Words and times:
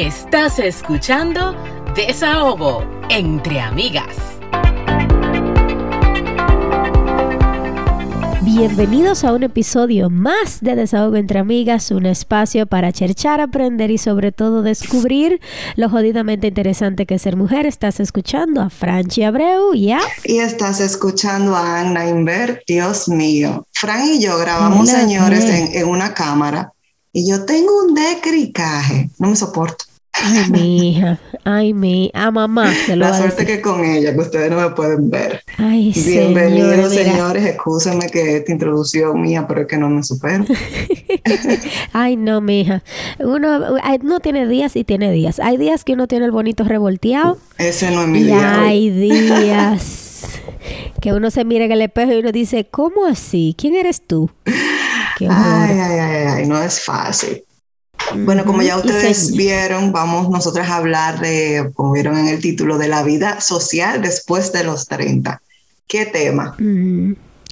Estás 0.00 0.58
escuchando 0.58 1.54
Desahogo 1.94 2.82
entre 3.10 3.60
amigas. 3.60 4.16
Bienvenidos 8.40 9.24
a 9.24 9.34
un 9.34 9.42
episodio 9.42 10.08
más 10.08 10.62
de 10.62 10.74
Desahogo 10.74 11.16
entre 11.16 11.38
Amigas, 11.38 11.90
un 11.90 12.06
espacio 12.06 12.66
para 12.66 12.92
cherchar, 12.92 13.42
aprender 13.42 13.90
y 13.90 13.98
sobre 13.98 14.32
todo 14.32 14.62
descubrir 14.62 15.38
lo 15.76 15.90
jodidamente 15.90 16.46
interesante 16.46 17.04
que 17.04 17.16
es 17.16 17.22
ser 17.22 17.36
mujer. 17.36 17.66
Estás 17.66 18.00
escuchando 18.00 18.62
a 18.62 18.70
Franchi 18.70 19.22
Abreu 19.22 19.74
y 19.74 19.92
a... 19.92 20.00
Y 20.24 20.38
estás 20.38 20.80
escuchando 20.80 21.54
a 21.54 21.80
Anna 21.80 22.08
Inver, 22.08 22.62
Dios 22.66 23.06
mío. 23.10 23.66
Fran 23.72 24.14
y 24.14 24.18
yo 24.18 24.38
grabamos, 24.38 24.88
señores, 24.88 25.44
en, 25.44 25.74
en, 25.74 25.86
una 25.86 26.14
cámara 26.14 26.72
y 27.12 27.28
yo 27.28 27.44
tengo 27.44 27.82
un 27.82 27.92
decricaje, 27.92 29.10
no 29.18 29.28
me 29.28 29.36
soporto. 29.36 29.89
Ay, 30.22 30.50
mi 30.50 30.90
hija. 30.90 31.18
Ay, 31.44 31.74
mi. 31.74 32.10
A 32.14 32.30
mamá. 32.30 32.72
la 32.88 33.16
suerte 33.16 33.46
que 33.46 33.60
con 33.60 33.84
ella, 33.84 34.12
que 34.12 34.20
ustedes 34.20 34.50
no 34.50 34.60
me 34.60 34.70
pueden 34.70 35.10
ver. 35.10 35.42
Ay, 35.56 35.92
Bienvenidos, 35.94 36.92
señores. 36.92 37.46
Excúsenme 37.46 38.06
que 38.08 38.36
esta 38.38 38.52
introducción 38.52 39.20
mía, 39.20 39.46
pero 39.48 39.62
es 39.62 39.66
que 39.66 39.78
no 39.78 39.88
me 39.88 40.02
supero. 40.02 40.44
Ay, 41.92 42.16
no, 42.16 42.40
mija. 42.40 42.82
Uno, 43.18 43.76
uno 44.02 44.20
tiene 44.20 44.46
días 44.46 44.76
y 44.76 44.84
tiene 44.84 45.10
días. 45.10 45.40
Hay 45.40 45.56
días 45.56 45.84
que 45.84 45.94
uno 45.94 46.06
tiene 46.06 46.26
el 46.26 46.32
bonito 46.32 46.64
revolteado. 46.64 47.38
Ese 47.58 47.90
no 47.90 48.02
es 48.02 48.08
mi 48.08 48.22
día. 48.24 48.62
Hay 48.62 48.90
días 48.90 50.40
que 51.00 51.12
uno 51.12 51.30
se 51.30 51.44
mira 51.44 51.64
en 51.64 51.72
el 51.72 51.82
espejo 51.82 52.12
y 52.12 52.18
uno 52.18 52.32
dice, 52.32 52.66
¿cómo 52.70 53.06
así? 53.06 53.54
¿Quién 53.56 53.74
eres 53.74 54.02
tú? 54.06 54.30
ay, 54.44 55.28
ay, 55.28 55.98
ay, 55.98 56.26
ay, 56.28 56.46
no 56.46 56.62
es 56.62 56.80
fácil. 56.80 57.42
Bueno, 58.16 58.44
como 58.44 58.62
ya 58.62 58.76
ustedes 58.76 59.36
vieron, 59.36 59.92
vamos 59.92 60.28
nosotras 60.28 60.68
a 60.68 60.76
hablar 60.76 61.20
de, 61.20 61.70
como 61.74 61.92
vieron 61.92 62.18
en 62.18 62.28
el 62.28 62.40
título, 62.40 62.78
de 62.78 62.88
la 62.88 63.02
vida 63.02 63.40
social 63.40 64.02
después 64.02 64.52
de 64.52 64.64
los 64.64 64.86
30. 64.86 65.40
¿Qué 65.86 66.06
tema? 66.06 66.56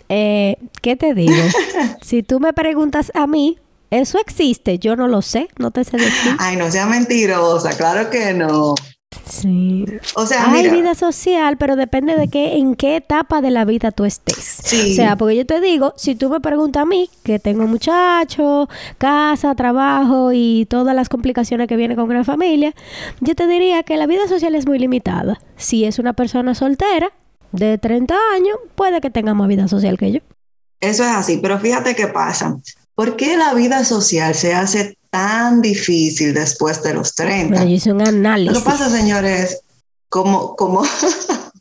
Eh, 0.09 0.56
¿Qué 0.81 0.97
te 0.97 1.14
digo? 1.14 1.34
si 2.03 2.23
tú 2.23 2.41
me 2.41 2.53
preguntas 2.53 3.11
a 3.14 3.27
mí, 3.27 3.59
¿eso 3.91 4.19
existe? 4.19 4.79
Yo 4.79 4.97
no 4.97 5.09
lo 5.09 5.23
sé, 5.23 5.48
no 5.59 5.70
te 5.70 5.84
sé 5.84 5.97
decir. 5.97 6.36
Ay, 6.39 6.56
no 6.56 6.70
sea 6.70 6.86
mentirosa, 6.86 7.77
claro 7.77 8.11
que 8.11 8.34
no. 8.34 8.75
Sí. 9.29 9.84
O 10.15 10.27
sea, 10.27 10.51
hay 10.51 10.71
vida 10.71 10.95
social, 10.95 11.57
pero 11.57 11.77
depende 11.77 12.17
de 12.17 12.29
qué, 12.29 12.57
en 12.57 12.75
qué 12.75 12.97
etapa 12.97 13.41
de 13.41 13.51
la 13.51 13.65
vida 13.65 13.91
tú 13.91 14.05
estés. 14.05 14.61
O 14.65 14.95
sea, 14.95 15.17
porque 15.17 15.37
yo 15.37 15.47
te 15.47 15.61
digo, 15.61 15.93
si 15.97 16.15
tú 16.15 16.31
me 16.31 16.41
preguntas 16.41 16.83
a 16.83 16.87
mí, 16.87 17.11
que 17.23 17.39
tengo 17.39 17.67
muchachos, 17.67 18.69
casa, 18.98 19.55
trabajo 19.55 20.31
y 20.33 20.67
todas 20.69 20.95
las 20.95 21.09
complicaciones 21.09 21.69
que 21.69 21.77
vienen 21.77 21.97
con 21.97 22.09
una 22.09 22.25
familia, 22.25 22.75
yo 23.20 23.35
te 23.35 23.47
diría 23.47 23.83
que 23.83 23.97
la 23.97 24.07
vida 24.07 24.27
social 24.29 24.55
es 24.55 24.67
muy 24.67 24.79
limitada. 24.79 25.41
Si 25.57 25.85
es 25.85 25.98
una 25.98 26.13
persona 26.13 26.55
soltera 26.55 27.13
de 27.53 27.79
30 27.79 28.15
años, 28.35 28.57
puede 28.75 29.01
que 29.01 29.11
tenga 29.11 29.35
más 29.35 29.48
vida 29.48 29.69
social 29.69 29.98
que 29.98 30.13
yo. 30.13 30.20
Eso 30.81 31.03
es 31.03 31.11
así, 31.11 31.39
pero 31.42 31.59
fíjate 31.59 31.95
qué 31.95 32.07
pasa. 32.07 32.57
¿Por 32.99 33.15
qué 33.15 33.37
la 33.37 33.55
vida 33.55 33.85
social 33.85 34.35
se 34.35 34.55
hace 34.55 34.99
tan 35.09 35.63
difícil 35.63 36.35
después 36.35 36.83
de 36.83 36.95
los 36.95 37.15
30. 37.15 37.63
yo 37.63 37.71
hice 37.71 37.93
un 37.93 38.03
análisis. 38.03 38.53
Lo 38.53 38.59
que 38.59 38.65
pasa, 38.65 38.91
señores, 38.91 39.61
como, 40.09 40.57
como, 40.57 40.83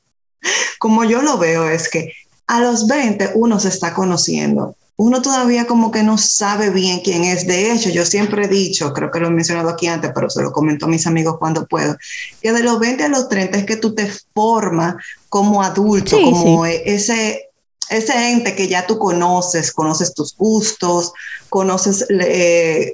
como 0.80 1.04
yo 1.04 1.22
lo 1.22 1.38
veo 1.38 1.70
es 1.70 1.90
que 1.90 2.12
a 2.48 2.60
los 2.60 2.88
20 2.88 3.34
uno 3.36 3.60
se 3.60 3.70
está 3.70 3.94
conociendo. 3.94 4.76
Uno 4.96 5.22
todavía 5.22 5.68
como 5.68 5.92
que 5.92 6.02
no 6.02 6.18
sabe 6.18 6.72
bien 6.72 7.02
quién 7.04 7.24
es. 7.24 7.46
De 7.46 7.72
hecho, 7.72 7.90
yo 7.90 8.04
siempre 8.04 8.46
he 8.46 8.48
dicho, 8.48 8.92
creo 8.92 9.12
que 9.12 9.20
lo 9.20 9.28
he 9.28 9.30
mencionado 9.30 9.70
aquí 9.70 9.86
antes, 9.86 10.10
pero 10.16 10.32
se 10.32 10.42
lo 10.42 10.52
comento 10.52 10.88
a 10.88 10.90
mis 10.90 11.06
amigos 11.06 11.38
cuando 11.38 11.68
puedo, 11.68 11.98
que 12.42 12.52
de 12.52 12.64
los 12.64 12.80
20 12.80 13.04
a 13.04 13.10
los 13.10 13.30
30 13.30 13.60
es 13.60 13.66
que 13.68 13.78
tú 13.78 13.94
te 13.94 14.12
formas 14.34 14.96
como 15.30 15.62
adulto, 15.62 16.20
como 16.20 16.66
ese 16.66 17.47
ese 17.90 18.32
ente 18.32 18.56
que 18.56 18.68
ya 18.68 18.86
tú 18.86 18.98
conoces, 18.98 19.72
conoces 19.72 20.14
tus 20.14 20.36
gustos, 20.36 21.14
conoces, 21.50 22.06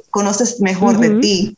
conoces 0.09 0.59
mejor 0.59 1.00
de 1.00 1.20
ti, 1.20 1.58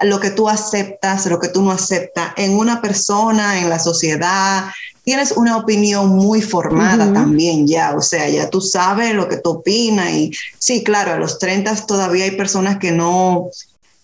lo 0.00 0.20
que 0.20 0.30
tú 0.30 0.48
aceptas, 0.48 1.26
lo 1.26 1.38
que 1.38 1.48
tú 1.48 1.62
no 1.62 1.70
aceptas 1.70 2.32
en 2.36 2.56
una 2.56 2.80
persona, 2.82 3.60
en 3.60 3.70
la 3.70 3.78
sociedad. 3.78 4.64
Tienes 5.04 5.32
una 5.32 5.56
opinión 5.56 6.08
muy 6.08 6.40
formada 6.40 7.12
también 7.12 7.66
ya, 7.66 7.94
o 7.94 8.00
sea, 8.00 8.28
ya 8.28 8.48
tú 8.48 8.60
sabes 8.60 9.14
lo 9.14 9.28
que 9.28 9.36
tú 9.36 9.50
opinas 9.50 10.10
y 10.10 10.32
sí, 10.58 10.82
claro, 10.82 11.12
a 11.12 11.18
los 11.18 11.38
30 11.38 11.86
todavía 11.86 12.24
hay 12.24 12.30
personas 12.30 12.78
que 12.78 12.90
no, 12.90 13.50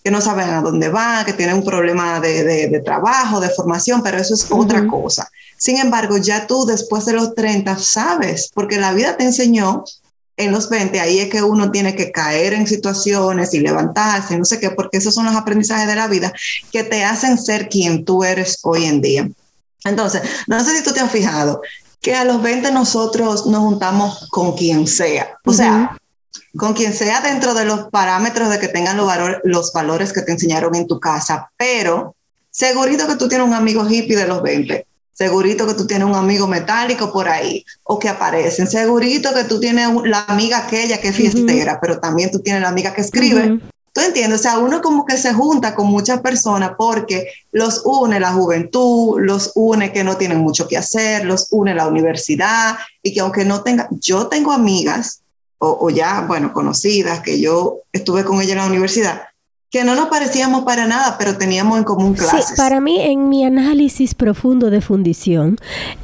que 0.03 0.11
no 0.11 0.21
saben 0.21 0.49
a 0.49 0.61
dónde 0.61 0.89
van, 0.89 1.25
que 1.25 1.33
tienen 1.33 1.55
un 1.55 1.65
problema 1.65 2.19
de, 2.19 2.43
de 2.69 2.79
trabajo, 2.81 3.39
de 3.39 3.49
formación, 3.49 4.03
pero 4.03 4.17
eso 4.17 4.35
es 4.35 4.45
otra 4.51 4.87
cosa. 4.87 5.27
Sin 5.61 5.77
embargo, 5.77 6.17
ya 6.17 6.47
tú 6.47 6.65
después 6.65 7.05
de 7.05 7.13
los 7.13 7.35
30 7.35 7.77
sabes, 7.77 8.49
porque 8.51 8.79
la 8.79 8.93
vida 8.93 9.15
te 9.15 9.25
enseñó 9.25 9.83
en 10.35 10.51
los 10.51 10.67
20, 10.71 10.99
ahí 10.99 11.19
es 11.19 11.29
que 11.29 11.43
uno 11.43 11.69
tiene 11.69 11.95
que 11.95 12.11
caer 12.11 12.53
en 12.53 12.65
situaciones 12.65 13.53
y 13.53 13.59
levantarse, 13.59 14.39
no 14.39 14.43
sé 14.43 14.59
qué, 14.59 14.71
porque 14.71 14.97
esos 14.97 15.13
son 15.13 15.25
los 15.25 15.35
aprendizajes 15.35 15.87
de 15.87 15.95
la 15.95 16.07
vida 16.07 16.33
que 16.71 16.83
te 16.83 17.03
hacen 17.03 17.37
ser 17.37 17.69
quien 17.69 18.05
tú 18.05 18.23
eres 18.23 18.57
hoy 18.63 18.85
en 18.85 19.01
día. 19.01 19.29
Entonces, 19.83 20.23
no 20.47 20.63
sé 20.63 20.75
si 20.75 20.83
tú 20.83 20.93
te 20.93 20.99
has 20.99 21.11
fijado 21.11 21.61
que 22.01 22.15
a 22.15 22.25
los 22.25 22.41
20 22.41 22.71
nosotros 22.71 23.45
nos 23.45 23.59
juntamos 23.59 24.29
con 24.31 24.57
quien 24.57 24.87
sea, 24.87 25.37
o 25.45 25.53
sea, 25.53 25.95
con 26.57 26.73
quien 26.73 26.91
sea 26.91 27.21
dentro 27.21 27.53
de 27.53 27.65
los 27.65 27.91
parámetros 27.91 28.49
de 28.49 28.57
que 28.57 28.67
tengan 28.67 28.97
los, 28.97 29.07
los 29.43 29.71
valores 29.73 30.11
que 30.11 30.23
te 30.23 30.31
enseñaron 30.31 30.73
en 30.73 30.87
tu 30.87 30.99
casa, 30.99 31.51
pero 31.55 32.15
segurito 32.49 33.07
que 33.07 33.15
tú 33.15 33.27
tienes 33.27 33.45
un 33.45 33.53
amigo 33.53 33.87
hippie 33.87 34.17
de 34.17 34.25
los 34.25 34.41
20 34.41 34.87
Segurito 35.21 35.67
que 35.67 35.75
tú 35.75 35.85
tienes 35.85 36.07
un 36.07 36.15
amigo 36.15 36.47
metálico 36.47 37.13
por 37.13 37.29
ahí 37.29 37.63
o 37.83 37.99
que 37.99 38.09
aparecen. 38.09 38.65
Segurito 38.65 39.31
que 39.35 39.43
tú 39.43 39.59
tienes 39.59 39.87
la 40.03 40.23
amiga 40.23 40.57
aquella 40.57 40.99
que 40.99 41.09
es 41.09 41.15
fiestera, 41.15 41.79
pero 41.79 41.99
también 41.99 42.31
tú 42.31 42.39
tienes 42.39 42.63
la 42.63 42.69
amiga 42.69 42.91
que 42.91 43.01
escribe. 43.01 43.59
¿Tú 43.93 44.01
entiendes? 44.01 44.39
O 44.39 44.41
sea, 44.41 44.57
uno 44.57 44.81
como 44.81 45.05
que 45.05 45.17
se 45.17 45.31
junta 45.31 45.75
con 45.75 45.85
muchas 45.85 46.21
personas 46.21 46.71
porque 46.75 47.27
los 47.51 47.83
une 47.85 48.19
la 48.19 48.33
juventud, 48.33 49.19
los 49.19 49.51
une 49.53 49.93
que 49.93 50.03
no 50.03 50.17
tienen 50.17 50.39
mucho 50.39 50.67
que 50.67 50.77
hacer, 50.77 51.23
los 51.23 51.49
une 51.51 51.75
la 51.75 51.85
universidad 51.85 52.77
y 53.03 53.13
que 53.13 53.19
aunque 53.19 53.45
no 53.45 53.61
tenga, 53.61 53.89
yo 53.91 54.25
tengo 54.25 54.51
amigas 54.51 55.21
o, 55.59 55.77
o 55.81 55.91
ya, 55.91 56.21
bueno, 56.21 56.51
conocidas 56.51 57.19
que 57.19 57.39
yo 57.39 57.81
estuve 57.93 58.25
con 58.25 58.41
ella 58.41 58.53
en 58.53 58.57
la 58.57 58.65
universidad 58.65 59.21
que 59.71 59.85
no 59.85 59.95
nos 59.95 60.07
parecíamos 60.07 60.63
para 60.65 60.85
nada, 60.85 61.15
pero 61.17 61.37
teníamos 61.37 61.77
en 61.77 61.85
común 61.85 62.13
clases. 62.13 62.49
Sí, 62.49 62.53
para 62.57 62.81
mí, 62.81 62.99
en 62.99 63.29
mi 63.29 63.45
análisis 63.45 64.13
profundo 64.13 64.69
de 64.69 64.81
fundición, 64.81 65.55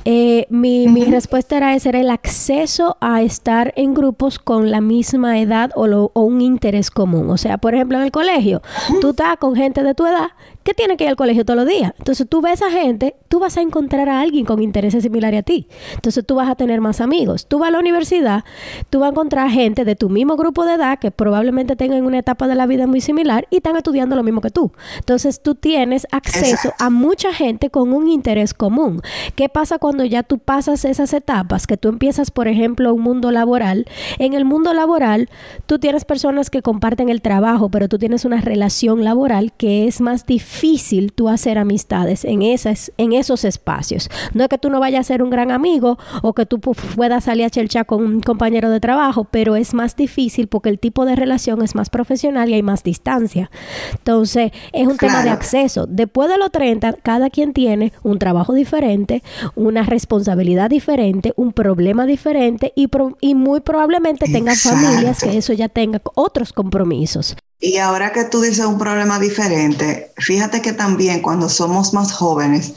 eh, 0.05 0.47
mi, 0.49 0.87
mi, 0.87 1.03
respuesta 1.03 1.57
era 1.57 1.75
ese, 1.75 1.89
era 1.89 1.99
el 1.99 2.09
acceso 2.09 2.95
a 3.01 3.21
estar 3.21 3.73
en 3.75 3.93
grupos 3.93 4.39
con 4.39 4.71
la 4.71 4.79
misma 4.79 5.37
edad 5.41 5.71
o, 5.75 5.85
lo, 5.85 6.11
o 6.13 6.21
un 6.21 6.39
interés 6.39 6.89
común. 6.89 7.29
O 7.29 7.35
sea, 7.35 7.57
por 7.57 7.75
ejemplo, 7.75 7.97
en 7.97 8.05
el 8.05 8.11
colegio, 8.11 8.61
tú 9.01 9.09
estás 9.09 9.35
con 9.35 9.53
gente 9.53 9.83
de 9.83 9.93
tu 9.93 10.05
edad 10.05 10.29
que 10.67 10.73
tiene 10.73 10.97
que 10.97 11.05
ir 11.05 11.09
al 11.09 11.15
colegio 11.15 11.45
todos 11.45 11.59
los 11.61 11.65
días. 11.65 11.93
Entonces 11.97 12.27
tú 12.27 12.41
ves 12.41 12.61
a 12.61 12.69
gente, 12.69 13.15
tú 13.29 13.39
vas 13.39 13.55
a 13.55 13.61
encontrar 13.61 14.09
a 14.09 14.19
alguien 14.19 14.43
con 14.43 14.61
intereses 14.61 15.01
similares 15.01 15.39
a 15.39 15.43
ti. 15.43 15.69
Entonces 15.95 16.25
tú 16.25 16.35
vas 16.35 16.49
a 16.49 16.55
tener 16.55 16.81
más 16.81 16.99
amigos. 16.99 17.47
Tú 17.47 17.59
vas 17.59 17.69
a 17.69 17.71
la 17.71 17.79
universidad, 17.79 18.43
tú 18.89 18.99
vas 18.99 19.07
a 19.07 19.11
encontrar 19.11 19.49
gente 19.49 19.85
de 19.85 19.95
tu 19.95 20.09
mismo 20.09 20.35
grupo 20.35 20.65
de 20.65 20.73
edad 20.73 20.99
que 20.99 21.09
probablemente 21.09 21.77
tengan 21.77 22.05
una 22.05 22.19
etapa 22.19 22.49
de 22.49 22.55
la 22.55 22.65
vida 22.65 22.85
muy 22.85 22.99
similar 22.99 23.47
y 23.49 23.56
están 23.57 23.75
estudiando 23.75 24.15
lo 24.15 24.23
mismo 24.23 24.41
que 24.41 24.49
tú. 24.49 24.71
Entonces 24.97 25.41
tú 25.41 25.55
tienes 25.55 26.07
acceso 26.11 26.73
a 26.79 26.89
mucha 26.89 27.33
gente 27.33 27.69
con 27.69 27.93
un 27.93 28.07
interés 28.07 28.53
común. 28.53 29.01
¿Qué 29.35 29.49
pasa 29.49 29.79
cuando 29.79 30.05
ya 30.05 30.23
tú 30.23 30.39
pasas 30.39 30.85
esas 30.85 31.13
etapas? 31.13 31.67
Que 31.67 31.77
tú 31.77 31.89
empiezas, 31.89 32.31
por 32.31 32.47
ejemplo, 32.47 32.93
un 32.93 33.01
mundo 33.01 33.31
laboral. 33.31 33.85
En 34.19 34.33
el 34.33 34.45
mundo 34.45 34.73
laboral, 34.73 35.29
tú 35.65 35.79
tienes 35.79 36.05
personas 36.05 36.49
que 36.49 36.61
comparten 36.61 37.09
el 37.09 37.21
trabajo, 37.21 37.69
pero 37.69 37.87
tú 37.87 37.97
tienes 37.97 38.25
una 38.25 38.41
relación 38.41 39.03
laboral 39.03 39.53
que 39.53 39.87
es 39.87 40.01
más 40.01 40.25
difícil 40.25 40.37
difícil 40.37 41.13
tú 41.13 41.29
hacer 41.29 41.57
amistades 41.57 42.23
en, 42.23 42.41
esas, 42.41 42.91
en 42.97 43.13
esos 43.13 43.43
espacios. 43.43 44.09
No 44.33 44.43
es 44.43 44.49
que 44.49 44.57
tú 44.57 44.69
no 44.69 44.79
vayas 44.79 45.01
a 45.01 45.03
ser 45.03 45.23
un 45.23 45.29
gran 45.29 45.51
amigo 45.51 45.97
o 46.21 46.33
que 46.33 46.45
tú 46.45 46.59
puedas 46.59 47.23
salir 47.23 47.45
a 47.45 47.49
chelchar 47.49 47.85
con 47.85 48.03
un 48.03 48.21
compañero 48.21 48.69
de 48.69 48.79
trabajo, 48.79 49.25
pero 49.25 49.55
es 49.55 49.73
más 49.73 49.95
difícil 49.95 50.47
porque 50.47 50.69
el 50.69 50.79
tipo 50.79 51.05
de 51.05 51.15
relación 51.15 51.61
es 51.63 51.75
más 51.75 51.89
profesional 51.89 52.49
y 52.49 52.53
hay 52.53 52.63
más 52.63 52.83
distancia. 52.83 53.46
Entonces, 53.91 54.51
es 54.73 54.87
un 54.87 54.97
tema 54.97 55.23
de 55.23 55.29
acceso. 55.29 55.85
Después 55.87 56.29
de 56.29 56.37
los 56.37 56.51
30, 56.51 56.93
cada 57.03 57.29
quien 57.29 57.53
tiene 57.53 57.93
un 58.03 58.19
trabajo 58.19 58.53
diferente, 58.53 59.23
una 59.55 59.83
responsabilidad 59.83 60.69
diferente, 60.69 61.33
un 61.35 61.53
problema 61.53 62.05
diferente 62.05 62.73
y, 62.75 62.89
y 63.21 63.35
muy 63.35 63.61
probablemente 63.61 64.25
tenga 64.31 64.55
familias 64.55 65.21
que 65.21 65.37
eso 65.37 65.53
ya 65.53 65.69
tenga 65.69 66.01
otros 66.15 66.53
compromisos. 66.53 67.35
Y 67.59 67.77
ahora 67.77 68.11
que 68.11 68.25
tú 68.25 68.41
dices 68.41 68.65
un 68.65 68.77
problema 68.77 69.19
diferente, 69.19 70.11
fíjate 70.17 70.61
que 70.61 70.73
también 70.73 71.21
cuando 71.21 71.49
somos 71.49 71.93
más 71.93 72.11
jóvenes, 72.11 72.75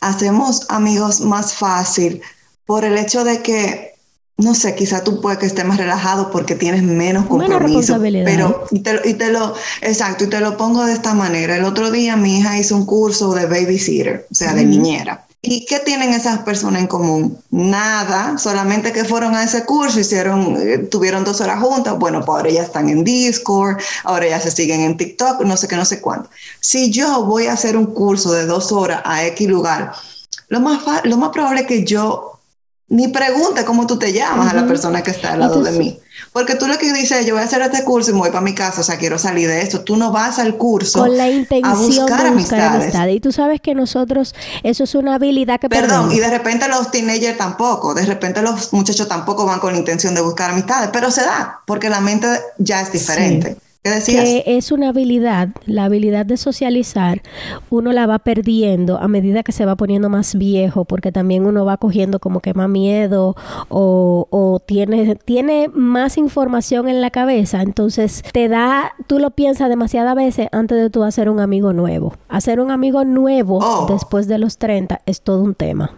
hacemos 0.00 0.66
amigos 0.68 1.20
más 1.20 1.54
fácil 1.54 2.20
por 2.64 2.84
el 2.84 2.98
hecho 2.98 3.24
de 3.24 3.42
que 3.42 3.95
no 4.38 4.54
sé, 4.54 4.74
quizá 4.74 5.02
tú 5.02 5.20
puedes 5.20 5.38
que 5.38 5.46
estés 5.46 5.64
más 5.64 5.78
relajado 5.78 6.30
porque 6.30 6.54
tienes 6.54 6.82
menos 6.82 7.26
compromiso. 7.26 7.98
Pero, 8.00 8.66
y 8.70 8.80
te, 8.80 9.00
y 9.08 9.14
te, 9.14 9.32
lo, 9.32 9.54
exacto, 9.80 10.24
y 10.24 10.26
te 10.26 10.40
lo 10.40 10.56
pongo 10.58 10.84
de 10.84 10.92
esta 10.92 11.14
manera. 11.14 11.56
El 11.56 11.64
otro 11.64 11.90
día 11.90 12.16
mi 12.16 12.38
hija 12.38 12.58
hizo 12.58 12.76
un 12.76 12.84
curso 12.84 13.32
de 13.34 13.46
babysitter, 13.46 14.26
o 14.30 14.34
sea, 14.34 14.52
de 14.52 14.64
niñera. 14.64 15.26
¿Y 15.40 15.64
qué 15.64 15.78
tienen 15.78 16.10
esas 16.10 16.40
personas 16.40 16.82
en 16.82 16.88
común? 16.88 17.38
Nada, 17.50 18.36
solamente 18.36 18.92
que 18.92 19.04
fueron 19.04 19.34
a 19.34 19.44
ese 19.44 19.64
curso, 19.64 20.00
hicieron, 20.00 20.56
eh, 20.60 20.78
tuvieron 20.78 21.24
dos 21.24 21.40
horas 21.40 21.60
juntas. 21.60 21.96
Bueno, 21.98 22.22
pues 22.24 22.36
ahora 22.36 22.50
ya 22.50 22.62
están 22.62 22.88
en 22.88 23.04
Discord, 23.04 23.78
ahora 24.04 24.28
ya 24.28 24.40
se 24.40 24.50
siguen 24.50 24.80
en 24.80 24.96
TikTok, 24.96 25.42
no 25.42 25.56
sé 25.56 25.68
qué, 25.68 25.76
no 25.76 25.84
sé 25.84 26.00
cuánto. 26.00 26.28
Si 26.60 26.90
yo 26.90 27.24
voy 27.24 27.46
a 27.46 27.52
hacer 27.52 27.76
un 27.76 27.86
curso 27.86 28.32
de 28.32 28.44
dos 28.44 28.72
horas 28.72 29.00
a 29.04 29.24
X 29.26 29.48
lugar, 29.48 29.92
lo 30.48 30.60
más, 30.60 30.82
lo 31.04 31.16
más 31.16 31.30
probable 31.30 31.60
es 31.60 31.66
que 31.66 31.84
yo 31.84 32.35
ni 32.88 33.08
pregunte 33.08 33.64
cómo 33.64 33.86
tú 33.86 33.98
te 33.98 34.12
llamas 34.12 34.52
a 34.52 34.56
la 34.56 34.66
persona 34.66 35.02
que 35.02 35.10
está 35.10 35.32
al 35.32 35.40
lado 35.40 35.60
de 35.60 35.72
mí. 35.72 35.98
Porque 36.32 36.54
tú 36.54 36.68
lo 36.68 36.78
que 36.78 36.92
dices, 36.92 37.26
yo 37.26 37.34
voy 37.34 37.42
a 37.42 37.46
hacer 37.46 37.60
este 37.62 37.82
curso 37.82 38.10
y 38.10 38.14
me 38.14 38.20
voy 38.20 38.30
para 38.30 38.42
mi 38.42 38.54
casa, 38.54 38.80
o 38.80 38.84
sea, 38.84 38.96
quiero 38.96 39.18
salir 39.18 39.48
de 39.48 39.60
esto. 39.60 39.80
Tú 39.80 39.96
no 39.96 40.12
vas 40.12 40.38
al 40.38 40.56
curso 40.56 41.00
con 41.00 41.16
la 41.16 41.28
intención 41.28 41.72
a 41.72 41.74
buscar, 41.74 42.24
de 42.24 42.30
buscar 42.30 42.60
amistades. 42.60 43.16
Y 43.16 43.20
tú 43.20 43.32
sabes 43.32 43.60
que 43.60 43.74
nosotros, 43.74 44.34
eso 44.62 44.84
es 44.84 44.94
una 44.94 45.16
habilidad 45.16 45.58
que 45.58 45.68
Perdón, 45.68 46.12
y 46.12 46.20
de 46.20 46.30
repente 46.30 46.68
los 46.68 46.90
teenagers 46.92 47.36
tampoco, 47.36 47.92
de 47.92 48.06
repente 48.06 48.40
los 48.40 48.72
muchachos 48.72 49.08
tampoco 49.08 49.44
van 49.44 49.58
con 49.58 49.72
la 49.72 49.78
intención 49.78 50.14
de 50.14 50.20
buscar 50.20 50.50
amistades, 50.50 50.90
pero 50.92 51.10
se 51.10 51.22
da, 51.22 51.60
porque 51.66 51.90
la 51.90 52.00
mente 52.00 52.28
ya 52.58 52.80
es 52.80 52.92
diferente 52.92 53.56
que 54.06 54.44
es 54.46 54.72
una 54.72 54.90
habilidad, 54.90 55.48
la 55.66 55.84
habilidad 55.84 56.26
de 56.26 56.36
socializar, 56.36 57.22
uno 57.70 57.92
la 57.92 58.06
va 58.06 58.18
perdiendo 58.18 58.98
a 58.98 59.08
medida 59.08 59.42
que 59.42 59.52
se 59.52 59.64
va 59.64 59.76
poniendo 59.76 60.08
más 60.08 60.36
viejo, 60.36 60.84
porque 60.84 61.12
también 61.12 61.46
uno 61.46 61.64
va 61.64 61.76
cogiendo 61.76 62.18
como 62.18 62.40
que 62.40 62.54
más 62.54 62.68
miedo 62.68 63.36
o, 63.68 64.28
o 64.30 64.60
tiene, 64.60 65.16
tiene 65.16 65.68
más 65.72 66.18
información 66.18 66.88
en 66.88 67.00
la 67.00 67.10
cabeza, 67.10 67.62
entonces 67.62 68.22
te 68.32 68.48
da, 68.48 68.92
tú 69.06 69.18
lo 69.18 69.30
piensas 69.30 69.68
demasiadas 69.68 70.14
veces 70.14 70.48
antes 70.52 70.78
de 70.78 70.90
tú 70.90 71.04
hacer 71.04 71.28
un 71.28 71.40
amigo 71.40 71.72
nuevo. 71.72 72.14
Hacer 72.28 72.60
un 72.60 72.70
amigo 72.70 73.04
nuevo 73.04 73.58
oh. 73.58 73.86
después 73.88 74.28
de 74.28 74.38
los 74.38 74.58
30 74.58 75.00
es 75.06 75.20
todo 75.22 75.42
un 75.42 75.54
tema 75.54 75.92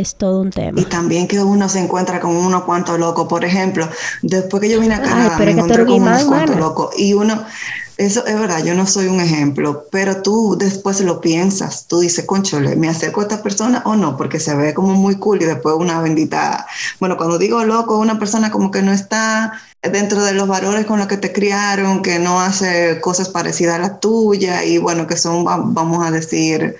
es 0.00 0.16
todo 0.16 0.40
un 0.40 0.50
tema. 0.50 0.80
Y 0.80 0.84
también 0.84 1.28
que 1.28 1.40
uno 1.40 1.68
se 1.68 1.78
encuentra 1.78 2.20
con 2.20 2.34
unos 2.34 2.64
cuantos 2.64 2.98
locos. 2.98 3.28
Por 3.28 3.44
ejemplo, 3.44 3.88
después 4.22 4.60
que 4.60 4.68
yo 4.68 4.80
vine 4.80 4.94
a 4.94 5.02
Canadá, 5.02 5.38
me 5.38 5.52
encontré 5.52 5.86
con 5.86 6.02
unos 6.02 6.24
cuantos 6.24 6.56
locos. 6.56 6.98
Y 6.98 7.14
uno, 7.14 7.44
eso 7.96 8.26
es 8.26 8.38
verdad, 8.38 8.64
yo 8.64 8.74
no 8.74 8.88
soy 8.88 9.06
un 9.06 9.20
ejemplo, 9.20 9.86
pero 9.92 10.20
tú 10.20 10.56
después 10.58 11.00
lo 11.00 11.20
piensas. 11.20 11.86
Tú 11.86 12.00
dices, 12.00 12.24
conchole, 12.24 12.74
¿me 12.74 12.88
acerco 12.88 13.20
a 13.20 13.24
esta 13.24 13.42
persona 13.42 13.82
o 13.84 13.94
no? 13.94 14.16
Porque 14.16 14.40
se 14.40 14.54
ve 14.56 14.74
como 14.74 14.94
muy 14.94 15.16
cool 15.16 15.42
y 15.42 15.44
después 15.44 15.76
una 15.78 16.00
bendita. 16.00 16.66
Bueno, 16.98 17.16
cuando 17.16 17.38
digo 17.38 17.64
loco, 17.64 17.98
una 17.98 18.18
persona 18.18 18.50
como 18.50 18.72
que 18.72 18.82
no 18.82 18.92
está 18.92 19.52
dentro 19.80 20.24
de 20.24 20.32
los 20.32 20.48
valores 20.48 20.86
con 20.86 20.98
los 20.98 21.06
que 21.06 21.18
te 21.18 21.32
criaron, 21.32 22.02
que 22.02 22.18
no 22.18 22.40
hace 22.40 23.00
cosas 23.00 23.28
parecidas 23.28 23.76
a 23.76 23.78
la 23.78 24.00
tuya 24.00 24.64
y 24.64 24.78
bueno, 24.78 25.06
que 25.06 25.16
son, 25.16 25.44
vamos 25.44 26.04
a 26.04 26.10
decir, 26.10 26.76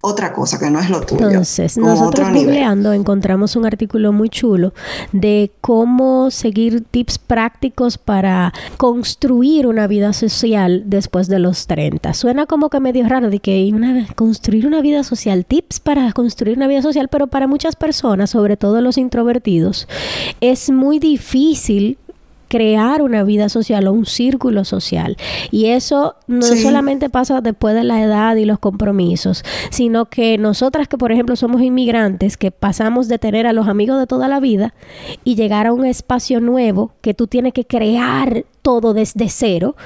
otra 0.00 0.32
cosa 0.32 0.58
que 0.58 0.70
no 0.70 0.78
es 0.78 0.90
lo 0.90 1.00
tuyo. 1.00 1.28
Entonces, 1.28 1.76
nosotros 1.76 2.30
googleando 2.32 2.92
encontramos 2.92 3.56
un 3.56 3.66
artículo 3.66 4.12
muy 4.12 4.28
chulo 4.28 4.72
de 5.12 5.50
cómo 5.60 6.30
seguir 6.30 6.82
tips 6.82 7.18
prácticos 7.18 7.98
para 7.98 8.52
construir 8.76 9.66
una 9.66 9.86
vida 9.86 10.12
social 10.12 10.84
después 10.86 11.28
de 11.28 11.38
los 11.38 11.66
30. 11.66 12.14
Suena 12.14 12.46
como 12.46 12.70
que 12.70 12.78
medio 12.78 13.08
raro 13.08 13.30
de 13.30 13.40
que 13.40 13.70
una, 13.72 14.06
construir 14.14 14.66
una 14.66 14.80
vida 14.80 15.02
social, 15.02 15.44
tips 15.44 15.80
para 15.80 16.12
construir 16.12 16.56
una 16.56 16.68
vida 16.68 16.82
social, 16.82 17.08
pero 17.08 17.26
para 17.26 17.46
muchas 17.46 17.74
personas, 17.74 18.30
sobre 18.30 18.56
todo 18.56 18.80
los 18.80 18.98
introvertidos, 18.98 19.88
es 20.40 20.70
muy 20.70 20.98
difícil 20.98 21.98
crear 22.48 23.02
una 23.02 23.24
vida 23.24 23.48
social 23.48 23.86
o 23.86 23.92
un 23.92 24.06
círculo 24.06 24.64
social. 24.64 25.16
Y 25.50 25.66
eso 25.66 26.16
no 26.26 26.42
solamente 26.42 27.10
pasa 27.10 27.40
después 27.40 27.74
de 27.74 27.84
la 27.84 28.02
edad 28.02 28.36
y 28.36 28.44
los 28.44 28.58
compromisos, 28.58 29.44
sino 29.70 30.06
que 30.06 30.38
nosotras 30.38 30.88
que, 30.88 30.98
por 30.98 31.12
ejemplo, 31.12 31.36
somos 31.36 31.62
inmigrantes, 31.62 32.36
que 32.36 32.50
pasamos 32.50 33.08
de 33.08 33.18
tener 33.18 33.46
a 33.46 33.52
los 33.52 33.68
amigos 33.68 33.98
de 33.98 34.06
toda 34.06 34.28
la 34.28 34.40
vida 34.40 34.74
y 35.24 35.34
llegar 35.34 35.66
a 35.66 35.72
un 35.72 35.84
espacio 35.84 36.40
nuevo 36.40 36.92
que 37.00 37.14
tú 37.14 37.26
tienes 37.26 37.52
que 37.52 37.64
crear 37.64 38.44
todo 38.62 38.94
desde 38.94 39.28
cero, 39.28 39.76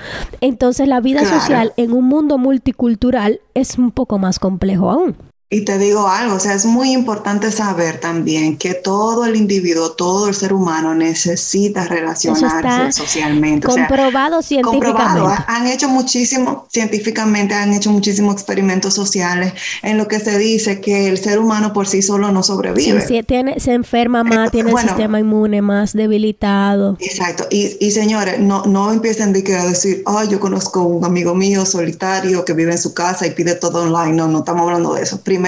entonces 0.41 0.89
la 0.89 1.01
vida 1.01 1.25
social 1.27 1.75
en 1.77 1.93
un 1.93 2.07
mundo 2.07 2.39
multicultural 2.39 3.41
es 3.55 3.77
un 3.77 3.91
poco 3.91 4.19
más 4.19 4.39
complejo 4.39 4.91
aún. 4.91 5.30
Y 5.53 5.63
te 5.63 5.79
digo 5.79 6.07
algo, 6.07 6.37
o 6.37 6.39
sea, 6.39 6.55
es 6.55 6.65
muy 6.65 6.93
importante 6.93 7.51
saber 7.51 7.99
también 7.99 8.57
que 8.57 8.75
todo 8.75 9.25
el 9.25 9.35
individuo, 9.35 9.91
todo 9.91 10.29
el 10.29 10.35
ser 10.37 10.53
humano 10.53 10.95
necesita 10.95 11.87
relacionarse 11.87 12.93
socialmente. 12.93 13.67
Comprobado 13.67 14.43
científicamente. 14.43 14.97
Comprobado. 14.97 15.45
Han 15.49 15.67
hecho 15.67 15.89
muchísimo, 15.89 16.69
científicamente 16.71 17.55
han 17.55 17.73
hecho 17.73 17.91
muchísimos 17.91 18.35
experimentos 18.35 18.95
sociales 18.95 19.53
en 19.83 19.99
lo 19.99 20.07
que 20.07 20.21
se 20.21 20.39
dice 20.39 20.81
que 20.81 21.09
el 21.09 21.19
ser 21.19 21.41
humano 21.41 21.73
por 21.73 21.89
sí 21.89 22.01
solo 22.01 22.31
no 22.31 22.45
sobrevive. 22.45 23.01
Sí, 23.01 23.21
tiene, 23.25 23.59
se 23.59 23.73
enferma 23.73 24.23
más, 24.23 24.53
tiene 24.53 24.71
el 24.71 24.79
sistema 24.79 25.19
inmune 25.19 25.63
más 25.63 25.95
debilitado. 25.95 26.97
Exacto. 27.01 27.49
Y, 27.51 27.77
y 27.81 27.91
señores, 27.91 28.39
no, 28.39 28.67
no 28.67 28.93
empiecen 28.93 29.33
de 29.33 29.41
a 29.57 29.67
decir, 29.67 30.05
oh, 30.07 30.23
yo 30.23 30.39
conozco 30.39 30.85
un 30.85 31.05
amigo 31.05 31.35
mío 31.35 31.67
solitario 31.67 32.45
que 32.45 32.53
vive 32.53 32.71
en 32.71 32.79
su 32.79 32.95
casa 32.95 33.27
y 33.27 33.31
pide 33.31 33.57
todo 33.57 33.83
online. 33.83 34.13
No, 34.13 34.29
no 34.29 34.39
estamos 34.39 34.63
hablando 34.63 34.95
de 34.95 35.03
eso 35.03 35.21
primero, 35.21 35.40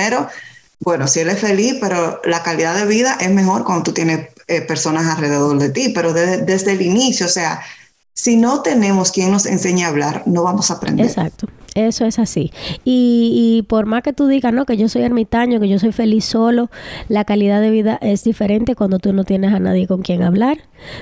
bueno, 0.80 1.06
si 1.06 1.20
él 1.20 1.28
es 1.28 1.38
feliz, 1.38 1.76
pero 1.80 2.20
la 2.24 2.42
calidad 2.42 2.74
de 2.74 2.86
vida 2.86 3.16
es 3.20 3.30
mejor 3.30 3.64
cuando 3.64 3.84
tú 3.84 3.92
tienes 3.92 4.28
eh, 4.48 4.62
personas 4.62 5.06
alrededor 5.06 5.58
de 5.58 5.70
ti, 5.70 5.90
pero 5.94 6.12
desde 6.12 6.72
el 6.72 6.82
inicio, 6.82 7.26
o 7.26 7.28
sea, 7.28 7.62
si 8.14 8.36
no 8.36 8.62
tenemos 8.62 9.12
quien 9.12 9.30
nos 9.30 9.46
enseñe 9.46 9.84
a 9.84 9.88
hablar, 9.88 10.22
no 10.26 10.42
vamos 10.42 10.70
a 10.70 10.74
aprender. 10.74 11.06
Exacto. 11.06 11.46
Eso 11.74 12.04
es 12.04 12.18
así. 12.18 12.52
Y, 12.84 13.64
por 13.68 13.86
más 13.86 14.02
que 14.02 14.12
tú 14.12 14.26
digas, 14.26 14.52
no, 14.52 14.66
que 14.66 14.76
yo 14.76 14.88
soy 14.88 15.02
ermitaño, 15.02 15.60
que 15.60 15.68
yo 15.68 15.78
soy 15.78 15.92
feliz 15.92 16.24
solo, 16.24 16.70
la 17.08 17.24
calidad 17.24 17.60
de 17.60 17.70
vida 17.70 17.98
es 18.02 18.24
diferente 18.24 18.74
cuando 18.74 18.98
tú 18.98 19.12
no 19.12 19.24
tienes 19.24 19.54
a 19.54 19.58
nadie 19.58 19.86
con 19.86 20.02
quien 20.02 20.22
hablar. 20.22 20.58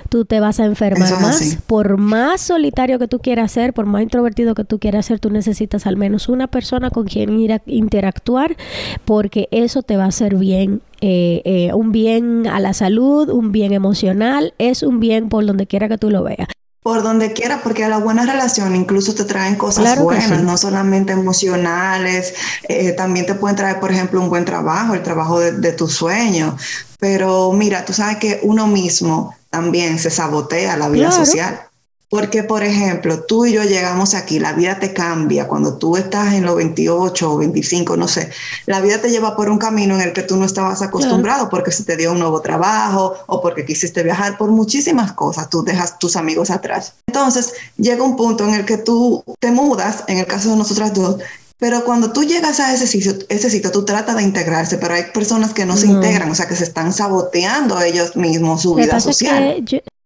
Tú 0.08 0.24
te 0.24 0.40
vas 0.40 0.60
a 0.60 0.66
enfermar 0.66 1.20
más. 1.20 1.58
Por 1.66 1.96
más 1.96 2.40
solitario 2.40 2.98
que 2.98 3.08
tú 3.08 3.18
quieras 3.18 3.52
ser, 3.52 3.72
por 3.72 3.86
más 3.86 4.02
introvertido 4.02 4.54
que 4.54 4.64
tú 4.64 4.78
quieras 4.78 5.06
ser, 5.06 5.18
tú 5.18 5.30
necesitas 5.30 5.86
al 5.86 5.96
menos 5.96 6.28
una 6.28 6.46
persona 6.46 6.90
con 6.90 7.06
quien 7.06 7.38
ir 7.40 7.52
a 7.52 7.62
interactuar, 7.66 8.56
porque 9.04 9.48
eso 9.50 9.82
te 9.82 9.96
va 9.96 10.04
a 10.04 10.08
hacer 10.08 10.36
bien 10.36 10.82
eh, 11.00 11.42
eh, 11.44 11.72
un 11.72 11.92
bien 11.92 12.46
a 12.46 12.60
la 12.60 12.74
salud, 12.74 13.28
un 13.30 13.52
bien 13.52 13.72
emocional, 13.72 14.54
es 14.58 14.82
un 14.82 15.00
bien 15.00 15.28
por 15.28 15.46
donde 15.46 15.66
quiera 15.66 15.88
que 15.88 15.98
tú 15.98 16.10
lo 16.10 16.22
veas 16.22 16.48
por 16.82 17.02
donde 17.02 17.32
quiera, 17.32 17.60
porque 17.62 17.84
a 17.84 17.88
la 17.88 17.98
buena 17.98 18.24
relación 18.24 18.74
incluso 18.74 19.14
te 19.14 19.24
traen 19.24 19.56
cosas 19.56 19.98
buenas, 19.98 20.42
no 20.42 20.56
solamente 20.56 21.12
emocionales, 21.12 22.34
eh, 22.68 22.92
también 22.92 23.26
te 23.26 23.34
pueden 23.34 23.56
traer, 23.56 23.80
por 23.80 23.92
ejemplo, 23.92 24.20
un 24.20 24.30
buen 24.30 24.46
trabajo, 24.46 24.94
el 24.94 25.02
trabajo 25.02 25.38
de, 25.38 25.52
de 25.52 25.72
tu 25.72 25.88
sueño. 25.88 26.56
Pero 26.98 27.52
mira, 27.52 27.84
tú 27.84 27.92
sabes 27.92 28.16
que 28.16 28.40
uno 28.42 28.66
mismo 28.66 29.36
también 29.50 29.98
se 29.98 30.10
sabotea 30.10 30.76
la 30.76 30.88
vida 30.88 31.10
social. 31.10 31.69
Porque, 32.10 32.42
por 32.42 32.64
ejemplo, 32.64 33.22
tú 33.22 33.46
y 33.46 33.52
yo 33.52 33.62
llegamos 33.62 34.14
aquí, 34.14 34.40
la 34.40 34.52
vida 34.52 34.80
te 34.80 34.92
cambia 34.92 35.46
cuando 35.46 35.78
tú 35.78 35.96
estás 35.96 36.34
en 36.34 36.44
los 36.44 36.56
28 36.56 37.32
o 37.32 37.38
25, 37.38 37.96
no 37.96 38.08
sé, 38.08 38.30
la 38.66 38.80
vida 38.80 39.00
te 39.00 39.10
lleva 39.10 39.36
por 39.36 39.48
un 39.48 39.58
camino 39.58 39.94
en 39.94 40.00
el 40.00 40.12
que 40.12 40.24
tú 40.24 40.36
no 40.36 40.44
estabas 40.44 40.82
acostumbrado 40.82 41.48
porque 41.48 41.70
se 41.70 41.84
te 41.84 41.96
dio 41.96 42.10
un 42.10 42.18
nuevo 42.18 42.40
trabajo 42.40 43.14
o 43.28 43.40
porque 43.40 43.64
quisiste 43.64 44.02
viajar 44.02 44.36
por 44.36 44.50
muchísimas 44.50 45.12
cosas, 45.12 45.48
tú 45.48 45.62
dejas 45.62 46.00
tus 46.00 46.16
amigos 46.16 46.50
atrás. 46.50 46.94
Entonces, 47.06 47.52
llega 47.76 48.02
un 48.02 48.16
punto 48.16 48.42
en 48.42 48.54
el 48.54 48.64
que 48.64 48.78
tú 48.78 49.22
te 49.38 49.52
mudas, 49.52 50.02
en 50.08 50.18
el 50.18 50.26
caso 50.26 50.50
de 50.50 50.56
nosotras 50.56 50.92
dos, 50.92 51.18
pero 51.60 51.84
cuando 51.84 52.12
tú 52.12 52.24
llegas 52.24 52.58
a 52.58 52.74
ese 52.74 52.88
sitio, 52.88 53.14
ese 53.28 53.50
sitio, 53.50 53.70
tú 53.70 53.84
tratas 53.84 54.16
de 54.16 54.24
integrarse, 54.24 54.78
pero 54.78 54.94
hay 54.94 55.04
personas 55.14 55.52
que 55.52 55.64
no, 55.64 55.76
se 55.76 55.86
integran, 55.86 56.28
o 56.28 56.34
sea, 56.34 56.48
que 56.48 56.56
se 56.56 56.64
están 56.64 56.92
saboteando 56.92 57.80
ellos 57.80 58.16
mismos 58.16 58.62
su 58.62 58.74
vida 58.74 58.98
social 58.98 59.62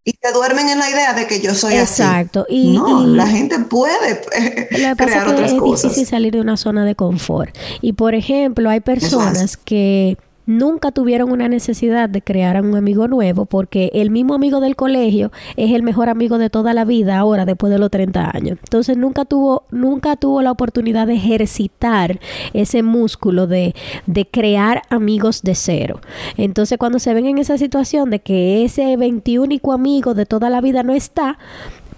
y 0.07 0.13
te 0.13 0.31
duermen 0.31 0.69
en 0.69 0.77
la 0.77 0.89
idea 0.89 1.13
de 1.13 1.25
que 1.25 1.41
yo 1.41 1.55
soy 1.55 1.73
Exacto. 1.73 2.45
así. 2.47 2.55
Y, 2.55 2.77
no, 2.77 3.07
la 3.07 3.25
gente 3.25 3.57
puede 3.59 4.21
eh, 4.37 4.67
crear 4.95 5.27
otras 5.27 5.51
es 5.51 5.59
cosas. 5.59 5.85
Es 5.85 5.89
difícil 5.89 6.07
salir 6.07 6.31
de 6.31 6.41
una 6.41 6.57
zona 6.57 6.85
de 6.85 6.93
confort. 6.93 7.57
Y 7.81 7.93
por 7.93 8.13
ejemplo, 8.13 8.69
hay 8.69 8.81
personas 8.81 9.57
que 9.57 10.17
nunca 10.45 10.91
tuvieron 10.91 11.31
una 11.31 11.47
necesidad 11.47 12.09
de 12.09 12.21
crear 12.21 12.61
un 12.61 12.75
amigo 12.75 13.07
nuevo 13.07 13.45
porque 13.45 13.91
el 13.93 14.09
mismo 14.11 14.33
amigo 14.33 14.59
del 14.59 14.75
colegio 14.75 15.31
es 15.55 15.71
el 15.71 15.83
mejor 15.83 16.09
amigo 16.09 16.37
de 16.37 16.49
toda 16.49 16.73
la 16.73 16.85
vida 16.85 17.17
ahora 17.17 17.45
después 17.45 17.71
de 17.71 17.79
los 17.79 17.91
30 17.91 18.31
años. 18.35 18.57
Entonces 18.63 18.97
nunca 18.97 19.25
tuvo 19.25 19.63
nunca 19.71 20.15
tuvo 20.15 20.41
la 20.41 20.51
oportunidad 20.51 21.07
de 21.07 21.15
ejercitar 21.15 22.19
ese 22.53 22.83
músculo 22.83 23.47
de, 23.47 23.75
de 24.05 24.25
crear 24.27 24.81
amigos 24.89 25.41
de 25.41 25.55
cero. 25.55 26.01
Entonces 26.37 26.77
cuando 26.77 26.99
se 26.99 27.13
ven 27.13 27.25
en 27.25 27.37
esa 27.37 27.57
situación 27.57 28.09
de 28.09 28.19
que 28.19 28.63
ese 28.63 28.95
21 28.97 29.45
amigo 29.73 30.13
de 30.13 30.25
toda 30.25 30.49
la 30.49 30.61
vida 30.61 30.83
no 30.83 30.93
está, 30.93 31.37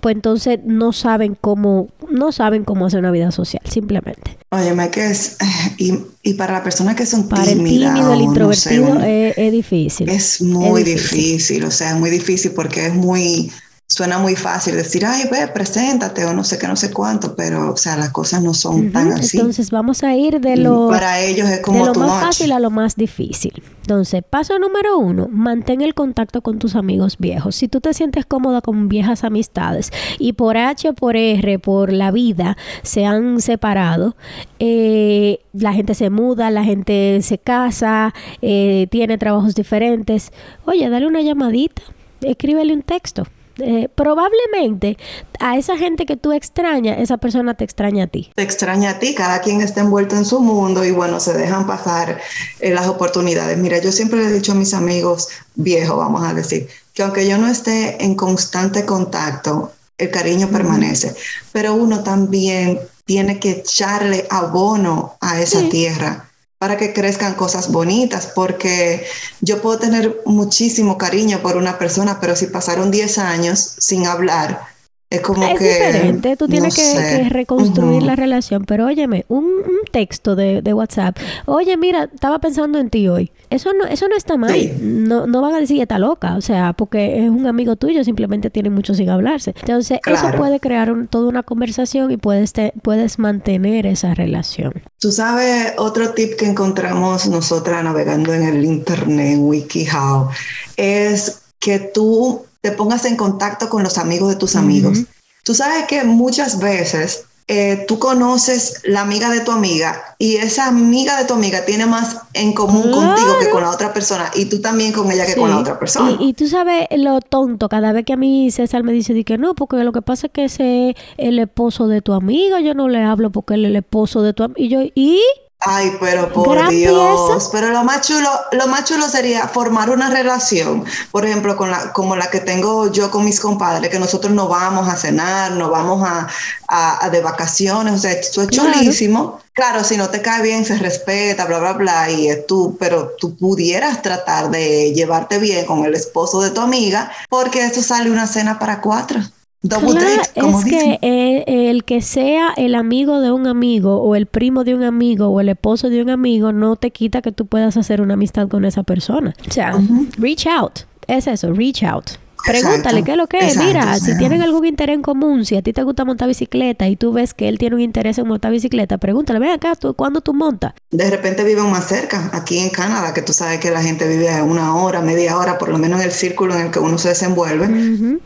pues 0.02 0.16
entonces 0.16 0.60
no 0.64 0.94
saben 0.94 1.36
cómo, 1.40 1.90
no 2.10 2.32
saben 2.32 2.64
cómo 2.64 2.86
hacer 2.86 3.00
una 3.00 3.12
vida 3.12 3.32
social, 3.32 3.62
simplemente. 3.66 4.37
Óyeme, 4.50 4.90
que 4.92 5.08
es, 5.12 5.36
y, 5.78 5.94
y 6.24 6.34
para 6.36 6.54
la 6.54 6.64
persona 6.64 6.96
que 6.96 7.06
son 7.06 7.28
Para 7.28 7.44
el 7.44 7.58
tímidas 7.58 7.94
tímido, 7.96 8.14
el 8.14 8.22
o 8.22 8.34
no 8.34 8.54
sé, 8.54 8.76
introvertido 8.76 8.86
un- 8.88 9.04
es, 9.04 9.38
es 9.38 9.52
difícil. 9.52 10.10
es 10.10 10.42
muy 10.42 10.84
difícil. 10.84 11.18
difícil. 11.34 11.64
o 11.66 11.72
sea, 11.72 11.90
es 11.92 12.00
muy 12.00 12.10
difícil 12.10 12.52
porque 12.52 12.88
es 12.88 12.94
muy, 12.94 13.52
suena 13.90 14.20
muy 14.20 14.36
fácil 14.36 14.76
decir, 14.76 15.06
ay, 15.06 15.24
ve, 15.32 15.48
preséntate 15.48 16.26
o 16.26 16.34
no 16.34 16.44
sé 16.44 16.58
qué, 16.60 16.68
no 16.68 16.76
sé 16.76 16.92
cuánto, 16.92 17.36
pero, 17.36 17.72
o 17.72 17.78
sea, 17.78 17.96
las 17.96 18.10
cosas 18.10 18.44
no 18.44 18.54
son 18.54 18.92
tan 18.92 19.14
así. 19.14 19.38
Entonces 19.38 19.72
vamos 19.72 20.04
a 20.04 20.14
ir 20.14 20.42
de 20.42 20.58
lo, 20.58 20.90
para 20.90 21.22
ellos 21.22 21.48
es 21.48 21.58
de 21.58 21.62
como 21.62 21.86
lo 21.86 21.94
too 21.94 22.02
más 22.02 22.10
much. 22.10 22.20
fácil 22.20 22.52
a 22.52 22.60
lo 22.60 22.70
más 22.70 22.98
difícil. 22.98 23.64
Entonces, 23.82 24.22
paso 24.30 24.60
número 24.60 24.98
uno, 24.98 25.30
mantén 25.32 25.80
el 25.80 25.94
contacto 25.94 26.42
con 26.42 26.60
tus 26.60 26.76
amigos 26.76 27.16
viejos. 27.18 27.56
Si 27.56 27.70
tú 27.70 27.80
te 27.80 27.94
sientes 27.94 28.26
cómoda 28.26 28.60
con 28.60 28.90
viejas 28.90 29.24
amistades 29.24 29.92
y 30.20 30.34
por 30.34 30.58
H 30.58 30.90
o 30.90 30.94
por 30.94 31.16
R, 31.16 31.58
por 31.60 31.94
la 31.94 32.12
vida, 32.12 32.58
se 32.84 33.06
han 33.06 33.40
separado, 33.40 34.18
eh, 34.60 35.40
la 35.54 35.72
gente 35.72 35.96
se 35.96 36.10
muda, 36.10 36.52
la 36.52 36.66
gente 36.66 37.22
se 37.22 37.38
casa, 37.38 38.14
eh, 38.42 38.88
tiene 38.92 39.18
trabajos 39.18 39.56
diferentes, 39.56 40.34
oye, 40.66 40.90
dale 40.90 41.08
una 41.08 41.22
llamadita, 41.22 41.84
escríbele 42.20 42.74
un 42.74 42.82
texto. 42.82 43.26
Eh, 43.60 43.90
probablemente 43.96 44.98
a 45.40 45.58
esa 45.58 45.78
gente 45.78 46.06
que 46.06 46.16
tú 46.16 46.32
extrañas, 46.32 47.00
esa 47.00 47.18
persona 47.18 47.56
te 47.56 47.64
extraña 47.64 48.04
a 48.04 48.08
ti. 48.08 48.32
te 48.36 48.44
extraña 48.44 48.92
a 48.92 49.00
ti, 49.00 49.16
cada 49.16 49.42
quien 49.42 49.62
está 49.62 49.82
envuelto 49.82 50.16
en 50.16 50.26
su 50.26 50.40
mundo 50.40 50.86
y 50.86 50.92
bueno, 50.92 51.20
se 51.20 51.34
dejan 51.34 51.66
pasar 51.66 52.20
eh, 52.60 52.72
las 52.72 52.88
oportunidades. 52.88 53.58
Mira, 53.58 53.80
yo 53.80 53.92
siempre 53.92 54.20
le 54.20 54.28
he 54.28 54.34
dicho 54.34 54.52
a 54.52 54.56
mis 54.56 54.74
amigos 54.74 55.30
viejos, 55.56 55.98
vamos 55.98 56.24
a 56.24 56.34
decir, 56.34 56.68
que 56.94 57.04
aunque 57.04 57.28
yo 57.28 57.38
no 57.38 57.48
esté 57.48 58.04
en 58.04 58.16
constante 58.16 58.86
contacto, 58.86 59.72
el 59.98 60.12
cariño 60.12 60.50
permanece, 60.50 61.16
pero 61.52 61.74
uno 61.74 62.04
también 62.04 62.80
tiene 63.06 63.40
que 63.40 63.52
echarle 63.52 64.28
abono 64.30 65.16
a 65.22 65.42
esa 65.42 65.62
Sí. 65.62 65.70
tierra 65.70 66.27
para 66.58 66.78
que 66.78 66.94
crezcan 66.94 67.36
cosas 67.36 67.72
bonitas, 67.72 68.32
porque 68.34 69.06
yo 69.42 69.62
puedo 69.62 69.78
tener 69.78 70.22
muchísimo 70.26 70.98
cariño 70.98 71.42
por 71.42 71.56
una 71.56 71.78
persona, 71.78 72.20
pero 72.20 72.36
si 72.36 72.48
pasaron 72.48 72.90
10 72.92 73.18
años 73.20 73.76
sin 73.78 74.08
hablar, 74.08 74.77
es 75.10 75.22
como 75.22 75.44
es 75.46 75.58
que... 75.58 75.66
diferente, 75.66 76.36
tú 76.36 76.48
tienes 76.48 76.78
no 76.78 76.84
que, 77.00 77.18
que 77.24 77.30
reconstruir 77.30 78.04
la 78.04 78.16
relación, 78.16 78.66
pero 78.66 78.86
óyeme, 78.88 79.26
un, 79.30 79.46
un 79.46 79.80
texto 79.92 80.36
de, 80.36 80.62
de 80.62 80.74
WhatsApp, 80.74 81.18
oye, 81.46 81.78
mira, 81.78 82.10
estaba 82.14 82.40
pensando 82.40 82.78
en 82.78 82.90
ti 82.90 83.08
hoy. 83.08 83.32
Eso 83.50 83.72
no, 83.74 83.86
eso 83.86 84.10
no 84.10 84.18
está 84.18 84.36
mal. 84.36 84.52
Sí. 84.52 84.74
No, 84.82 85.26
no 85.26 85.42
van 85.42 85.56
a 85.56 85.60
decir 85.62 85.82
está 85.82 85.98
loca, 85.98 86.36
o 86.36 86.42
sea, 86.42 86.74
porque 86.74 87.24
es 87.24 87.30
un 87.30 87.48
amigo 87.48 87.78
tuyo, 87.78 88.04
simplemente 88.04 88.50
tienen 88.50 88.74
mucho 88.74 88.94
sin 88.94 89.10
hablarse. 89.10 89.54
Entonces, 89.62 90.00
eso 90.06 90.32
puede 90.36 90.60
crear 90.60 90.92
un- 90.92 91.08
toda 91.08 91.30
una 91.30 91.44
conversación 91.44 92.12
y 92.12 92.18
puedes, 92.18 92.52
te- 92.52 92.74
puedes 92.82 93.18
mantener 93.20 93.86
esa 93.86 94.14
relación. 94.14 94.74
Tú 95.00 95.14
sabes, 95.14 95.74
otro 95.78 96.10
tip 96.12 96.34
que 96.36 96.46
encontramos 96.46 97.28
nosotras 97.30 97.82
navegando 97.86 98.34
en 98.34 98.44
el 98.44 98.66
internet, 98.66 99.36
en 99.36 99.46
WikiHow, 99.46 100.28
es 100.76 101.42
que 101.60 101.80
tú 101.80 102.42
te 102.62 102.72
pongas 102.72 103.06
en 103.06 103.16
contacto 103.16 103.70
con 103.70 103.84
los 103.84 103.98
amigos 103.98 104.30
de 104.30 104.36
tus 104.36 104.56
amigos. 104.56 105.00
Tú 105.44 105.54
sabes 105.54 105.86
que 105.88 106.04
muchas 106.04 106.60
veces 106.60 107.26
eh, 107.50 107.86
tú 107.88 107.98
conoces 107.98 108.82
la 108.84 109.00
amiga 109.02 109.30
de 109.30 109.40
tu 109.40 109.54
amiga 109.54 110.04
y 110.20 110.36
esa 110.36 110.68
amiga 110.68 111.18
de 111.18 111.24
tu 111.24 111.34
amiga 111.36 111.64
tiene 111.64 111.86
más 111.86 112.18
en 112.34 112.52
común 112.52 112.92
Claro. 112.92 113.08
contigo 113.08 113.40
que 113.40 113.50
con 113.50 113.64
la 113.64 113.70
otra 113.70 113.94
persona 113.94 114.30
y 114.36 114.46
tú 114.46 114.60
también 114.60 114.92
con 114.92 115.10
ella 115.10 115.26
que 115.26 115.36
con 115.36 115.50
la 115.50 115.60
otra 115.60 115.80
persona. 115.80 116.18
Y, 116.20 116.30
y 116.30 116.34
tú 116.34 116.48
sabes 116.50 116.88
lo 116.98 117.22
tonto, 117.22 117.70
cada 117.70 117.94
vez 117.94 118.04
que 118.04 118.12
a 118.12 118.18
mí 118.18 118.52
César 118.52 118.84
me 118.84 118.92
dice 118.92 119.14
di 119.14 119.24
que 119.24 119.38
no, 119.38 119.56
porque 119.56 119.78
lo 119.78 119.94
que 119.94 120.02
pasa 120.02 120.28
es 120.28 120.34
que 120.34 120.44
ese 120.46 120.90
es 120.90 120.96
el 121.18 121.40
esposo 121.40 121.88
de 121.88 122.02
tu 122.02 122.12
amiga, 122.12 122.60
yo 122.60 122.74
no 122.74 122.90
le 122.90 123.02
hablo 123.02 123.32
porque 123.32 123.54
él 123.54 123.64
es 123.64 123.70
el 123.70 123.78
esposo 123.78 124.22
de 124.24 124.34
tu 124.34 124.44
amiga. 124.44 124.60
Y 124.62 124.68
yo, 124.68 124.82
¿y? 124.94 125.22
Ay, 125.60 125.98
pero 126.00 126.32
por 126.32 126.56
Gran 126.56 126.70
Dios. 126.70 127.32
pieza. 127.40 127.50
Pero 127.52 127.70
lo 127.72 127.84
más 127.84 128.08
chulo, 128.08 128.30
lo 128.52 128.68
más 128.68 128.84
chulo 128.86 129.10
sería 129.10 129.48
formar 129.48 129.90
una 129.90 130.10
relación, 130.10 130.86
por 131.12 131.26
ejemplo, 131.26 131.58
con 131.58 131.72
la, 131.72 131.92
como 131.94 132.16
la 132.16 132.30
que 132.30 132.40
tengo 132.40 132.92
yo 132.92 133.10
con 133.10 133.26
mis 133.26 133.40
compadres, 133.40 133.90
que 133.90 133.98
nosotros 134.00 134.32
nos 134.34 134.48
vamos 134.50 134.88
a 134.88 134.96
cenar, 134.96 135.54
nos 135.54 135.72
vamos 135.72 136.08
a, 136.08 136.28
a- 136.68 137.06
a 137.06 137.10
de 137.10 137.22
vacaciones, 137.22 137.94
o 137.96 137.98
sea, 137.98 138.12
esto 138.12 138.44
es 138.44 138.50
chulísimo. 138.50 139.40
Claro, 139.54 139.84
si 139.84 139.98
no 139.98 140.10
te 140.10 140.22
cae 140.22 140.44
bien, 140.44 140.64
se 140.64 140.78
respeta, 140.78 141.46
bla, 141.46 141.58
bla, 141.58 141.74
bla, 141.74 142.12
y 142.12 142.30
es 142.30 142.46
tú, 142.46 142.78
pero 142.80 143.14
tú 143.20 143.36
pudieras 143.36 144.04
tratar 144.04 144.52
de 144.52 144.94
llevarte 144.94 145.40
bien 145.40 145.66
con 145.66 145.84
el 145.86 145.96
esposo 145.96 146.40
de 146.42 146.52
tu 146.52 146.62
amiga, 146.62 147.12
porque 147.30 147.66
esto 147.66 147.82
sale 147.82 148.12
una 148.12 148.28
cena 148.28 148.60
para 148.60 148.80
cuatro. 148.80 149.20
Double 149.68 149.92
Claro, 150.00 150.08
date, 150.18 150.42
como 150.42 150.60
es 150.60 150.66
dicen. 150.66 150.98
que 151.02 151.08
eh, 151.48 151.70
el 151.70 151.84
que 151.84 152.02
sea 152.02 152.50
el 152.58 152.76
amigo 152.76 153.20
de 153.22 153.32
un 153.32 153.48
amigo 153.48 154.02
o 154.02 154.16
el 154.16 154.26
primo 154.26 154.64
de 154.64 154.76
un 154.76 154.84
amigo 154.84 155.28
o 155.28 155.40
el 155.42 155.50
esposo 155.50 155.90
de 155.90 156.02
un 156.02 156.10
amigo 156.10 156.52
no 156.52 156.76
te 156.76 156.92
quita 156.92 157.22
que 157.22 157.32
tú 157.32 157.46
puedas 157.46 157.78
hacer 157.78 158.02
una 158.02 158.16
amistad 158.16 158.48
con 158.48 158.66
esa 158.66 158.84
persona. 158.84 159.34
O 159.48 159.52
sea, 159.52 159.74
reach 160.18 160.48
out. 160.48 160.80
Es 161.08 161.28
eso, 161.28 161.54
reach 161.54 161.84
out. 161.84 162.06
Exacto, 162.52 162.68
Pregúntale 162.68 163.04
qué 163.04 163.12
es 163.12 163.18
lo 163.18 163.28
que 163.28 163.46
es. 163.48 163.58
exacto, 163.58 163.64
Mira, 163.64 163.94
o 163.96 164.00
si 164.00 164.18
tienen 164.18 164.42
algún 164.42 164.66
interés 164.66 164.96
en 164.96 165.02
común, 165.02 165.46
si 165.46 165.56
a 165.56 165.62
ti 165.62 165.74
te 165.74 165.84
gusta 165.84 166.06
montar 166.06 166.28
bicicleta 166.28 166.88
y 166.88 166.96
tú 166.96 167.14
ves 167.14 167.34
que 167.34 167.48
él 167.50 167.58
tiene 167.58 167.76
un 167.76 167.82
interés 167.82 168.18
en 168.18 168.28
montar 168.28 168.52
bicicleta, 168.52 168.98
pregúntale, 168.98 169.40
ven 169.40 169.52
acá, 169.52 169.76
¿tú, 169.76 169.94
¿cuándo 169.94 170.22
tú 170.22 170.34
montas? 170.34 170.74
De 170.92 171.10
repente 171.10 171.44
viven 171.44 171.70
más 171.70 171.88
cerca, 171.88 172.30
aquí 172.34 172.60
en 172.60 172.70
Canadá, 172.70 173.14
que 173.14 173.22
tú 173.22 173.34
sabes 173.34 173.60
que 173.60 173.72
la 173.72 173.82
gente 173.84 174.08
vive 174.08 174.30
a 174.30 174.44
una 174.44 174.76
hora, 174.76 175.02
media 175.02 175.38
hora, 175.38 175.58
por 175.58 175.70
lo 175.70 175.78
menos 175.78 176.00
en 176.00 176.06
el 176.08 176.12
círculo 176.14 176.56
en 176.56 176.68
el 176.68 176.72
que 176.72 176.80
uno 176.80 176.98
se 176.98 177.10
desenvuelve, 177.10 178.20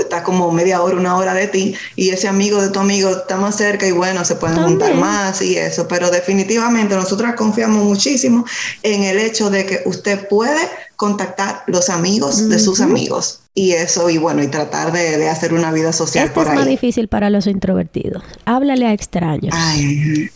está 0.00 0.22
como 0.22 0.52
media 0.52 0.82
hora, 0.82 0.96
una 0.96 1.16
hora 1.16 1.34
de 1.34 1.48
ti, 1.48 1.74
y 1.96 2.10
ese 2.10 2.28
amigo 2.28 2.60
de 2.60 2.70
tu 2.70 2.80
amigo 2.80 3.10
está 3.10 3.36
más 3.38 3.56
cerca 3.56 3.86
y 3.86 3.92
bueno, 3.92 4.24
se 4.24 4.36
pueden 4.36 4.56
juntar 4.62 4.90
También. 4.90 5.00
más 5.00 5.40
y 5.42 5.56
eso, 5.56 5.88
pero 5.88 6.10
definitivamente 6.10 6.94
nosotras 6.94 7.34
confiamos 7.34 7.82
muchísimo 7.84 8.44
en 8.82 9.04
el 9.04 9.18
hecho 9.18 9.50
de 9.50 9.64
que 9.66 9.82
usted 9.86 10.28
puede 10.28 10.60
contactar 10.98 11.62
los 11.68 11.88
amigos 11.90 12.48
de 12.48 12.58
sus 12.58 12.80
amigos. 12.80 13.40
Y 13.54 13.70
eso, 13.70 14.10
y 14.10 14.18
bueno, 14.18 14.42
y 14.42 14.48
tratar 14.48 14.92
de, 14.92 15.16
de 15.16 15.28
hacer 15.28 15.54
una 15.54 15.70
vida 15.72 15.92
social 15.92 16.24
Este 16.26 16.34
por 16.34 16.48
es 16.48 16.54
más 16.54 16.66
difícil 16.66 17.06
para 17.08 17.30
los 17.30 17.46
introvertidos. 17.46 18.22
Háblale 18.44 18.84
a 18.86 18.92
extraños. 18.92 19.54
Ay, 19.56 20.28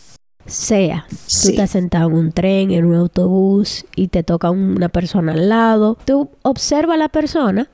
sea, 0.45 1.05
tú 1.09 1.15
Sí. 1.27 1.49
estás 1.51 1.71
sentado 1.71 2.09
en 2.09 2.15
un 2.15 2.31
tren, 2.31 2.71
en 2.71 2.85
un 2.85 2.95
autobús 2.95 3.85
y 3.95 4.07
te 4.07 4.23
toca 4.23 4.49
una 4.51 4.89
persona 4.89 5.33
al 5.33 5.49
lado, 5.49 5.97
tú 6.05 6.29
observa 6.43 6.93
a 6.93 6.97
la 6.97 7.09
persona 7.09 7.69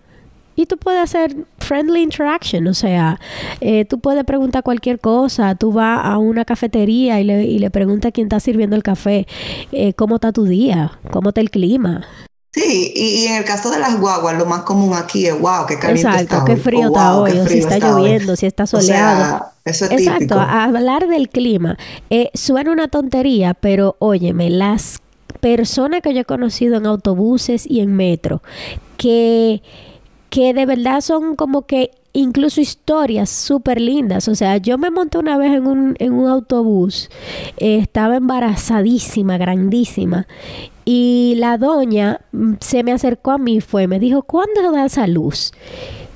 y 0.56 0.66
tú 0.66 0.78
puedes 0.78 1.02
hacer 1.02 1.36
friendly 1.60 2.02
interaction, 2.02 2.68
o 2.68 2.74
sea, 2.74 3.20
eh, 3.62 3.86
tú 3.86 4.00
puedes 4.00 4.24
preguntar 4.26 4.62
cualquier 4.64 5.00
cosa, 5.00 5.56
tú 5.56 5.72
vas 5.74 6.02
a 6.04 6.18
una 6.18 6.44
cafetería 6.44 7.20
y 7.22 7.24
le, 7.24 7.44
y 7.46 7.60
le 7.60 7.70
preguntas 7.72 8.10
a 8.10 8.12
quién 8.12 8.26
está 8.28 8.40
sirviendo 8.40 8.76
el 8.76 8.84
café, 8.84 9.26
eh, 9.72 9.94
cómo 9.94 10.16
está 10.16 10.32
tu 10.32 10.44
día, 10.46 11.00
cómo 11.12 11.30
está 11.30 11.42
el 11.42 11.50
clima, 11.52 12.06
Sí, 12.52 12.92
y, 12.96 13.24
y 13.24 13.28
en 13.28 13.36
el 13.36 13.46
caso 13.46 13.70
de 13.70 13.78
las 13.80 14.00
guaguas, 14.00 14.36
lo 14.38 14.46
más 14.48 14.62
común 14.64 14.96
aquí 14.96 15.28
es, 15.28 15.40
wow, 15.40 15.68
qué 15.68 15.78
caliente 15.78 16.02
exacto, 16.02 16.36
está 16.36 16.46
qué 16.46 16.54
hoy", 16.54 16.58
frío 16.60 16.80
o, 16.80 16.88
está 16.88 17.14
"Wow, 17.14 17.22
hoy, 17.24 17.32
o 17.40 17.46
si 17.48 17.60
está 17.60 17.76
está 17.76 17.94
hoy". 17.94 18.02
lloviendo, 18.02 18.36
si 18.36 18.46
está 18.48 18.64
O 18.64 18.68
soleado. 18.68 19.24
sea, 19.24 19.52
eso 19.66 19.86
es 19.86 19.92
Exacto, 19.92 20.20
típico. 20.20 20.40
hablar 20.40 21.08
del 21.08 21.30
clima 21.30 21.78
eh, 22.10 22.32
suena 22.34 22.72
una 22.72 22.88
tontería, 22.88 23.54
pero 23.54 23.96
óyeme, 24.00 24.50
las 24.50 25.00
personas 25.42 26.02
que 26.02 26.14
yo 26.14 26.22
he 26.22 26.26
conocido 26.26 26.78
en 26.78 26.88
autobuses 26.88 27.66
y 27.70 27.82
en 27.82 27.96
metro, 27.96 28.42
que, 28.98 29.62
que 30.32 30.54
de 30.56 30.66
verdad 30.66 31.02
son 31.02 31.36
como 31.36 31.64
que 31.68 31.92
incluso 32.14 32.60
historias 32.62 33.30
súper 33.30 33.80
lindas. 33.80 34.28
O 34.28 34.36
sea, 34.36 34.58
yo 34.58 34.78
me 34.80 34.90
monté 34.90 35.20
una 35.20 35.38
vez 35.38 35.54
en 35.54 35.68
un, 35.68 35.96
en 36.00 36.14
un 36.14 36.28
autobús, 36.28 37.10
eh, 37.58 37.78
estaba 37.78 38.16
embarazadísima, 38.18 39.38
grandísima, 39.38 40.28
y 40.92 41.36
la 41.38 41.60
doña 41.60 42.22
mm, 42.32 42.54
se 42.62 42.82
me 42.82 42.92
acercó 42.92 43.30
a 43.30 43.38
mí, 43.38 43.62
fue, 43.62 43.86
me 43.86 44.00
dijo, 44.00 44.24
¿cuándo 44.24 44.72
das 44.72 44.98
a 44.98 45.06
luz? 45.06 45.52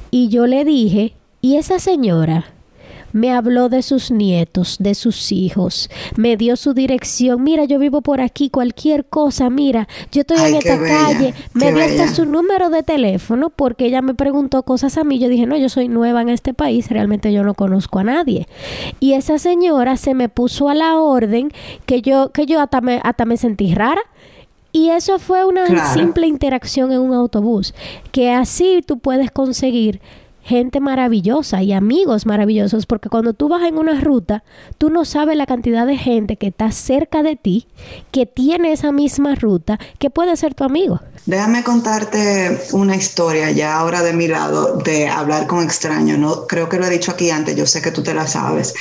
Y 0.09 0.29
yo 0.29 0.47
le 0.47 0.65
dije, 0.65 1.13
¿y 1.41 1.57
esa 1.57 1.77
señora? 1.77 2.45
Me 3.11 3.31
habló 3.31 3.69
de 3.69 3.83
sus 3.83 4.09
nietos, 4.09 4.77
de 4.79 4.95
sus 4.95 5.31
hijos, 5.31 5.91
me 6.15 6.37
dio 6.37 6.55
su 6.55 6.73
dirección. 6.73 7.43
Mira, 7.43 7.65
yo 7.65 7.77
vivo 7.77 8.01
por 8.01 8.19
aquí, 8.19 8.49
cualquier 8.49 9.05
cosa, 9.05 9.51
mira, 9.51 9.87
yo 10.11 10.21
estoy 10.21 10.37
Ay, 10.39 10.53
en 10.53 10.57
esta 10.57 10.77
bella, 10.77 11.05
calle. 11.05 11.33
Me 11.53 11.71
dio 11.71 11.83
hasta 11.83 12.07
su 12.07 12.25
número 12.25 12.71
de 12.71 12.81
teléfono 12.81 13.51
porque 13.51 13.85
ella 13.85 14.01
me 14.01 14.15
preguntó 14.15 14.63
cosas 14.63 14.97
a 14.97 15.03
mí. 15.03 15.19
Yo 15.19 15.29
dije, 15.29 15.45
no, 15.45 15.55
yo 15.55 15.69
soy 15.69 15.87
nueva 15.87 16.23
en 16.23 16.29
este 16.29 16.55
país, 16.55 16.89
realmente 16.89 17.31
yo 17.31 17.43
no 17.43 17.53
conozco 17.53 17.99
a 17.99 18.03
nadie. 18.03 18.47
Y 18.99 19.13
esa 19.13 19.37
señora 19.37 19.97
se 19.97 20.15
me 20.15 20.29
puso 20.29 20.67
a 20.67 20.73
la 20.73 20.97
orden 20.97 21.51
que 21.85 22.01
yo, 22.01 22.31
que 22.31 22.47
yo 22.47 22.59
hasta 22.59 22.81
me, 22.81 22.99
hasta 23.03 23.25
me 23.25 23.37
sentí 23.37 23.75
rara. 23.75 24.01
Y 24.73 24.89
eso 24.89 25.19
fue 25.19 25.45
una 25.45 25.65
Claro. 25.67 25.93
simple 25.93 26.27
interacción 26.27 26.91
en 26.91 26.99
un 26.99 27.13
autobús, 27.13 27.73
que 28.11 28.31
así 28.31 28.83
tú 28.85 28.97
puedes 28.99 29.31
conseguir 29.31 30.01
gente 30.41 30.81
maravillosa 30.81 31.63
y 31.63 31.71
amigos 31.71 32.25
maravillosos, 32.25 32.85
porque 32.85 33.07
cuando 33.07 33.31
tú 33.33 33.47
vas 33.47 33.63
en 33.63 33.77
una 33.77 34.01
ruta, 34.01 34.43
tú 34.77 34.89
no 34.89 35.05
sabes 35.05 35.37
la 35.37 35.45
cantidad 35.45 35.87
de 35.87 35.95
gente 35.95 36.35
que 36.35 36.47
está 36.47 36.69
cerca 36.71 37.23
de 37.23 37.37
ti, 37.37 37.65
que 38.11 38.25
tiene 38.25 38.73
esa 38.73 38.91
misma 38.91 39.35
ruta, 39.35 39.79
que 39.99 40.09
puede 40.09 40.35
ser 40.35 40.53
tu 40.53 40.65
amigo. 40.65 40.99
Déjame 41.25 41.63
contarte 41.63 42.59
una 42.73 42.97
historia 42.97 43.51
ya 43.51 43.77
ahora 43.77 44.01
de 44.01 44.11
mi 44.11 44.27
lado 44.27 44.79
de 44.79 45.07
hablar 45.07 45.47
con 45.47 45.63
extraños. 45.63 46.17
No 46.17 46.45
creo 46.45 46.67
que 46.67 46.77
lo 46.77 46.87
he 46.87 46.89
dicho 46.89 47.11
aquí 47.11 47.29
antes, 47.29 47.55
yo 47.55 47.65
sé 47.65 47.81
que 47.81 47.91
tú 47.91 48.03
te 48.03 48.13
la 48.13 48.27
sabes. 48.27 48.73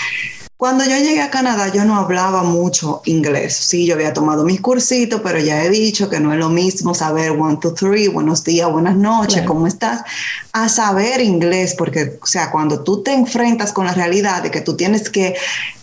Cuando 0.62 0.84
yo 0.84 0.96
llegué 0.96 1.20
a 1.20 1.28
Canadá, 1.28 1.72
yo 1.72 1.84
no 1.84 1.96
hablaba 1.96 2.44
mucho 2.44 3.02
inglés. 3.06 3.52
Sí, 3.52 3.84
yo 3.84 3.94
había 3.94 4.12
tomado 4.12 4.44
mis 4.44 4.60
cursitos, 4.60 5.20
pero 5.20 5.40
ya 5.40 5.64
he 5.64 5.68
dicho 5.68 6.08
que 6.08 6.20
no 6.20 6.32
es 6.32 6.38
lo 6.38 6.50
mismo 6.50 6.94
saber 6.94 7.32
one, 7.32 7.58
two, 7.60 7.74
three, 7.74 8.06
buenos 8.06 8.44
días, 8.44 8.70
buenas 8.70 8.94
noches, 8.94 9.42
¿cómo 9.42 9.66
estás? 9.66 10.04
A 10.52 10.68
saber 10.68 11.20
inglés, 11.20 11.74
porque, 11.76 12.16
o 12.22 12.26
sea, 12.28 12.52
cuando 12.52 12.84
tú 12.84 13.02
te 13.02 13.12
enfrentas 13.12 13.72
con 13.72 13.86
la 13.86 13.92
realidad 13.92 14.40
de 14.44 14.52
que 14.52 14.60
tú 14.60 14.76
tienes 14.76 15.10
que 15.10 15.34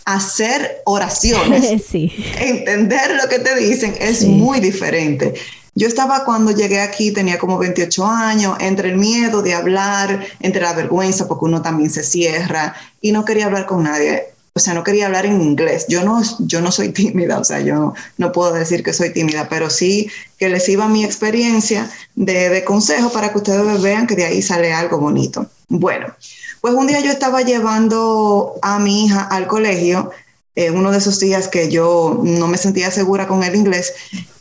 hacer 0.06 0.80
oraciones, 0.86 1.62
entender 2.38 3.16
lo 3.22 3.28
que 3.28 3.38
te 3.38 3.54
dicen, 3.56 3.94
es 4.00 4.24
muy 4.24 4.60
diferente. 4.60 5.34
Yo 5.74 5.88
estaba 5.88 6.24
cuando 6.24 6.52
llegué 6.52 6.80
aquí, 6.80 7.12
tenía 7.12 7.38
como 7.38 7.58
28 7.58 8.06
años, 8.06 8.56
entre 8.60 8.88
el 8.88 8.96
miedo 8.96 9.42
de 9.42 9.52
hablar, 9.52 10.26
entre 10.40 10.62
la 10.62 10.72
vergüenza, 10.72 11.28
porque 11.28 11.44
uno 11.44 11.60
también 11.60 11.90
se 11.90 12.02
cierra 12.02 12.74
y 13.02 13.12
no 13.12 13.26
quería 13.26 13.44
hablar 13.44 13.66
con 13.66 13.82
nadie 13.82 14.29
o 14.52 14.60
sea, 14.60 14.74
no 14.74 14.84
quería 14.84 15.06
hablar 15.06 15.26
en 15.26 15.40
inglés. 15.40 15.86
Yo 15.88 16.04
no, 16.04 16.22
yo 16.40 16.60
no 16.60 16.72
soy 16.72 16.88
tímida, 16.92 17.38
o 17.38 17.44
sea, 17.44 17.60
yo 17.60 17.94
no 18.18 18.32
puedo 18.32 18.52
decir 18.52 18.82
que 18.82 18.92
soy 18.92 19.12
tímida, 19.12 19.48
pero 19.48 19.70
sí 19.70 20.10
que 20.38 20.48
les 20.48 20.68
iba 20.68 20.88
mi 20.88 21.04
experiencia 21.04 21.90
de, 22.14 22.48
de 22.48 22.64
consejo 22.64 23.10
para 23.12 23.30
que 23.30 23.38
ustedes 23.38 23.82
vean 23.82 24.06
que 24.06 24.16
de 24.16 24.24
ahí 24.24 24.42
sale 24.42 24.72
algo 24.72 24.98
bonito. 24.98 25.46
Bueno, 25.68 26.06
pues 26.60 26.74
un 26.74 26.86
día 26.86 27.00
yo 27.00 27.10
estaba 27.10 27.42
llevando 27.42 28.54
a 28.62 28.78
mi 28.78 29.06
hija 29.06 29.22
al 29.22 29.46
colegio 29.46 30.10
eh, 30.56 30.70
uno 30.70 30.90
de 30.90 30.98
esos 30.98 31.20
días 31.20 31.48
que 31.48 31.70
yo 31.70 32.20
no 32.22 32.48
me 32.48 32.58
sentía 32.58 32.90
segura 32.90 33.28
con 33.28 33.44
el 33.44 33.54
inglés. 33.54 33.92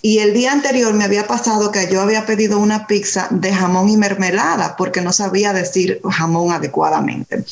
Y 0.02 0.20
el 0.20 0.34
día 0.34 0.52
anterior 0.52 0.94
me 0.94 1.04
había 1.04 1.28
pasado 1.28 1.72
que 1.72 1.88
yo 1.92 2.02
había 2.02 2.26
pedido 2.26 2.58
una 2.58 2.88
pizza 2.88 3.28
de 3.30 3.54
jamón 3.54 3.90
y 3.90 3.98
mermelada 3.98 4.76
porque 4.76 5.02
no 5.02 5.14
sabía 5.14 5.54
decir 5.54 6.02
jamón 6.10 6.52
adecuadamente. 6.52 7.44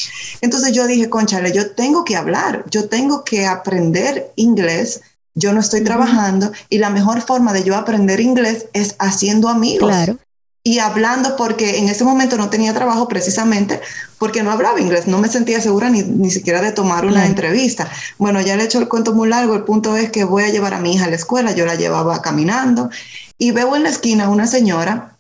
Entonces 0.41 0.71
yo 0.73 0.87
dije, 0.87 1.09
conchale, 1.09 1.51
yo 1.51 1.71
tengo 1.71 2.03
que 2.03 2.15
hablar, 2.15 2.65
yo 2.69 2.89
tengo 2.89 3.23
que 3.23 3.45
aprender 3.45 4.31
inglés. 4.35 5.01
Yo 5.35 5.53
no 5.53 5.59
estoy 5.59 5.81
trabajando 5.81 6.51
y 6.67 6.79
la 6.79 6.89
mejor 6.89 7.21
forma 7.21 7.53
de 7.53 7.63
yo 7.63 7.75
aprender 7.75 8.19
inglés 8.19 8.65
es 8.73 8.95
haciendo 8.97 9.49
amigos. 9.49 9.87
Claro 9.87 10.17
y 10.67 10.79
hablando 10.79 11.37
porque 11.37 11.77
en 11.77 11.87
ese 11.87 12.03
momento 12.03 12.35
no 12.35 12.49
tenía 12.49 12.73
trabajo 12.73 13.07
precisamente 13.07 13.79
porque 14.17 14.43
no 14.43 14.51
hablaba 14.51 14.81
inglés, 14.81 15.07
no 15.07 15.17
me 15.17 15.29
sentía 15.29 15.61
segura 15.61 15.89
ni, 15.89 16.03
ni 16.03 16.29
siquiera 16.29 16.61
de 16.61 16.73
tomar 16.73 17.05
una 17.05 17.25
entrevista. 17.25 17.89
Bueno, 18.17 18.41
ya 18.41 18.57
le 18.57 18.63
he 18.63 18.65
hecho 18.65 18.79
el 18.79 18.89
cuento 18.89 19.13
muy 19.13 19.29
largo, 19.29 19.55
el 19.55 19.63
punto 19.63 19.95
es 19.95 20.11
que 20.11 20.25
voy 20.25 20.43
a 20.43 20.49
llevar 20.49 20.73
a 20.73 20.79
mi 20.79 20.93
hija 20.93 21.05
a 21.05 21.09
la 21.09 21.15
escuela, 21.15 21.53
yo 21.53 21.65
la 21.65 21.75
llevaba 21.75 22.21
caminando 22.21 22.89
y 23.37 23.51
veo 23.51 23.77
en 23.77 23.83
la 23.83 23.89
esquina 23.89 24.27
una 24.27 24.45
señora 24.45 25.15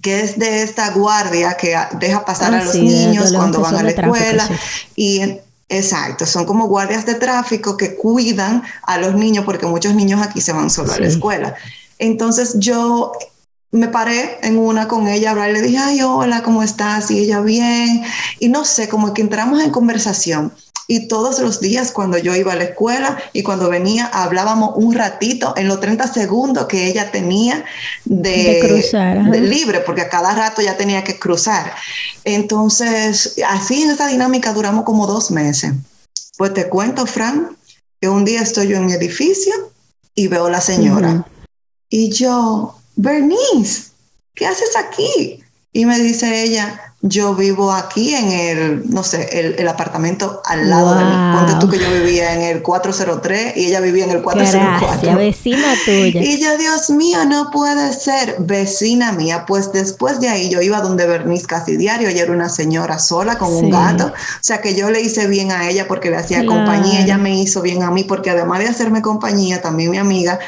que 0.00 0.22
es 0.22 0.38
de 0.38 0.62
esta 0.62 0.90
guardia 0.92 1.58
que 1.58 1.76
deja 2.00 2.24
pasar 2.24 2.54
a 2.54 2.60
ah, 2.60 2.64
los 2.64 2.74
niños 2.76 3.34
cuando 3.34 3.60
van 3.60 3.76
a 3.76 3.82
la 3.82 3.90
escuela 3.90 4.48
y 4.96 5.40
Exacto, 5.68 6.26
son 6.26 6.46
como 6.46 6.68
guardias 6.68 7.04
de 7.06 7.16
tráfico 7.16 7.76
que 7.76 7.96
cuidan 7.96 8.62
a 8.84 8.98
los 8.98 9.16
niños 9.16 9.44
porque 9.44 9.66
muchos 9.66 9.94
niños 9.94 10.22
aquí 10.22 10.40
se 10.40 10.52
van 10.52 10.70
solo 10.70 10.92
a 10.92 11.00
la 11.00 11.08
escuela. 11.08 11.56
Entonces 11.98 12.54
yo 12.58 13.12
me 13.76 13.88
paré 13.88 14.38
en 14.42 14.58
una 14.58 14.88
con 14.88 15.06
ella 15.06 15.32
a 15.32 15.48
le 15.48 15.60
dije, 15.60 15.78
ay, 15.78 16.00
hola, 16.00 16.42
¿cómo 16.42 16.62
estás? 16.62 17.10
Y 17.10 17.18
ella 17.18 17.40
bien. 17.40 18.02
Y 18.40 18.48
no 18.48 18.64
sé, 18.64 18.88
como 18.88 19.12
que 19.12 19.20
entramos 19.20 19.62
en 19.62 19.70
conversación. 19.70 20.52
Y 20.88 21.08
todos 21.08 21.40
los 21.40 21.60
días 21.60 21.90
cuando 21.90 22.16
yo 22.16 22.34
iba 22.34 22.52
a 22.52 22.56
la 22.56 22.64
escuela 22.64 23.18
y 23.32 23.42
cuando 23.42 23.68
venía 23.68 24.06
hablábamos 24.06 24.70
un 24.76 24.94
ratito 24.94 25.52
en 25.56 25.66
los 25.66 25.80
30 25.80 26.06
segundos 26.12 26.66
que 26.66 26.86
ella 26.86 27.10
tenía 27.10 27.64
de, 28.04 28.60
cruzar, 28.66 29.30
de 29.30 29.40
libre, 29.40 29.80
porque 29.80 30.02
a 30.02 30.08
cada 30.08 30.32
rato 30.34 30.62
ya 30.62 30.76
tenía 30.76 31.02
que 31.02 31.18
cruzar. 31.18 31.74
Entonces, 32.24 33.34
así 33.48 33.82
en 33.82 33.90
esa 33.90 34.06
dinámica 34.06 34.52
duramos 34.52 34.84
como 34.84 35.06
dos 35.06 35.30
meses. 35.30 35.72
Pues 36.38 36.54
te 36.54 36.68
cuento, 36.68 37.04
Fran, 37.04 37.56
que 38.00 38.08
un 38.08 38.24
día 38.24 38.40
estoy 38.40 38.68
yo 38.68 38.76
en 38.76 38.86
mi 38.86 38.92
edificio 38.92 39.52
y 40.14 40.28
veo 40.28 40.46
a 40.46 40.50
la 40.50 40.60
señora. 40.60 41.26
Y 41.88 42.10
yo, 42.10 42.76
Bernice, 42.96 43.90
¿qué 44.34 44.46
haces 44.46 44.76
aquí? 44.76 45.42
Y 45.72 45.84
me 45.84 45.98
dice 45.98 46.42
ella, 46.42 46.80
yo 47.02 47.34
vivo 47.34 47.72
aquí 47.72 48.14
en 48.14 48.32
el, 48.32 48.90
no 48.90 49.02
sé, 49.02 49.54
el, 49.58 49.68
apartamento 49.68 50.40
al 50.44 50.68
lado 50.68 50.94
de 50.94 51.04
mí. 51.04 51.36
Ponte 51.36 51.54
tú 51.60 51.68
que 51.70 51.78
yo 51.78 51.92
vivía 51.92 52.34
en 52.34 52.42
el 52.42 52.62
403 52.62 53.56
y 53.56 53.66
ella 53.66 53.80
vivía 53.80 54.04
en 54.04 54.10
el 54.12 54.22
404. 54.22 54.88
Gracias, 54.88 55.16
vecina 55.16 55.74
tuya. 55.84 56.22
Y 56.22 56.40
yo, 56.40 56.56
Dios 56.56 56.90
mío, 56.90 57.24
no 57.26 57.50
puede 57.50 57.92
ser 57.92 58.36
vecina 58.38 59.12
mía. 59.12 59.44
Pues 59.46 59.72
después 59.72 60.20
de 60.20 60.28
ahí 60.28 60.48
yo 60.48 60.62
iba 60.62 60.80
donde 60.80 61.06
Bernice 61.06 61.46
casi 61.46 61.76
diario. 61.76 62.08
Ella 62.08 62.22
era 62.22 62.32
una 62.32 62.48
señora 62.48 62.98
sola 62.98 63.36
con 63.38 63.52
un 63.52 63.70
gato. 63.70 64.06
O 64.06 64.12
sea 64.40 64.60
que 64.60 64.74
yo 64.74 64.90
le 64.90 65.02
hice 65.02 65.26
bien 65.26 65.52
a 65.52 65.68
ella 65.68 65.86
porque 65.86 66.10
le 66.10 66.16
hacía 66.16 66.46
compañía. 66.46 67.02
Ella 67.02 67.18
me 67.18 67.38
hizo 67.38 67.60
bien 67.60 67.82
a 67.82 67.90
mí 67.90 68.04
porque 68.04 68.30
además 68.30 68.60
de 68.60 68.68
hacerme 68.68 69.02
compañía, 69.02 69.60
también 69.60 69.90
mi 69.90 69.98
amiga, 69.98 70.38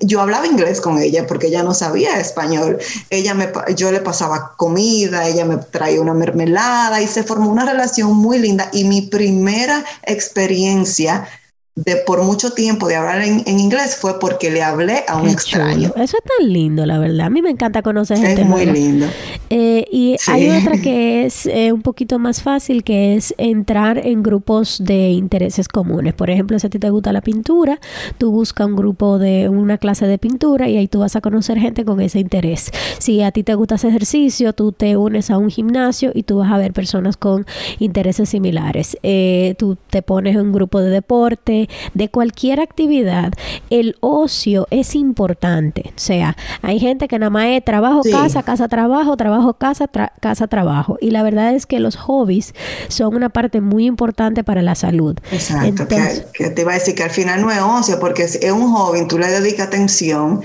yo 0.00 0.20
hablaba 0.20 0.46
inglés 0.46 0.80
con 0.80 0.98
ella 0.98 1.26
porque 1.26 1.48
ella 1.48 1.62
no 1.62 1.74
sabía 1.74 2.18
español. 2.18 2.78
Ella 3.10 3.34
me, 3.34 3.50
yo 3.76 3.90
le 3.92 4.00
pasaba 4.00 4.54
comida, 4.56 5.26
ella 5.28 5.44
me 5.44 5.56
traía 5.56 6.00
una 6.00 6.14
mermelada 6.14 7.00
y 7.00 7.06
se 7.06 7.22
formó 7.22 7.50
una 7.50 7.64
relación 7.64 8.16
muy 8.16 8.38
linda. 8.38 8.68
Y 8.72 8.84
mi 8.84 9.02
primera 9.02 9.84
experiencia 10.02 11.26
de 11.76 11.96
por 11.96 12.22
mucho 12.22 12.52
tiempo 12.52 12.86
de 12.86 12.94
hablar 12.94 13.22
en, 13.22 13.42
inglés 13.46 13.96
fue 13.96 14.20
porque 14.20 14.50
le 14.50 14.62
hablé 14.62 15.04
a 15.08 15.16
un 15.16 15.28
extraño. 15.28 15.92
Eso 15.96 16.16
es 16.18 16.38
tan 16.38 16.52
lindo, 16.52 16.86
la 16.86 16.98
verdad. 16.98 17.26
A 17.26 17.30
mí 17.30 17.42
me 17.42 17.50
encanta 17.50 17.82
conocer 17.82 18.18
gente. 18.18 18.42
Es 18.42 18.46
muy 18.46 18.64
lindo. 18.66 19.06
Eh, 19.56 19.86
y 19.92 20.16
hay 20.26 20.50
otra 20.50 20.78
que 20.82 21.26
es 21.26 21.46
eh, 21.46 21.72
un 21.72 21.82
poquito 21.82 22.18
más 22.18 22.42
fácil, 22.42 22.82
que 22.82 23.14
es 23.14 23.32
entrar 23.38 24.04
en 24.04 24.24
grupos 24.24 24.82
de 24.82 25.10
intereses 25.10 25.68
comunes. 25.68 26.12
Por 26.12 26.28
ejemplo, 26.28 26.58
si 26.58 26.66
a 26.66 26.70
ti 26.70 26.80
te 26.80 26.90
gusta 26.90 27.12
la 27.12 27.20
pintura, 27.20 27.78
tú 28.18 28.32
buscas 28.32 28.66
un 28.66 28.74
grupo 28.74 29.16
de 29.20 29.48
una 29.48 29.78
clase 29.78 30.08
de 30.08 30.18
pintura 30.18 30.68
y 30.68 30.76
ahí 30.76 30.88
tú 30.88 30.98
vas 30.98 31.14
a 31.14 31.20
conocer 31.20 31.60
gente 31.60 31.84
con 31.84 32.00
ese 32.00 32.18
interés. 32.18 32.72
Si 32.98 33.22
a 33.22 33.30
ti 33.30 33.44
te 33.44 33.54
gusta 33.54 33.76
ese 33.76 33.90
ejercicio, 33.90 34.54
tú 34.54 34.72
te 34.72 34.96
unes 34.96 35.30
a 35.30 35.38
un 35.38 35.50
gimnasio 35.50 36.10
y 36.12 36.24
tú 36.24 36.38
vas 36.38 36.50
a 36.50 36.58
ver 36.58 36.72
personas 36.72 37.16
con 37.16 37.46
intereses 37.78 38.30
similares. 38.30 38.98
Eh, 39.04 39.54
tú 39.56 39.78
te 39.88 40.02
pones 40.02 40.34
en 40.34 40.40
un 40.40 40.52
grupo 40.52 40.80
de 40.80 40.90
deporte 40.90 41.68
de 41.94 42.08
cualquier 42.08 42.58
actividad, 42.58 43.32
el 43.70 43.94
ocio 44.00 44.66
es 44.70 44.96
importante. 44.96 45.90
O 45.90 46.00
sea, 46.00 46.36
hay 46.60 46.80
gente 46.80 47.06
que 47.06 47.20
nada 47.20 47.30
más 47.30 47.46
es 47.46 47.64
trabajo, 47.64 48.00
casa, 48.10 48.42
casa, 48.42 48.66
trabajo, 48.66 49.16
trabajo, 49.16 49.43
casa, 49.52 49.86
casa, 50.20 50.46
trabajo. 50.46 50.96
Y 51.02 51.10
la 51.10 51.22
verdad 51.22 51.54
es 51.54 51.66
que 51.66 51.78
los 51.78 51.96
hobbies 51.96 52.54
son 52.88 53.14
una 53.14 53.28
parte 53.28 53.60
muy 53.60 53.84
importante 53.84 54.42
para 54.42 54.62
la 54.62 54.74
salud. 54.74 55.18
Exacto, 55.30 55.86
que, 55.86 56.50
te 56.50 56.62
iba 56.62 56.72
a 56.72 56.74
decir 56.74 56.94
que 56.94 57.02
al 57.02 57.10
final 57.10 57.42
no 57.42 57.50
es 57.50 57.60
ocio, 57.60 58.00
porque 58.00 58.24
es 58.24 58.40
un 58.50 58.72
hobby, 58.72 59.06
tú 59.06 59.18
le 59.18 59.28
dedicas 59.28 59.68
atención 59.68 60.40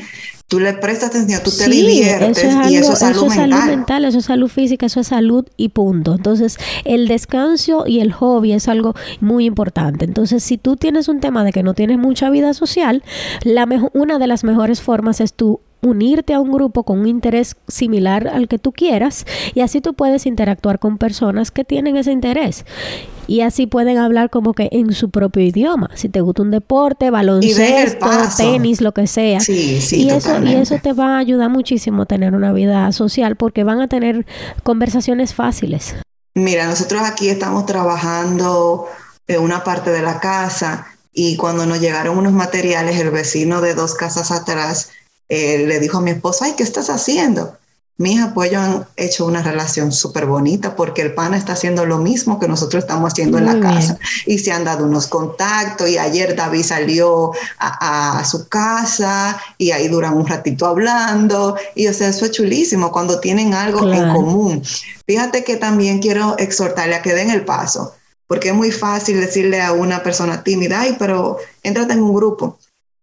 tú 0.49 0.59
le 0.59 0.73
prestas 0.73 1.11
atención, 1.11 1.41
tú 1.43 1.51
te 1.51 1.69
diviertes 1.69 2.43
y 2.69 2.75
eso 2.75 2.93
es 2.93 2.99
salud 2.99 3.27
mental. 3.27 3.51
salud 3.51 3.65
mental, 3.65 4.05
eso 4.05 4.17
es 4.17 4.25
salud 4.25 4.49
física, 4.49 4.87
eso 4.87 4.99
es 4.99 5.07
salud 5.07 5.45
y 5.55 5.69
punto. 5.69 6.15
Entonces, 6.15 6.57
el 6.85 7.07
descanso 7.07 7.85
y 7.85 7.99
el 7.99 8.11
hobby 8.11 8.53
es 8.53 8.67
algo 8.67 8.95
muy 9.21 9.45
importante. 9.45 10.05
Entonces, 10.05 10.43
si 10.43 10.57
tú 10.57 10.75
tienes 10.75 11.07
un 11.07 11.19
tema 11.19 11.43
de 11.43 11.53
que 11.53 11.61
no 11.61 11.75
tienes 11.75 11.99
mucha 11.99 12.31
vida 12.31 12.53
social, 12.55 13.03
la 13.43 13.69
una 13.93 14.17
de 14.17 14.27
las 14.27 14.43
mejores 14.43 14.81
formas 14.81 15.21
es 15.21 15.33
tú 15.33 15.61
unirte 15.81 16.33
a 16.33 16.39
un 16.39 16.51
grupo 16.51 16.83
con 16.83 16.99
un 16.99 17.07
interés 17.07 17.55
similar 17.67 18.27
al 18.27 18.47
que 18.47 18.59
tú 18.59 18.71
quieras 18.71 19.25
y 19.53 19.61
así 19.61 19.81
tú 19.81 19.93
puedes 19.93 20.25
interactuar 20.25 20.79
con 20.79 20.97
personas 20.97 21.51
que 21.51 21.63
tienen 21.63 21.97
ese 21.97 22.11
interés 22.11 22.65
y 23.29 23.41
así 23.41 23.67
pueden 23.67 23.99
hablar 23.99 24.31
como 24.31 24.53
que 24.53 24.69
en 24.71 24.91
su 24.91 25.11
propio 25.11 25.43
idioma. 25.43 25.91
Si 25.93 26.09
te 26.09 26.19
gusta 26.19 26.41
un 26.41 26.49
deporte, 26.49 27.11
baloncesto, 27.11 28.07
tenis, 28.35 28.81
lo 28.81 28.91
que 28.91 29.05
sea. 29.05 29.39
Sí, 29.39 29.79
sí, 29.79 30.03
y 30.03 30.09
eso 30.09 30.43
y 30.43 30.55
eso 30.55 30.79
te 30.81 30.93
va 30.93 31.15
a 31.15 31.19
ayudar 31.19 31.49
muchísimo 31.49 32.01
a 32.01 32.05
tener 32.07 32.33
una 32.33 32.51
vida 32.53 32.91
social 32.91 33.35
porque 33.35 33.63
van 33.63 33.81
a 33.81 33.87
tener 33.87 34.25
conversaciones 34.63 35.35
fáciles. 35.35 35.95
Mira, 36.33 36.65
nosotros 36.65 37.03
aquí 37.03 37.29
estamos 37.29 37.67
trabajando 37.67 38.87
en 39.27 39.41
una 39.41 39.63
parte 39.63 39.91
de 39.91 40.01
la 40.01 40.19
casa 40.19 40.87
y 41.13 41.37
cuando 41.37 41.67
nos 41.67 41.79
llegaron 41.79 42.17
unos 42.17 42.33
materiales, 42.33 42.99
el 42.99 43.11
vecino 43.11 43.61
de 43.61 43.75
dos 43.75 43.93
casas 43.93 44.31
atrás 44.31 44.89
eh, 45.29 45.65
le 45.65 45.79
dijo 45.79 45.99
a 45.99 46.01
mi 46.01 46.11
esposa, 46.11 46.45
ay, 46.45 46.53
¿qué 46.57 46.63
estás 46.63 46.89
haciendo? 46.89 47.57
mi 47.99 48.13
hija 48.13 48.31
pues 48.33 48.49
ellos 48.49 48.63
han 48.63 48.87
hecho 48.95 49.25
una 49.25 49.43
relación 49.43 49.91
súper 49.91 50.25
bonita 50.25 50.73
porque 50.73 51.01
el 51.01 51.13
pana 51.13 51.35
está 51.35 51.51
haciendo 51.51 51.85
lo 51.85 51.97
mismo 51.97 52.39
que 52.39 52.47
nosotros 52.47 52.83
estamos 52.83 53.11
haciendo 53.11 53.37
en 53.37 53.45
la 53.45 53.59
casa. 53.59 53.99
y 54.25 54.39
se 54.39 54.53
han 54.53 54.63
dado 54.63 54.85
unos 54.85 55.07
contactos 55.07 55.89
y 55.89 55.97
ayer 55.97 56.33
David 56.33 56.63
salió 56.63 57.33
a, 57.59 58.23
su 58.23 58.47
casa 58.47 59.37
y 59.57 59.71
ahí 59.71 59.89
duran 59.89 60.15
un 60.15 60.25
ratito 60.25 60.65
hablando. 60.65 61.57
Y 61.75 61.87
o 61.87 61.93
sea, 61.93 62.07
eso 62.07 62.25
es 62.25 62.31
chulísimo 62.31 62.89
cuando 62.89 63.19
tienen 63.19 63.53
algo 63.53 63.91
en 63.91 64.13
común. 64.13 64.63
Fíjate 65.05 65.43
que 65.43 65.57
también 65.57 65.99
quiero 65.99 66.37
exhortarle 66.37 66.95
a 66.95 67.01
que 67.01 67.13
den 67.13 67.29
el 67.29 67.43
paso 67.43 67.93
porque 68.27 68.49
es 68.49 68.53
muy 68.53 68.71
fácil 68.71 69.19
decirle 69.19 69.59
a 69.59 69.73
una 69.73 70.03
persona 70.03 70.43
tímida, 70.43 70.81
ay, 70.81 70.95
pero 70.99 71.37
entrate 71.63 71.93
en 71.93 72.03
un 72.03 72.13
grupo 72.13 72.59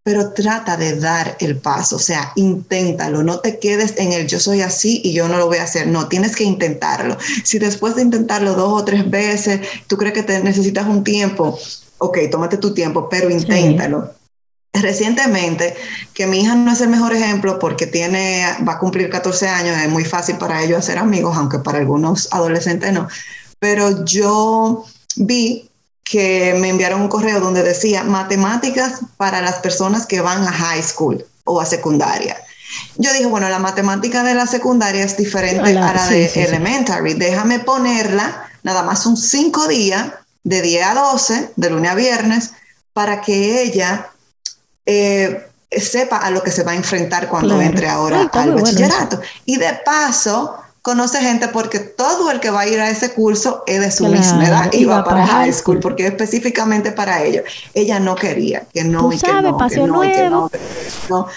pero 0.07 0.31
trata 0.31 0.77
de 0.77 0.95
dar 0.95 1.35
el 1.41 1.57
paso, 1.57 1.97
o 1.97 1.99
sea, 1.99 2.31
inténtalo, 2.37 3.23
no 3.23 3.41
te 3.41 3.59
quedes 3.59 3.95
en 3.97 4.13
el 4.13 4.25
yo 4.25 4.39
soy 4.39 4.61
así 4.61 5.01
y 5.03 5.11
yo 5.11 5.27
no 5.27 5.37
lo 5.37 5.47
voy 5.47 5.57
a 5.57 5.63
hacer, 5.63 5.85
no, 5.87 6.07
tienes 6.07 6.33
que 6.33 6.45
intentarlo. 6.45 7.17
Si 7.43 7.59
después 7.59 7.97
de 7.97 8.03
intentarlo 8.03 8.53
dos 8.53 8.71
o 8.71 8.85
tres 8.85 9.11
veces, 9.11 9.59
tú 9.87 9.97
crees 9.97 10.13
que 10.13 10.23
te 10.23 10.41
necesitas 10.41 10.87
un 10.87 11.03
tiempo, 11.03 11.59
ok, 11.97 12.19
tómate 12.31 12.55
tu 12.55 12.73
tiempo, 12.73 13.09
pero 13.09 13.29
inténtalo. 13.29 14.13
Recientemente, 14.71 15.75
que 16.13 16.25
mi 16.25 16.39
hija 16.39 16.55
no 16.55 16.71
es 16.71 16.79
el 16.79 16.87
mejor 16.87 17.13
ejemplo 17.13 17.59
porque 17.59 17.85
tiene, 17.85 18.45
va 18.65 18.75
a 18.75 18.79
cumplir 18.79 19.09
14 19.09 19.49
años, 19.49 19.77
es 19.77 19.89
muy 19.89 20.05
fácil 20.05 20.37
para 20.37 20.63
ellos 20.63 20.79
hacer 20.79 20.99
amigos, 20.99 21.35
aunque 21.35 21.59
para 21.59 21.79
algunos 21.79 22.29
adolescentes 22.31 22.93
no, 22.93 23.09
pero 23.59 24.05
yo 24.05 24.85
vi 25.17 25.66
que 26.09 26.53
me 26.53 26.69
enviaron 26.69 27.01
un 27.01 27.09
correo 27.09 27.39
donde 27.39 27.63
decía 27.63 28.03
matemáticas 28.03 29.01
para 29.17 29.41
las 29.41 29.55
personas 29.55 30.05
que 30.05 30.21
van 30.21 30.47
a 30.47 30.51
high 30.51 30.83
school 30.83 31.25
o 31.43 31.59
a 31.59 31.65
secundaria. 31.65 32.37
Yo 32.97 33.11
dije, 33.13 33.25
bueno, 33.25 33.49
la 33.49 33.59
matemática 33.59 34.23
de 34.23 34.33
la 34.33 34.47
secundaria 34.47 35.03
es 35.03 35.17
diferente 35.17 35.77
a 35.77 35.93
la 35.93 36.07
de 36.07 36.25
elementary. 36.43 37.13
Déjame 37.13 37.59
ponerla 37.59 38.49
nada 38.63 38.83
más 38.83 39.05
un 39.05 39.17
cinco 39.17 39.67
días, 39.67 40.11
de 40.43 40.61
10 40.61 40.85
a 40.85 40.93
12, 40.93 41.51
de 41.55 41.69
lunes 41.69 41.91
a 41.91 41.95
viernes, 41.95 42.51
para 42.93 43.21
que 43.21 43.63
ella 43.63 44.09
eh, 44.85 45.45
sepa 45.71 46.17
a 46.17 46.31
lo 46.31 46.41
que 46.41 46.51
se 46.51 46.63
va 46.63 46.71
a 46.71 46.75
enfrentar 46.75 47.27
cuando 47.27 47.61
entre 47.61 47.89
ahora 47.89 48.29
al 48.31 48.53
bachillerato. 48.53 49.19
y 49.45 49.57
de 49.57 49.73
paso, 49.85 50.57
conoce 50.87 51.19
gente 51.19 51.49
porque 51.49 51.79
todo 51.79 52.31
el 52.31 52.39
que 52.39 52.49
va 52.49 52.61
a 52.61 52.67
ir 52.69 52.79
a 52.79 52.89
ese 52.89 53.11
curso 53.11 53.61
es 53.67 53.81
de 53.81 53.91
su 53.91 54.07
misma 54.07 54.47
edad 54.47 54.71
y 54.71 54.85
va 54.85 55.03
para 55.03 55.27
high 55.27 55.51
school, 55.51 55.81
porque 55.81 56.05
es 56.05 56.11
específicamente 56.11 56.93
para 56.93 57.25
ellos. 57.25 57.43
Ella 57.73 57.99
no 57.99 58.15
quería, 58.15 58.65
que 58.73 58.85
no, 58.85 59.11
y 59.11 59.19
que 59.19 59.27
no, 59.27 59.57
que 59.57 59.75
no, 59.85 60.03
y 60.05 60.11
que 60.13 60.29
no, 60.29 60.49
no. 61.09 61.27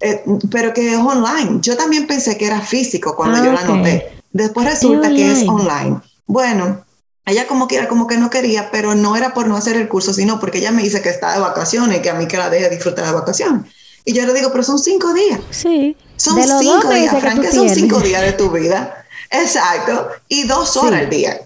Eh, 0.00 0.24
pero 0.50 0.74
que 0.74 0.92
es 0.92 0.98
online. 0.98 1.60
Yo 1.60 1.76
también 1.76 2.08
pensé 2.08 2.36
que 2.36 2.46
era 2.46 2.60
físico 2.60 3.14
cuando 3.14 3.44
yo 3.44 3.52
la 3.52 3.62
noté. 3.62 4.10
Después 4.32 4.66
resulta 4.66 5.08
que 5.08 5.30
es 5.30 5.48
online. 5.48 6.00
Bueno, 6.26 6.84
ella 7.26 7.46
como 7.46 7.68
quiera, 7.68 7.86
como 7.86 8.08
que 8.08 8.16
no 8.16 8.28
quería, 8.28 8.72
pero 8.72 8.96
no 8.96 9.14
era 9.14 9.32
por 9.34 9.46
no 9.46 9.56
hacer 9.56 9.76
el 9.76 9.86
curso, 9.86 10.12
sino 10.12 10.40
porque 10.40 10.58
ella 10.58 10.72
me 10.72 10.82
dice 10.82 11.00
que 11.00 11.10
está 11.10 11.32
de 11.32 11.38
vacaciones 11.38 12.00
y 12.00 12.02
que 12.02 12.10
a 12.10 12.14
mí 12.14 12.26
que 12.26 12.38
la 12.38 12.50
deje 12.50 12.68
disfrutar 12.68 13.06
de 13.06 13.12
vacaciones. 13.12 13.72
Y 14.04 14.14
yo 14.14 14.26
le 14.26 14.34
digo, 14.34 14.50
pero 14.50 14.64
son 14.64 14.80
cinco 14.80 15.14
días. 15.14 15.38
Sí. 15.50 15.96
Son 16.20 16.36
cinco 16.60 16.90
días, 16.90 17.18
Frank, 17.18 17.40
que 17.40 17.50
son 17.50 17.68
cinco 17.70 18.00
días 18.00 18.20
de 18.20 18.32
tu 18.34 18.50
vida. 18.50 19.06
Exacto. 19.30 20.08
Y 20.28 20.44
dos 20.44 20.76
horas 20.76 21.00
al 21.00 21.10
día. 21.10 21.40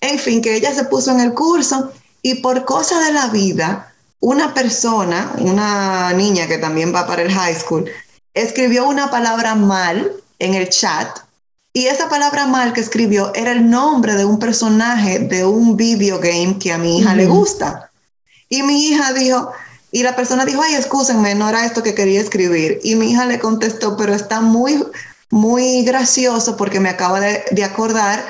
En 0.00 0.18
fin, 0.18 0.40
que 0.40 0.54
ella 0.54 0.74
se 0.74 0.84
puso 0.84 1.10
en 1.10 1.20
el 1.20 1.34
curso 1.34 1.92
y 2.22 2.36
por 2.36 2.64
cosa 2.64 3.04
de 3.04 3.12
la 3.12 3.26
vida, 3.26 3.92
una 4.20 4.54
persona, 4.54 5.32
una 5.38 6.12
niña 6.14 6.46
que 6.46 6.56
también 6.56 6.94
va 6.94 7.06
para 7.06 7.20
el 7.20 7.30
high 7.30 7.54
school, 7.54 7.84
escribió 8.32 8.88
una 8.88 9.10
palabra 9.10 9.54
mal 9.54 10.10
en 10.38 10.54
el 10.54 10.70
chat 10.70 11.18
y 11.74 11.86
esa 11.86 12.08
palabra 12.08 12.46
mal 12.46 12.72
que 12.72 12.80
escribió 12.80 13.32
era 13.34 13.52
el 13.52 13.68
nombre 13.68 14.14
de 14.14 14.24
un 14.24 14.38
personaje 14.38 15.18
de 15.18 15.44
un 15.44 15.76
video 15.76 16.18
game 16.18 16.58
que 16.58 16.72
a 16.72 16.78
mi 16.78 16.98
hija 16.98 17.14
le 17.14 17.26
gusta. 17.26 17.90
Y 18.48 18.62
mi 18.62 18.86
hija 18.86 19.12
dijo, 19.12 19.52
y 19.90 20.02
la 20.02 20.14
persona 20.16 20.44
dijo, 20.44 20.60
ay, 20.62 20.74
excúsenme, 20.74 21.34
no 21.34 21.48
era 21.48 21.64
esto 21.64 21.82
que 21.82 21.94
quería 21.94 22.20
escribir. 22.20 22.78
Y 22.82 22.94
mi 22.94 23.10
hija 23.10 23.24
le 23.24 23.38
contestó, 23.38 23.96
pero 23.96 24.14
está 24.14 24.40
muy, 24.40 24.84
muy 25.30 25.82
gracioso 25.84 26.56
porque 26.56 26.78
me 26.78 26.90
acaba 26.90 27.20
de, 27.20 27.64
acordar 27.64 28.22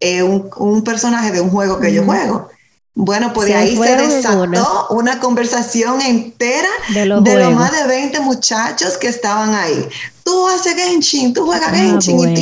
eh, 0.00 0.22
un, 0.22 0.82
personaje 0.82 1.30
de 1.30 1.40
un 1.40 1.50
juego 1.50 1.80
que 1.80 1.92
yo 1.92 2.04
juego. 2.04 2.48
Bueno, 2.94 3.32
pues 3.32 3.48
de 3.48 3.54
ahí 3.54 3.76
se 3.76 3.96
desató 3.96 4.88
una. 4.90 5.18
conversación 5.18 6.02
entera 6.02 6.68
de, 6.92 7.06
los 7.06 7.22
más 7.54 7.72
de 7.72 7.86
20 7.86 8.20
muchachos 8.20 8.98
que 8.98 9.08
estaban 9.08 9.54
ahí. 9.54 9.88
Tú 10.24 10.46
haces 10.48 10.74
Genshin, 10.74 11.32
tú 11.32 11.46
juegas 11.46 11.70
ah, 11.72 11.76
Genshin 11.76 12.36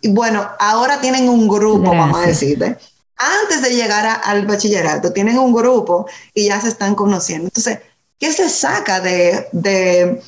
y, 0.00 0.08
bueno, 0.08 0.48
ahora 0.60 1.00
tienen 1.00 1.28
un 1.28 1.48
grupo, 1.48 1.90
vamos 1.90 2.18
a 2.18 2.28
decirte. 2.28 2.78
Antes 3.16 3.62
de 3.62 3.74
llegar 3.74 4.20
al 4.22 4.46
bachillerato, 4.46 5.12
tienen 5.12 5.38
un 5.38 5.52
grupo 5.52 6.06
y 6.32 6.46
ya 6.46 6.60
se 6.60 6.68
están 6.68 6.94
conociendo. 6.94 7.46
Entonces, 7.46 7.80
¿Qué 8.18 8.32
se 8.32 8.48
saca 8.48 9.00
de, 9.00 9.46
de 9.52 10.20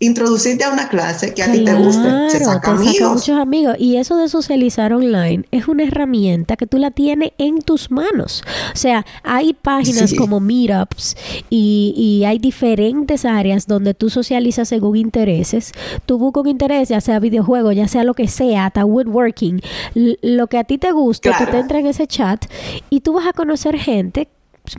introducirte 0.00 0.64
a 0.64 0.70
una 0.70 0.88
clase 0.88 1.34
que 1.34 1.42
a 1.42 1.50
ti 1.50 1.64
te 1.64 1.74
guste. 1.74 2.30
Se 2.30 2.44
saca 2.44 2.72
amigos. 2.72 3.14
muchos 3.14 3.38
amigos. 3.38 3.76
Y 3.78 3.96
eso 3.96 4.16
de 4.16 4.28
socializar 4.28 4.92
online 4.92 5.44
es 5.50 5.68
una 5.68 5.84
herramienta 5.84 6.56
que 6.56 6.66
tú 6.66 6.78
la 6.78 6.90
tienes 6.90 7.32
en 7.38 7.62
tus 7.62 7.90
manos. 7.90 8.42
O 8.72 8.76
sea, 8.76 9.04
hay 9.22 9.54
páginas 9.54 10.14
como 10.14 10.40
Meetups 10.40 11.16
y, 11.50 11.94
y, 11.96 12.24
hay 12.24 12.38
diferentes 12.38 13.24
áreas 13.24 13.66
donde 13.66 13.94
tú 13.94 14.10
socializas 14.10 14.68
según 14.68 14.96
intereses. 14.96 15.72
Tú 16.06 16.18
buscas 16.18 16.42
un 16.42 16.48
interés, 16.48 16.88
ya 16.88 17.00
sea 17.00 17.18
videojuego, 17.20 17.72
ya 17.72 17.88
sea 17.88 18.04
lo 18.04 18.14
que 18.14 18.28
sea, 18.28 18.66
hasta 18.66 18.84
woodworking, 18.84 19.60
lo 19.94 20.46
que 20.48 20.58
a 20.58 20.64
ti 20.64 20.78
te 20.78 20.92
guste, 20.92 21.30
tú 21.38 21.50
te 21.50 21.58
entras 21.58 21.80
en 21.80 21.86
ese 21.86 22.06
chat 22.06 22.44
y 22.90 23.00
tú 23.00 23.14
vas 23.14 23.26
a 23.26 23.32
conocer 23.32 23.78
gente 23.78 24.28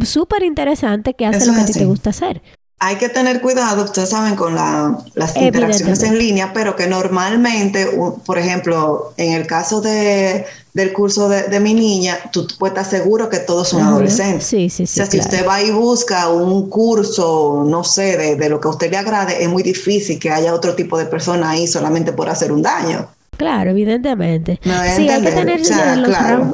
súper 0.03 0.43
interesante 0.43 1.13
que 1.13 1.25
hace 1.25 1.45
lo 1.45 1.53
que 1.53 1.61
a 1.61 1.65
ti 1.65 1.73
te 1.73 1.85
gusta 1.85 2.09
hacer. 2.09 2.41
Hay 2.77 2.97
que 2.97 3.07
tener 3.07 3.41
cuidado, 3.41 3.85
ustedes 3.85 4.09
saben, 4.09 4.35
con 4.35 4.53
las 4.53 5.35
interacciones 5.37 6.03
en 6.03 6.17
línea, 6.17 6.51
pero 6.53 6.75
que 6.75 6.87
normalmente, 6.87 7.87
por 8.25 8.37
ejemplo, 8.37 9.13
en 9.15 9.33
el 9.33 9.47
caso 9.47 9.79
de, 9.79 10.45
del 10.73 10.91
curso 10.91 11.29
de, 11.29 11.59
mi 11.61 11.73
niña, 11.73 12.19
tú 12.33 12.45
puedes 12.59 12.77
estar 12.77 12.99
seguro 12.99 13.29
que 13.29 13.39
todos 13.39 13.69
son 13.69 13.81
adolescentes. 13.81 14.45
Sí, 14.45 14.69
sí, 14.69 14.85
sí. 14.85 14.99
O 14.99 15.05
sea, 15.05 15.09
si 15.09 15.19
usted 15.19 15.47
va 15.47 15.61
y 15.61 15.71
busca 15.71 16.27
un 16.29 16.69
curso, 16.69 17.63
no 17.65 17.85
sé, 17.85 18.17
de, 18.17 18.35
de, 18.35 18.49
lo 18.49 18.59
que 18.59 18.67
a 18.67 18.71
usted 18.71 18.91
le 18.91 18.97
agrade, 18.97 19.41
es 19.41 19.49
muy 19.49 19.63
difícil 19.63 20.19
que 20.19 20.29
haya 20.29 20.53
otro 20.53 20.75
tipo 20.75 20.97
de 20.97 21.05
persona 21.05 21.51
ahí 21.51 21.67
solamente 21.67 22.11
por 22.11 22.29
hacer 22.29 22.51
un 22.51 22.61
daño. 22.61 23.07
Claro, 23.37 23.71
evidentemente. 23.71 24.59
sí, 24.63 25.09
hay 25.09 25.21
que 25.21 25.31
tener 25.31 25.61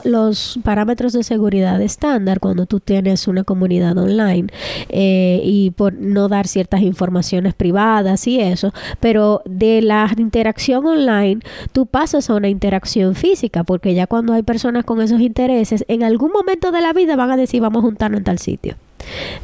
los, 0.04 0.60
parámetros 0.64 1.14
de 1.14 1.24
seguridad 1.24 1.82
estándar 1.82 2.40
cuando 2.40 2.66
tú 2.66 2.80
tienes 2.80 3.28
una 3.28 3.44
comunidad 3.44 3.98
online 3.98 4.48
eh, 4.90 5.42
y 5.44 5.72
por 5.72 5.94
no 5.94 6.28
dar 6.28 6.48
ciertas 6.48 6.82
informaciones 6.82 7.54
privadas 7.54 8.28
y 8.28 8.40
eso, 8.40 8.74
pero 9.00 9.42
de 9.46 9.82
la 9.82 10.10
interacción 10.18 10.86
online 10.86 11.40
tú 11.72 11.86
pasas 11.86 12.30
a 12.30 12.36
una 12.36 12.50
interacción 12.50 13.16
física 13.16 13.64
porque 13.64 13.94
ya 13.94 14.08
cuando 14.08 14.34
hay 14.34 14.44
personas 14.44 14.86
con 14.86 15.02
esos 15.02 15.22
intereses, 15.22 15.86
en 15.88 16.04
algún 16.04 16.32
momento 16.32 16.72
de 16.72 16.82
la 16.82 16.94
vida 16.94 17.16
van 17.16 17.32
a 17.32 17.38
decir 17.38 17.62
vamos 17.62 17.84
a 17.84 17.86
juntarnos 17.86 18.20
en 18.20 18.24
tal 18.24 18.40
sitio. 18.40 18.76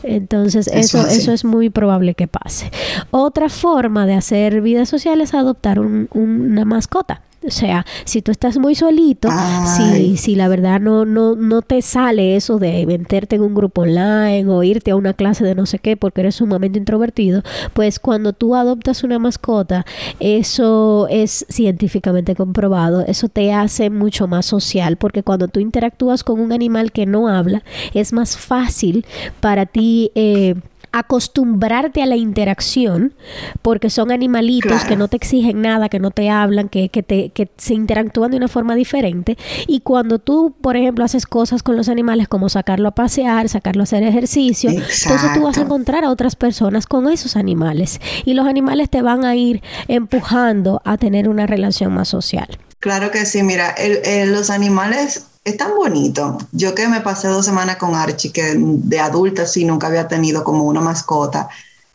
Entonces, 0.03 0.67
eso, 0.67 1.05
eso 1.07 1.31
es 1.31 1.45
muy 1.45 1.69
probable 1.69 2.15
que 2.15 2.27
pase. 2.27 2.71
Otra 3.11 3.49
forma 3.49 4.05
de 4.05 4.13
hacer 4.13 4.61
vida 4.61 4.85
social 4.85 5.21
es 5.21 5.33
adoptar 5.33 5.79
una 5.79 6.65
mascota. 6.65 7.21
O 7.47 7.51
sea, 7.51 7.85
si 8.03 8.21
tú 8.21 8.31
estás 8.31 8.57
muy 8.57 8.75
solito, 8.75 9.29
si, 9.77 10.17
si 10.17 10.35
la 10.35 10.49
verdad 10.49 10.81
no, 10.81 11.05
no, 11.05 11.35
no 11.35 11.61
te 11.61 11.81
sale 11.81 12.35
eso 12.35 12.59
de 12.59 12.85
meterte 12.85 13.37
en 13.37 13.41
un 13.41 13.55
grupo 13.55 13.83
online 13.83 14.47
o 14.49 14.63
irte 14.63 14.91
a 14.91 14.95
una 14.95 15.13
clase 15.13 15.45
de 15.45 15.55
no 15.55 15.65
sé 15.65 15.79
qué 15.79 15.95
porque 15.95 16.21
eres 16.21 16.35
sumamente 16.35 16.77
introvertido, 16.77 17.43
pues 17.73 17.99
cuando 17.99 18.33
tú 18.33 18.55
adoptas 18.55 19.03
una 19.03 19.17
mascota, 19.17 19.85
eso 20.19 21.07
es 21.09 21.45
científicamente 21.49 22.35
comprobado, 22.35 23.05
eso 23.05 23.29
te 23.29 23.53
hace 23.53 23.89
mucho 23.89 24.27
más 24.27 24.45
social 24.45 24.97
porque 24.97 25.23
cuando 25.23 25.47
tú 25.47 25.59
interactúas 25.61 26.23
con 26.23 26.41
un 26.41 26.51
animal 26.51 26.91
que 26.91 27.05
no 27.05 27.29
habla, 27.29 27.63
es 27.93 28.11
más 28.11 28.37
fácil 28.37 29.05
para 29.39 29.65
ti. 29.65 30.11
Eh, 30.15 30.55
acostumbrarte 30.91 32.01
a 32.01 32.05
la 32.05 32.15
interacción, 32.15 33.13
porque 33.61 33.89
son 33.89 34.11
animalitos 34.11 34.83
que 34.85 34.95
no 34.95 35.07
te 35.07 35.17
exigen 35.17 35.61
nada, 35.61 35.89
que 35.89 35.99
no 35.99 36.11
te 36.11 36.29
hablan, 36.29 36.69
que, 36.69 36.89
que, 36.89 37.03
te, 37.03 37.29
que 37.29 37.49
se 37.57 37.73
interactúan 37.73 38.31
de 38.31 38.37
una 38.37 38.47
forma 38.47 38.75
diferente. 38.75 39.37
Y 39.67 39.81
cuando 39.81 40.19
tú, 40.19 40.55
por 40.61 40.75
ejemplo, 40.75 41.05
haces 41.05 41.25
cosas 41.25 41.63
con 41.63 41.75
los 41.75 41.89
animales 41.89 42.27
como 42.27 42.49
sacarlo 42.49 42.89
a 42.89 42.91
pasear, 42.91 43.49
sacarlo 43.49 43.81
a 43.81 43.83
hacer 43.83 44.03
ejercicio, 44.03 44.69
entonces 44.69 45.33
tú 45.33 45.41
vas 45.41 45.57
a 45.57 45.61
encontrar 45.61 46.03
a 46.03 46.11
otras 46.11 46.35
personas 46.35 46.85
con 46.85 47.09
esos 47.09 47.35
animales. 47.35 47.99
Y 48.25 48.33
los 48.33 48.47
animales 48.47 48.89
te 48.89 49.01
van 49.01 49.25
a 49.25 49.35
ir 49.35 49.61
empujando 49.87 50.81
a 50.85 50.97
tener 50.97 51.29
una 51.29 51.47
relación 51.47 51.93
más 51.93 52.07
social. 52.09 52.47
Claro 52.79 53.09
que 53.11 53.25
sí, 53.25 53.41
mira, 53.41 53.75
los 54.27 54.49
animales 54.49 55.25
es 55.47 55.57
tan 55.57 55.75
bonito. 55.75 56.37
Yo 56.51 56.75
que 56.75 56.87
me 56.87 57.01
pasé 57.01 57.27
dos 57.27 57.45
semanas 57.45 57.77
con 57.77 57.95
Archie, 57.95 58.31
que 58.31 58.55
de 58.57 58.99
adulta 58.99 59.45
sí 59.45 59.65
nunca 59.65 59.87
había 59.87 60.07
tenido 60.07 60.43
como 60.43 60.63
una 60.63 60.81
mascota, 60.81 61.49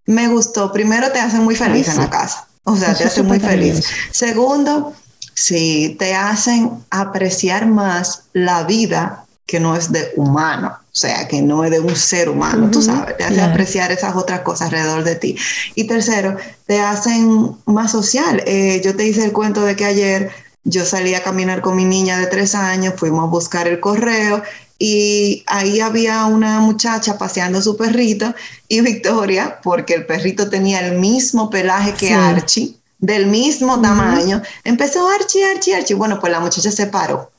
me 0.07 0.29
gustó. 0.29 0.73
Primero, 0.73 1.11
te 1.13 1.21
hacen 1.21 1.45
muy 1.45 1.55
feliz 1.55 1.89
en 1.89 1.99
la 1.99 2.11
casa. 2.11 2.47
O 2.65 2.77
sea, 2.77 2.95
te 2.95 3.05
hacen 3.05 3.27
muy 3.27 3.41
feliz. 3.41 3.85
Segundo, 4.13 4.95
Sí, 5.35 5.97
te 5.99 6.15
hacen 6.15 6.71
apreciar 6.91 7.67
más 7.67 8.25
la 8.33 8.65
vida 8.65 9.25
que 9.47 9.61
no 9.61 9.77
es 9.77 9.91
de 9.91 10.13
humano, 10.17 10.69
o 10.69 10.95
sea, 10.95 11.27
que 11.27 11.43
no 11.43 11.65
es 11.65 11.71
de 11.71 11.81
un 11.81 11.97
ser 11.97 12.29
humano, 12.29 12.71
tú 12.71 12.81
sabes, 12.81 13.17
te 13.17 13.25
hace 13.25 13.41
apreciar 13.41 13.91
esas 13.93 14.15
otras 14.15 14.41
cosas 14.41 14.69
alrededor 14.69 15.05
de 15.05 15.17
ti. 15.17 15.37
Y 15.75 15.85
tercero, 15.85 16.37
te 16.67 16.81
hacen 16.81 17.57
más 17.67 17.91
social. 17.91 18.43
Eh, 18.47 18.81
yo 18.85 18.95
te 18.95 19.07
hice 19.07 19.25
el 19.25 19.33
cuento 19.33 19.63
de 19.63 19.75
que 19.77 19.85
ayer 19.85 20.31
yo 20.65 20.85
salí 20.85 21.15
a 21.15 21.23
caminar 21.23 21.61
con 21.61 21.77
mi 21.77 21.85
niña 21.85 22.19
de 22.19 22.27
tres 22.27 22.55
años, 22.55 22.95
fuimos 22.97 23.25
a 23.25 23.29
buscar 23.29 23.67
el 23.69 23.81
correo 23.81 24.43
y 24.79 25.45
ahí 25.47 25.81
había 25.81 26.25
una 26.27 26.61
muchacha 26.61 27.19
paseando 27.19 27.63
su 27.63 27.77
perrito 27.77 28.35
y 28.69 28.81
Victoria, 28.81 29.61
porque 29.63 29.95
el 29.95 30.07
perrito 30.07 30.49
tenía 30.49 30.87
el 30.87 30.99
mismo 30.99 31.51
pelaje 31.51 31.95
que 31.95 32.13
Archie, 32.13 32.77
del 32.99 33.27
mismo 33.27 33.81
tamaño, 33.81 34.43
empezó 34.65 35.09
Archie, 35.09 35.45
Archie, 35.45 35.75
Archie. 35.75 35.95
Bueno, 35.95 36.19
pues 36.21 36.33
la 36.33 36.41
muchacha 36.41 36.71
se 36.71 36.87
paró 36.87 37.31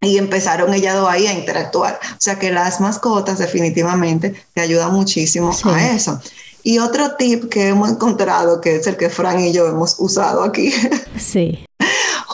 y 0.00 0.18
empezaron 0.18 0.72
ellas 0.74 0.94
dos 0.94 1.08
ahí 1.08 1.26
a 1.26 1.32
interactuar. 1.32 1.98
O 2.12 2.20
sea 2.20 2.38
que 2.38 2.50
las 2.50 2.80
mascotas 2.80 3.38
definitivamente 3.38 4.34
te 4.52 4.60
ayudan 4.60 4.92
muchísimo 4.92 5.56
a 5.64 5.90
eso. 5.90 6.20
Y 6.62 6.78
otro 6.78 7.16
tip 7.16 7.48
que 7.50 7.68
hemos 7.68 7.90
encontrado, 7.90 8.60
que 8.60 8.76
es 8.76 8.86
el 8.86 8.96
que 8.96 9.10
Fran 9.10 9.40
y 9.40 9.52
yo 9.52 9.66
hemos 9.66 9.96
usado 9.98 10.42
aquí. 10.42 10.72
Sí. 11.18 11.64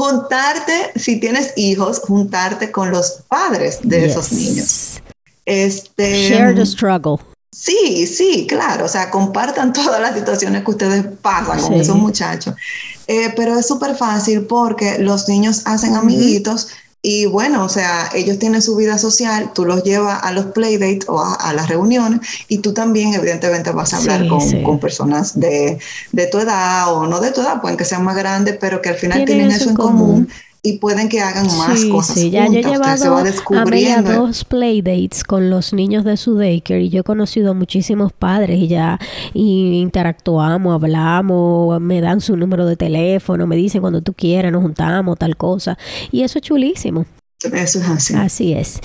Juntarte, 0.00 0.92
si 0.96 1.20
tienes 1.20 1.52
hijos, 1.56 2.00
juntarte 2.00 2.70
con 2.70 2.90
los 2.90 3.22
padres 3.28 3.80
de 3.82 4.06
esos 4.06 4.32
niños. 4.32 5.00
Este, 5.44 6.28
Share 6.28 6.54
the 6.54 6.64
struggle. 6.64 7.18
Sí, 7.52 8.06
sí, 8.06 8.46
claro. 8.48 8.86
O 8.86 8.88
sea, 8.88 9.10
compartan 9.10 9.72
todas 9.74 10.00
las 10.00 10.14
situaciones 10.14 10.64
que 10.64 10.70
ustedes 10.70 11.04
pasan 11.20 11.60
con 11.60 11.74
esos 11.74 11.96
muchachos. 11.96 12.54
Eh, 13.06 13.32
pero 13.36 13.58
es 13.58 13.66
súper 13.66 13.96
fácil 13.96 14.46
porque 14.46 14.98
los 14.98 15.28
niños 15.28 15.62
hacen 15.66 15.96
amiguitos. 15.96 16.68
Y 17.02 17.24
bueno, 17.24 17.64
o 17.64 17.68
sea, 17.70 18.10
ellos 18.14 18.38
tienen 18.38 18.60
su 18.60 18.76
vida 18.76 18.98
social, 18.98 19.52
tú 19.54 19.64
los 19.64 19.84
llevas 19.84 20.22
a 20.22 20.32
los 20.32 20.46
playdates 20.46 21.08
o 21.08 21.22
a, 21.22 21.52
las 21.54 21.68
reuniones 21.68 22.20
y 22.48 22.58
tú 22.58 22.74
también 22.74 23.14
evidentemente 23.14 23.72
vas 23.72 23.94
a 23.94 23.98
hablar 23.98 24.28
con, 24.28 24.78
personas 24.78 25.40
de, 25.40 25.78
tu 26.30 26.38
edad 26.38 26.92
o 26.94 27.06
no 27.06 27.20
de 27.20 27.32
tu 27.32 27.40
edad, 27.40 27.62
pueden 27.62 27.78
que 27.78 27.86
sean 27.86 28.04
más 28.04 28.16
grandes, 28.16 28.58
pero 28.60 28.82
que 28.82 28.90
al 28.90 28.96
final 28.96 29.24
tienen, 29.24 29.50
eso 29.50 29.70
en 29.70 29.76
común 29.76 30.28
y 30.62 30.78
pueden 30.78 31.08
que 31.08 31.20
hagan 31.20 31.46
más 31.56 31.84
cosas. 31.86 32.16
Sí, 32.16 32.30
ya 32.30 32.46
yo 32.46 32.58
he 32.58 32.62
llevado 32.62 33.16
a 33.16 34.02
dos 34.02 34.44
playdates 34.44 35.24
con 35.24 35.48
los 35.48 35.72
niños 35.72 36.04
de 36.04 36.16
su 36.16 36.36
daycare 36.36 36.82
y 36.82 36.88
yo 36.90 37.00
he 37.00 37.04
conocido 37.04 37.52
a 37.52 37.54
muchísimos 37.54 38.12
padres 38.12 38.58
y 38.58 38.68
ya 38.68 38.98
interactuamos, 39.32 40.74
hablamos, 40.74 41.80
me 41.80 42.00
dan 42.00 42.20
su 42.20 42.36
número 42.36 42.66
de 42.66 42.76
teléfono, 42.76 43.46
me 43.46 43.56
dicen 43.56 43.80
cuando 43.80 44.02
tú 44.02 44.12
quieras, 44.12 44.52
nos 44.52 44.62
juntamos, 44.62 45.18
tal 45.18 45.36
cosa. 45.36 45.78
Y 46.10 46.22
eso 46.22 46.38
es 46.38 46.42
chulísimo. 46.42 47.06
Eso 47.42 47.78
es 47.78 47.88
así. 47.88 48.14
Así 48.14 48.52
es. 48.52 48.80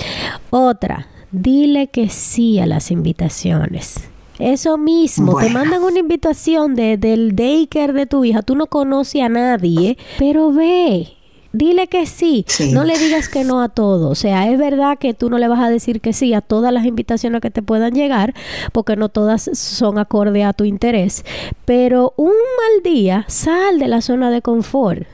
Otra, 0.49 1.07
dile 1.31 1.87
que 1.87 2.09
sí 2.09 2.59
a 2.59 2.65
las 2.65 2.89
invitaciones. 2.91 3.95
Eso 4.39 4.77
mismo, 4.77 5.39
te 5.39 5.49
mandan 5.49 5.81
una 5.81 5.99
invitación 5.99 6.75
de, 6.75 6.97
del 6.97 7.35
daycare 7.35 7.93
de 7.93 8.05
tu 8.05 8.25
hija, 8.25 8.41
tú 8.41 8.55
no 8.55 8.67
conoces 8.67 9.21
a 9.21 9.29
nadie, 9.29 9.97
pero 10.19 10.51
ve, 10.51 11.15
dile 11.55 11.87
que 11.87 12.05
sí. 12.05 12.45
No 12.71 12.83
le 12.83 12.97
digas 12.97 13.29
que 13.29 13.43
no 13.43 13.61
a 13.61 13.69
todo. 13.69 14.09
O 14.09 14.15
sea, 14.15 14.49
es 14.49 14.59
verdad 14.59 14.97
que 14.99 15.13
tú 15.13 15.29
no 15.29 15.37
le 15.37 15.47
vas 15.47 15.61
a 15.61 15.69
decir 15.69 16.01
que 16.01 16.13
sí 16.13 16.33
a 16.33 16.41
todas 16.41 16.73
las 16.73 16.85
invitaciones 16.85 17.41
que 17.41 17.51
te 17.51 17.61
puedan 17.61 17.93
llegar, 17.93 18.33
porque 18.71 18.95
no 18.95 19.09
todas 19.09 19.49
son 19.53 19.97
acorde 19.97 20.43
a 20.43 20.53
tu 20.53 20.65
interés. 20.65 21.23
Pero 21.65 22.13
un 22.17 22.27
mal 22.27 22.83
día, 22.83 23.25
sal 23.27 23.79
de 23.79 23.87
la 23.87 24.01
zona 24.01 24.29
de 24.29 24.41
confort. 24.41 25.07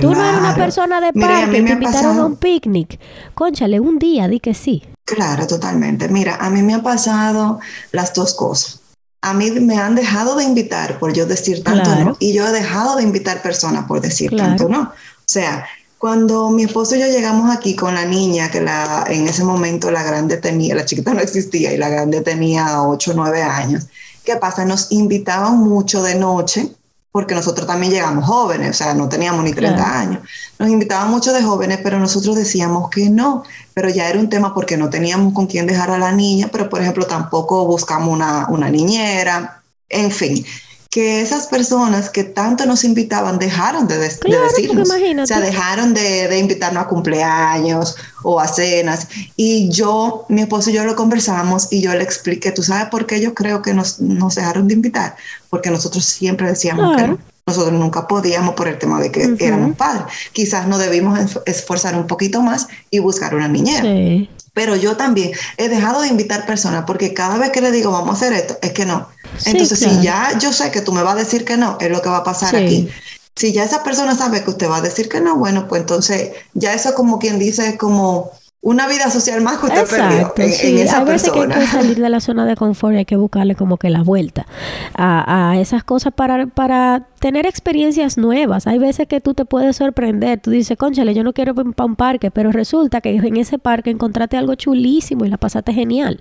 Tú 0.00 0.12
no 0.12 0.24
eres 0.24 0.40
una 0.40 0.54
persona 0.54 1.00
de 1.00 1.12
parque, 1.12 1.62
te 1.62 1.72
invitaron 1.72 2.18
a 2.18 2.26
un 2.26 2.36
picnic. 2.36 3.00
Conchale, 3.34 3.80
un 3.80 3.98
día 3.98 4.28
di 4.28 4.40
que 4.40 4.54
sí. 4.54 4.82
Claro, 5.04 5.46
totalmente. 5.46 6.08
Mira, 6.08 6.36
a 6.36 6.50
mí 6.50 6.62
me 6.62 6.74
han 6.74 6.82
pasado 6.82 7.60
las 7.92 8.14
dos 8.14 8.34
cosas. 8.34 8.80
A 9.22 9.34
mí 9.34 9.50
me 9.50 9.76
han 9.76 9.94
dejado 9.96 10.36
de 10.36 10.44
invitar 10.44 10.98
por 10.98 11.12
yo 11.12 11.26
decir 11.26 11.64
tanto 11.64 11.90
no, 11.96 12.16
y 12.20 12.32
yo 12.32 12.46
he 12.46 12.52
dejado 12.52 12.96
de 12.96 13.02
invitar 13.02 13.42
personas 13.42 13.86
por 13.86 14.00
decir 14.00 14.36
tanto 14.36 14.68
no. 14.68 14.92
O 15.28 15.32
sea, 15.32 15.66
cuando 15.98 16.50
mi 16.50 16.62
esposo 16.62 16.94
y 16.94 17.00
yo 17.00 17.06
llegamos 17.06 17.50
aquí 17.50 17.74
con 17.74 17.96
la 17.96 18.04
niña, 18.04 18.48
que 18.48 18.60
la, 18.60 19.04
en 19.08 19.26
ese 19.26 19.42
momento 19.42 19.90
la 19.90 20.04
grande 20.04 20.36
tenía, 20.36 20.76
la 20.76 20.84
chiquita 20.84 21.12
no 21.12 21.20
existía 21.20 21.72
y 21.72 21.76
la 21.76 21.88
grande 21.88 22.20
tenía 22.20 22.82
8 22.84 23.10
o 23.10 23.14
9 23.14 23.42
años, 23.42 23.88
¿qué 24.24 24.36
pasa? 24.36 24.64
Nos 24.64 24.92
invitaban 24.92 25.58
mucho 25.58 26.04
de 26.04 26.14
noche, 26.14 26.68
porque 27.10 27.34
nosotros 27.34 27.66
también 27.66 27.92
llegamos 27.92 28.24
jóvenes, 28.24 28.70
o 28.70 28.72
sea, 28.74 28.94
no 28.94 29.08
teníamos 29.08 29.42
ni 29.42 29.52
30 29.52 29.98
años. 29.98 30.20
Nos 30.60 30.68
invitaban 30.68 31.10
mucho 31.10 31.32
de 31.32 31.42
jóvenes, 31.42 31.80
pero 31.82 31.98
nosotros 31.98 32.36
decíamos 32.36 32.88
que 32.88 33.10
no, 33.10 33.42
pero 33.74 33.88
ya 33.88 34.08
era 34.08 34.20
un 34.20 34.28
tema 34.28 34.54
porque 34.54 34.76
no 34.76 34.90
teníamos 34.90 35.34
con 35.34 35.48
quién 35.48 35.66
dejar 35.66 35.90
a 35.90 35.98
la 35.98 36.12
niña, 36.12 36.50
pero 36.52 36.68
por 36.68 36.82
ejemplo 36.82 37.04
tampoco 37.04 37.66
buscamos 37.66 38.14
una, 38.14 38.46
una 38.48 38.70
niñera, 38.70 39.60
en 39.88 40.12
fin 40.12 40.46
que 40.96 41.20
esas 41.20 41.46
personas 41.48 42.08
que 42.08 42.24
tanto 42.24 42.64
nos 42.64 42.82
invitaban 42.82 43.38
dejaron 43.38 43.86
de, 43.86 43.98
decirnos. 43.98 44.88
O 44.88 45.26
sea, 45.26 45.40
dejaron 45.40 45.92
de, 45.92 46.38
invitarnos 46.38 46.84
a 46.84 46.88
cumpleaños 46.88 47.96
o 48.22 48.40
a 48.40 48.48
cenas. 48.48 49.06
Y 49.36 49.68
yo, 49.68 50.24
mi 50.30 50.40
esposo 50.40 50.70
y 50.70 50.72
yo 50.72 50.86
lo 50.86 50.96
conversamos 50.96 51.70
y 51.70 51.82
yo 51.82 51.92
le 51.92 52.02
expliqué, 52.02 52.50
¿tú 52.50 52.62
sabes 52.62 52.88
por 52.88 53.04
qué 53.04 53.20
yo 53.20 53.34
creo 53.34 53.60
que 53.60 53.74
nos, 53.74 54.00
nos 54.00 54.36
dejaron 54.36 54.68
de 54.68 54.72
invitar? 54.72 55.16
Porque 55.50 55.68
nosotros 55.68 56.02
siempre 56.02 56.48
decíamos 56.48 56.96
que 56.96 57.14
nosotros 57.46 57.78
nunca 57.78 58.08
podíamos 58.08 58.54
por 58.54 58.66
el 58.66 58.78
tema 58.78 58.98
de 58.98 59.12
que 59.12 59.36
éramos 59.38 59.76
padres. 59.76 60.06
Quizás 60.32 60.66
nos 60.66 60.78
debimos 60.78 61.38
esforzar 61.44 61.94
un 61.94 62.06
poquito 62.06 62.40
más 62.40 62.68
y 62.90 63.00
buscar 63.00 63.34
una 63.34 63.48
niñera. 63.48 63.82
Sí. 63.82 64.30
Pero 64.56 64.74
yo 64.74 64.96
también 64.96 65.32
he 65.58 65.68
dejado 65.68 66.00
de 66.00 66.08
invitar 66.08 66.46
personas 66.46 66.84
porque 66.86 67.12
cada 67.12 67.36
vez 67.36 67.50
que 67.50 67.60
le 67.60 67.70
digo 67.70 67.92
vamos 67.92 68.08
a 68.08 68.12
hacer 68.14 68.32
esto, 68.32 68.56
es 68.62 68.72
que 68.72 68.86
no. 68.86 69.06
Entonces, 69.44 69.78
si 69.78 70.00
ya 70.00 70.32
yo 70.38 70.50
sé 70.50 70.70
que 70.70 70.80
tú 70.80 70.92
me 70.92 71.02
vas 71.02 71.12
a 71.12 71.18
decir 71.18 71.44
que 71.44 71.58
no, 71.58 71.76
es 71.78 71.90
lo 71.90 72.00
que 72.00 72.08
va 72.08 72.16
a 72.16 72.24
pasar 72.24 72.56
aquí. 72.56 72.88
Si 73.34 73.52
ya 73.52 73.64
esa 73.64 73.82
persona 73.82 74.16
sabe 74.16 74.42
que 74.42 74.48
usted 74.48 74.70
va 74.70 74.78
a 74.78 74.80
decir 74.80 75.10
que 75.10 75.20
no, 75.20 75.36
bueno, 75.36 75.68
pues 75.68 75.82
entonces 75.82 76.30
ya 76.54 76.72
eso 76.72 76.94
como 76.94 77.18
quien 77.18 77.38
dice 77.38 77.68
es 77.68 77.76
como 77.76 78.32
una 78.62 78.88
vida 78.88 79.10
social 79.10 79.42
más 79.42 79.58
que 79.58 79.66
usted 79.66 79.80
Exacto, 79.80 80.34
perdió 80.34 80.68
en, 80.68 80.78
esa 80.78 80.98
Hay 80.98 81.04
veces 81.04 81.30
que 81.30 81.38
hay 81.38 81.48
que 81.48 81.66
salir 81.66 81.98
de 81.98 82.08
la 82.08 82.18
zona 82.18 82.44
de 82.46 82.56
confort 82.56 82.94
y 82.94 82.98
hay 82.98 83.04
que 83.04 83.14
buscarle 83.14 83.54
como 83.54 83.76
que 83.76 83.90
la 83.90 84.02
vuelta 84.02 84.46
a, 84.94 85.50
a, 85.50 85.60
esas 85.60 85.84
cosas 85.84 86.12
para, 86.12 86.48
para 86.48 87.06
tener 87.20 87.46
experiencias 87.46 88.18
nuevas. 88.18 88.66
Hay 88.66 88.78
veces 88.78 89.06
que 89.06 89.20
tú 89.20 89.34
te 89.34 89.44
puedes 89.44 89.76
sorprender. 89.76 90.40
Tú 90.40 90.50
dices, 90.50 90.76
conchale, 90.76 91.14
yo 91.14 91.22
no 91.22 91.32
quiero 91.32 91.54
ir 91.56 91.74
para 91.74 91.86
un 91.86 91.94
parque, 91.94 92.32
pero 92.32 92.50
resulta 92.50 93.00
que 93.00 93.10
en 93.14 93.36
ese 93.36 93.58
parque 93.58 93.90
encontraste 93.90 94.36
algo 94.36 94.56
chulísimo 94.56 95.24
y 95.24 95.28
la 95.28 95.36
pasaste 95.36 95.72
genial. 95.72 96.20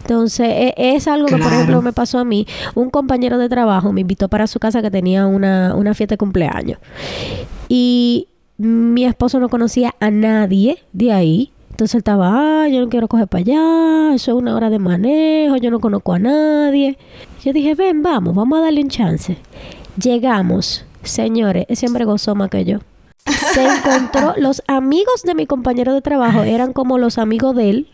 Entonces, 0.00 0.48
e, 0.48 0.74
es, 0.76 1.06
algo 1.06 1.26
que, 1.26 1.36
por 1.36 1.52
ejemplo, 1.52 1.80
me 1.80 1.92
pasó 1.92 2.18
a 2.18 2.24
mí. 2.24 2.46
Un 2.74 2.90
compañero 2.90 3.38
de 3.38 3.48
trabajo 3.48 3.92
me 3.92 4.00
invitó 4.00 4.28
para 4.28 4.48
su 4.48 4.58
casa 4.58 4.82
que 4.82 4.90
tenía 4.90 5.26
una, 5.26 5.76
una 5.76 5.94
fiesta 5.94 6.14
de 6.14 6.18
cumpleaños. 6.18 6.78
Y 7.68 8.28
mi 8.56 9.04
esposo 9.04 9.38
no 9.38 9.48
conocía 9.48 9.94
a 10.00 10.10
nadie 10.10 10.78
de 10.92 11.12
ahí 11.12 11.53
entonces 11.74 11.96
él 11.96 11.98
estaba, 11.98 12.62
ah, 12.62 12.68
yo 12.68 12.82
no 12.82 12.88
quiero 12.88 13.08
coger 13.08 13.26
para 13.26 13.40
allá, 13.40 14.14
eso 14.14 14.30
es 14.30 14.36
una 14.36 14.54
hora 14.54 14.70
de 14.70 14.78
manejo, 14.78 15.56
yo 15.56 15.72
no 15.72 15.80
conozco 15.80 16.12
a 16.12 16.20
nadie. 16.20 16.96
Yo 17.44 17.52
dije, 17.52 17.74
ven, 17.74 18.00
vamos, 18.00 18.32
vamos 18.32 18.60
a 18.60 18.62
darle 18.62 18.80
un 18.80 18.90
chance. 18.90 19.36
Llegamos, 20.00 20.84
señores, 21.02 21.66
ese 21.68 21.88
hombre 21.88 22.04
gozó 22.04 22.36
más 22.36 22.48
que 22.48 22.64
yo. 22.64 22.78
Se 23.26 23.66
encontró, 23.66 24.34
los 24.38 24.62
amigos 24.68 25.22
de 25.24 25.34
mi 25.34 25.46
compañero 25.46 25.94
de 25.94 26.00
trabajo 26.00 26.44
eran 26.44 26.72
como 26.72 26.96
los 26.96 27.18
amigos 27.18 27.56
de 27.56 27.70
él, 27.70 27.88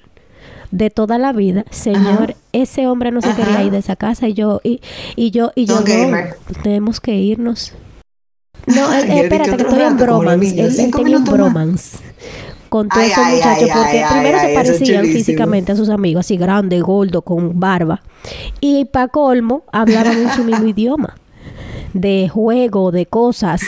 de 0.71 0.91
toda 0.91 1.17
la 1.17 1.33
vida. 1.33 1.65
Señor, 1.71 2.37
ese 2.53 2.87
hombre 2.87 3.13
no 3.13 3.23
se 3.23 3.35
quería 3.35 3.63
ir 3.63 3.73
de 3.73 3.79
esa 3.79 3.97
casa 3.97 4.29
y 4.29 4.35
yo, 4.35 4.61
y, 4.63 4.83
y 5.17 5.31
yo, 5.31 5.53
y 5.55 5.65
yo, 5.65 5.81
no, 5.81 6.19
tenemos 6.63 7.01
que 7.01 7.15
irnos. 7.15 7.73
No, 8.67 8.93
espérate, 8.93 9.57
que 9.57 9.63
estoy 9.63 9.81
en 9.81 9.97
bromance. 9.97 10.61
Él, 10.61 10.79
él 10.79 10.91
tenía 10.95 11.17
un 11.17 11.25
bromance 11.25 11.99
con 12.71 12.89
todos 12.89 13.05
esos 13.05 13.27
muchachos, 13.27 13.69
porque 13.75 14.05
primero 14.11 14.41
se 14.41 14.55
parecían 14.55 15.05
físicamente 15.05 15.73
a 15.73 15.77
sus 15.77 15.91
amigos, 15.91 16.21
así 16.25 16.39
grande, 16.39 16.81
gordo, 16.81 17.21
con 17.21 17.61
barba. 17.61 18.01
Y 18.61 18.87
para 18.87 19.09
colmo, 19.09 19.65
hablaban 19.73 20.17
en 20.17 20.31
su 20.31 20.45
mismo 20.45 20.67
idioma. 20.67 21.17
De 21.93 22.31
juego, 22.33 22.93
de 22.93 23.07
cosas, 23.07 23.63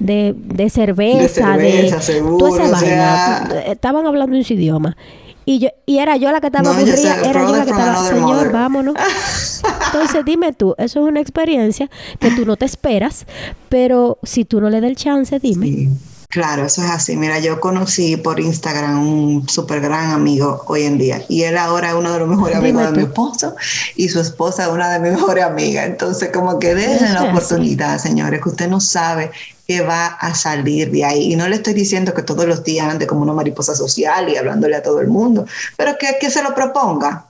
de, 0.00 0.34
de 0.36 0.68
cerveza, 0.68 1.56
de, 1.56 1.94
toda 2.38 2.64
esa 2.64 2.72
vaina. 2.72 3.48
Estaban 3.66 4.04
hablando 4.04 4.36
en 4.36 4.42
su 4.42 4.54
idioma. 4.54 4.96
Y 5.44 5.60
yo, 5.60 5.68
y 5.86 5.98
era 5.98 6.16
yo 6.16 6.30
la 6.32 6.40
que 6.40 6.48
estaba 6.48 6.70
aburrida, 6.70 7.20
era 7.24 7.46
yo 7.46 7.56
la 7.56 7.64
que 7.64 7.70
estaba, 7.70 8.04
señor, 8.04 8.52
vámonos. 8.52 8.94
Entonces 9.86 10.24
dime 10.24 10.52
tú, 10.52 10.74
eso 10.78 11.00
es 11.00 11.08
una 11.08 11.20
experiencia 11.20 11.88
que 12.18 12.30
tú 12.30 12.44
no 12.44 12.56
te 12.56 12.64
esperas, 12.64 13.26
pero 13.68 14.18
si 14.24 14.44
tú 14.44 14.60
no 14.60 14.68
le 14.68 14.80
das 14.80 14.90
el 14.90 14.96
chance, 14.96 15.38
dime. 15.38 15.88
Claro, 16.32 16.64
eso 16.64 16.82
es 16.82 16.90
así. 16.90 17.14
Mira, 17.14 17.40
yo 17.40 17.60
conocí 17.60 18.16
por 18.16 18.40
Instagram 18.40 19.06
un 19.06 19.46
súper 19.50 19.82
gran 19.82 20.12
amigo 20.12 20.64
hoy 20.66 20.84
en 20.84 20.96
día 20.96 21.22
y 21.28 21.42
él 21.42 21.58
ahora 21.58 21.90
es 21.90 21.94
uno 21.94 22.10
de 22.10 22.20
los 22.20 22.28
mejores 22.28 22.56
amigos 22.56 22.84
de 22.84 22.92
mi 22.92 23.02
esposo 23.02 23.54
y 23.96 24.08
su 24.08 24.18
esposa 24.18 24.62
es 24.62 24.70
una 24.70 24.90
de 24.90 25.00
mis 25.00 25.12
mejores 25.20 25.44
amigas. 25.44 25.84
Entonces, 25.84 26.30
como 26.32 26.58
que 26.58 26.74
dejen 26.74 27.12
la 27.12 27.24
oportunidad, 27.24 27.98
señores, 27.98 28.40
que 28.40 28.48
usted 28.48 28.66
no 28.66 28.80
sabe 28.80 29.30
que 29.68 29.82
va 29.82 30.06
a 30.06 30.34
salir 30.34 30.90
de 30.90 31.04
ahí. 31.04 31.34
Y 31.34 31.36
no 31.36 31.46
le 31.48 31.56
estoy 31.56 31.74
diciendo 31.74 32.14
que 32.14 32.22
todos 32.22 32.46
los 32.46 32.64
días 32.64 32.88
ande 32.88 33.06
como 33.06 33.20
una 33.20 33.34
mariposa 33.34 33.74
social 33.74 34.30
y 34.30 34.36
hablándole 34.36 34.76
a 34.76 34.82
todo 34.82 35.02
el 35.02 35.08
mundo, 35.08 35.44
pero 35.76 35.98
que, 35.98 36.16
que 36.18 36.30
se 36.30 36.42
lo 36.42 36.54
proponga. 36.54 37.26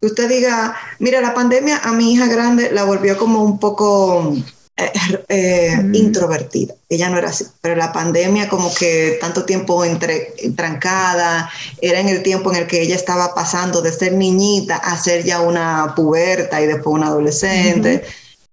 Que 0.00 0.08
usted 0.08 0.28
diga, 0.28 0.74
mira, 0.98 1.20
la 1.20 1.34
pandemia 1.34 1.82
a 1.84 1.92
mi 1.92 2.14
hija 2.14 2.26
grande 2.26 2.72
la 2.72 2.82
volvió 2.82 3.16
como 3.16 3.44
un 3.44 3.60
poco 3.60 4.34
eh, 4.80 4.92
eh, 5.28 5.90
introvertida. 5.92 6.74
Ella 6.88 7.10
no 7.10 7.18
era 7.18 7.28
así, 7.28 7.44
pero 7.60 7.76
la 7.76 7.92
pandemia 7.92 8.48
como 8.48 8.72
que 8.74 9.18
tanto 9.20 9.44
tiempo 9.44 9.84
entre, 9.84 10.34
trancada, 10.56 11.50
era 11.80 12.00
en 12.00 12.08
el 12.08 12.22
tiempo 12.22 12.50
en 12.50 12.58
el 12.58 12.66
que 12.66 12.82
ella 12.82 12.96
estaba 12.96 13.34
pasando 13.34 13.82
de 13.82 13.92
ser 13.92 14.12
niñita 14.12 14.76
a 14.76 14.96
ser 14.98 15.24
ya 15.24 15.40
una 15.40 15.92
puberta 15.94 16.60
y 16.60 16.66
después 16.66 16.94
una 16.94 17.08
adolescente. 17.08 18.04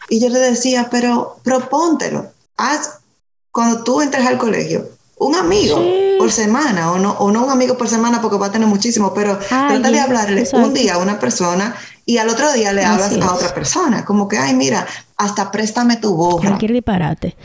Y 0.10 0.20
yo 0.20 0.30
le 0.30 0.40
decía, 0.40 0.88
pero 0.92 1.38
propóntelo, 1.44 2.32
haz 2.58 3.00
cuando 3.52 3.84
tú 3.84 4.02
entres 4.02 4.26
al 4.26 4.38
colegio, 4.38 4.90
un 5.18 5.36
amigo 5.36 5.82
por 6.20 6.32
semana, 6.32 6.92
o 6.92 7.00
no, 7.00 7.12
o 7.14 7.32
no 7.32 7.46
un 7.46 7.50
amigo 7.50 7.78
por 7.78 7.88
semana 7.88 8.22
porque 8.22 8.38
va 8.38 8.48
a 8.48 8.52
tener 8.52 8.68
muchísimo, 8.68 9.14
pero 9.14 9.38
trata 9.38 9.90
de 9.90 10.00
hablarle 10.00 10.48
un 10.54 10.74
día 10.74 10.96
a 10.96 10.98
una 10.98 11.20
persona 11.20 11.76
y 12.08 12.18
al 12.18 12.30
otro 12.30 12.52
día 12.54 12.72
le 12.72 12.86
hablas 12.86 13.14
a 13.22 13.36
otra 13.36 13.54
persona, 13.54 14.06
como 14.06 14.30
que, 14.30 14.38
ay, 14.38 14.56
mira, 14.56 14.88
hasta 15.18 15.52
préstame 15.52 15.98
tu 15.98 16.16
voz. 16.16 16.42
Cualquier 16.42 16.72
disparate. 16.72 17.36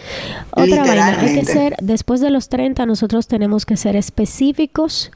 Otra 0.53 0.85
vaina, 0.85 1.21
hay 1.21 1.41
que 1.41 1.45
ser, 1.45 1.77
después 1.83 2.21
de 2.21 2.31
los 2.31 2.49
30 2.49 2.87
nosotros 2.87 3.27
tenemos 3.27 3.67
que 3.67 3.77
ser 3.77 3.97
específicos 3.97 5.11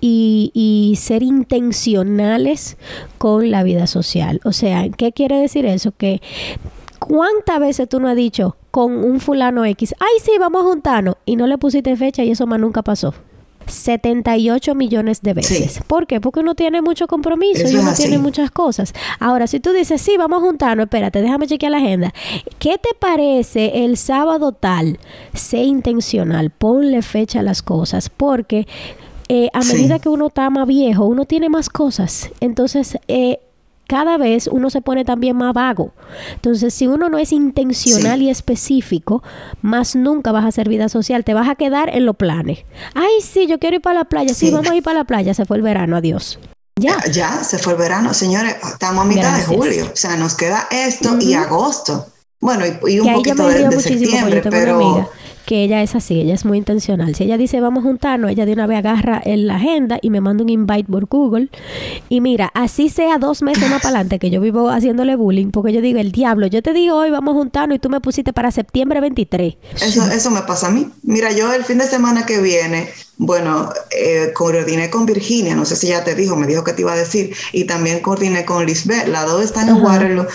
y, 0.00 0.52
y, 0.54 0.96
ser 0.96 1.24
intencionales 1.24 2.76
con 3.18 3.50
la 3.50 3.64
vida 3.64 3.88
social. 3.88 4.40
O 4.44 4.52
sea, 4.52 4.88
¿qué 4.96 5.12
quiere 5.12 5.40
decir 5.40 5.66
eso? 5.66 5.92
Que 5.96 6.22
¿Cuántas 7.00 7.60
veces 7.60 7.88
tú 7.88 8.00
no 8.00 8.08
has 8.08 8.16
dicho 8.16 8.56
con 8.70 8.92
un 9.04 9.20
fulano 9.20 9.64
X, 9.64 9.94
ay 10.00 10.22
sí, 10.22 10.32
vamos 10.38 10.62
a 10.62 10.68
juntarnos 10.68 11.16
y 11.26 11.36
no 11.36 11.46
le 11.46 11.58
pusiste 11.58 11.94
fecha 11.96 12.22
y 12.22 12.30
eso 12.30 12.46
más 12.46 12.60
nunca 12.60 12.82
pasó? 12.82 13.12
78 13.66 14.74
millones 14.74 15.22
de 15.22 15.34
veces. 15.34 15.80
¿Por 15.86 16.06
qué? 16.06 16.20
Porque 16.20 16.40
uno 16.40 16.54
tiene 16.54 16.82
mucho 16.82 17.06
compromiso 17.06 17.68
y 17.68 17.76
uno 17.76 17.92
tiene 17.94 18.18
muchas 18.18 18.50
cosas. 18.50 18.92
Ahora, 19.18 19.46
si 19.46 19.60
tú 19.60 19.72
dices, 19.72 20.00
sí, 20.00 20.16
vamos 20.16 20.42
a 20.42 20.46
juntarnos, 20.46 20.84
espérate, 20.84 21.22
déjame 21.22 21.46
chequear 21.46 21.72
la 21.72 21.78
agenda. 21.78 22.14
¿Qué 22.58 22.78
te 22.78 22.90
parece 22.98 23.84
el 23.84 23.96
sábado 23.96 24.52
tal? 24.52 24.98
Sé 25.32 25.58
intencional, 25.58 26.50
ponle 26.50 27.02
fecha 27.02 27.40
a 27.40 27.42
las 27.42 27.62
cosas, 27.62 28.08
porque 28.08 28.66
eh, 29.28 29.48
a 29.52 29.60
medida 29.60 29.98
que 29.98 30.08
uno 30.08 30.26
está 30.26 30.50
más 30.50 30.66
viejo, 30.66 31.06
uno 31.06 31.24
tiene 31.24 31.48
más 31.48 31.68
cosas. 31.68 32.30
Entonces, 32.40 32.98
eh, 33.08 33.38
cada 33.94 34.18
vez 34.18 34.48
uno 34.48 34.70
se 34.70 34.80
pone 34.80 35.04
también 35.04 35.36
más 35.36 35.54
vago. 35.54 35.92
Entonces, 36.34 36.74
si 36.74 36.88
uno 36.88 37.08
no 37.08 37.16
es 37.16 37.30
intencional 37.30 38.22
y 38.22 38.28
específico, 38.28 39.22
más 39.62 39.94
nunca 39.94 40.32
vas 40.32 40.44
a 40.44 40.48
hacer 40.48 40.68
vida 40.68 40.88
social. 40.88 41.22
Te 41.22 41.32
vas 41.32 41.48
a 41.48 41.54
quedar 41.54 41.90
en 41.94 42.04
los 42.04 42.16
planes. 42.16 42.64
Ay, 42.94 43.20
sí, 43.22 43.46
yo 43.46 43.60
quiero 43.60 43.76
ir 43.76 43.82
para 43.82 44.00
la 44.00 44.04
playa. 44.06 44.34
Sí, 44.34 44.50
vamos 44.50 44.68
a 44.68 44.74
ir 44.74 44.82
para 44.82 44.98
la 44.98 45.04
playa. 45.04 45.32
Se 45.32 45.44
fue 45.44 45.58
el 45.58 45.62
verano. 45.62 45.96
Adiós. 45.96 46.40
Ya. 46.74 46.98
ya, 47.12 47.44
se 47.44 47.56
fue 47.56 47.74
el 47.74 47.78
verano, 47.78 48.12
señores. 48.14 48.56
Estamos 48.64 49.04
a 49.04 49.06
mitad 49.06 49.36
de 49.36 49.44
julio. 49.44 49.88
O 49.92 49.96
sea, 49.96 50.16
nos 50.16 50.34
queda 50.34 50.66
esto 50.72 51.16
y 51.20 51.34
agosto. 51.34 52.08
Bueno, 52.44 52.66
y, 52.86 53.00
un 53.00 53.10
poquito 53.10 53.48
de, 53.48 53.80
septiembre, 53.80 54.42
pero 54.50 55.08
que 55.46 55.64
ella 55.64 55.82
es 55.82 55.94
así, 55.94 56.20
ella 56.20 56.34
es 56.34 56.44
muy 56.44 56.58
intencional. 56.58 57.14
Si 57.14 57.24
ella 57.24 57.38
dice 57.38 57.58
vamos 57.58 57.82
a 57.82 57.86
juntarnos, 57.86 58.30
ella 58.30 58.44
de 58.44 58.52
una 58.52 58.66
vez 58.66 58.76
agarra 58.78 59.18
en 59.24 59.46
la 59.46 59.56
agenda 59.56 59.98
y 60.02 60.10
me 60.10 60.20
manda 60.20 60.42
un 60.42 60.50
invite 60.50 60.84
por 60.84 61.06
Google. 61.06 61.48
Y 62.10 62.20
mira, 62.20 62.50
así 62.52 62.90
sea 62.90 63.16
dos 63.16 63.40
meses 63.40 63.70
más 63.70 63.80
para 63.80 63.96
adelante 63.96 64.18
que 64.18 64.28
yo 64.28 64.42
vivo 64.42 64.68
haciéndole 64.68 65.16
bullying, 65.16 65.52
porque 65.52 65.72
yo 65.72 65.80
digo, 65.80 65.98
el 65.98 66.12
diablo, 66.12 66.46
yo 66.46 66.62
te 66.62 66.74
digo 66.74 66.96
hoy 66.96 67.10
vamos 67.10 67.34
a 67.34 67.38
juntarnos 67.38 67.76
y 67.76 67.78
tú 67.78 67.88
me 67.88 68.02
pusiste 68.02 68.34
para 68.34 68.50
septiembre 68.50 69.00
23. 69.00 69.54
Eso, 69.80 70.06
eso 70.06 70.30
me 70.30 70.42
pasa 70.42 70.66
a 70.66 70.70
mí. 70.70 70.90
Mira, 71.02 71.32
yo 71.32 71.50
el 71.50 71.64
fin 71.64 71.78
de 71.78 71.86
semana 71.86 72.26
que 72.26 72.42
viene 72.42 72.90
bueno, 73.16 73.72
eh, 73.90 74.32
coordiné 74.34 74.90
con 74.90 75.06
Virginia, 75.06 75.54
no 75.54 75.64
sé 75.64 75.76
si 75.76 75.88
ya 75.88 76.02
te 76.02 76.14
dijo, 76.14 76.34
me 76.34 76.46
dijo 76.48 76.64
que 76.64 76.72
te 76.72 76.82
iba 76.82 76.92
a 76.92 76.96
decir, 76.96 77.34
y 77.52 77.64
también 77.64 78.00
coordiné 78.00 78.44
con 78.44 78.66
Lisbeth, 78.66 79.06
las 79.06 79.26
dos 79.26 79.44
están 79.44 79.68
en 79.68 79.76
Waterloo, 79.76 80.26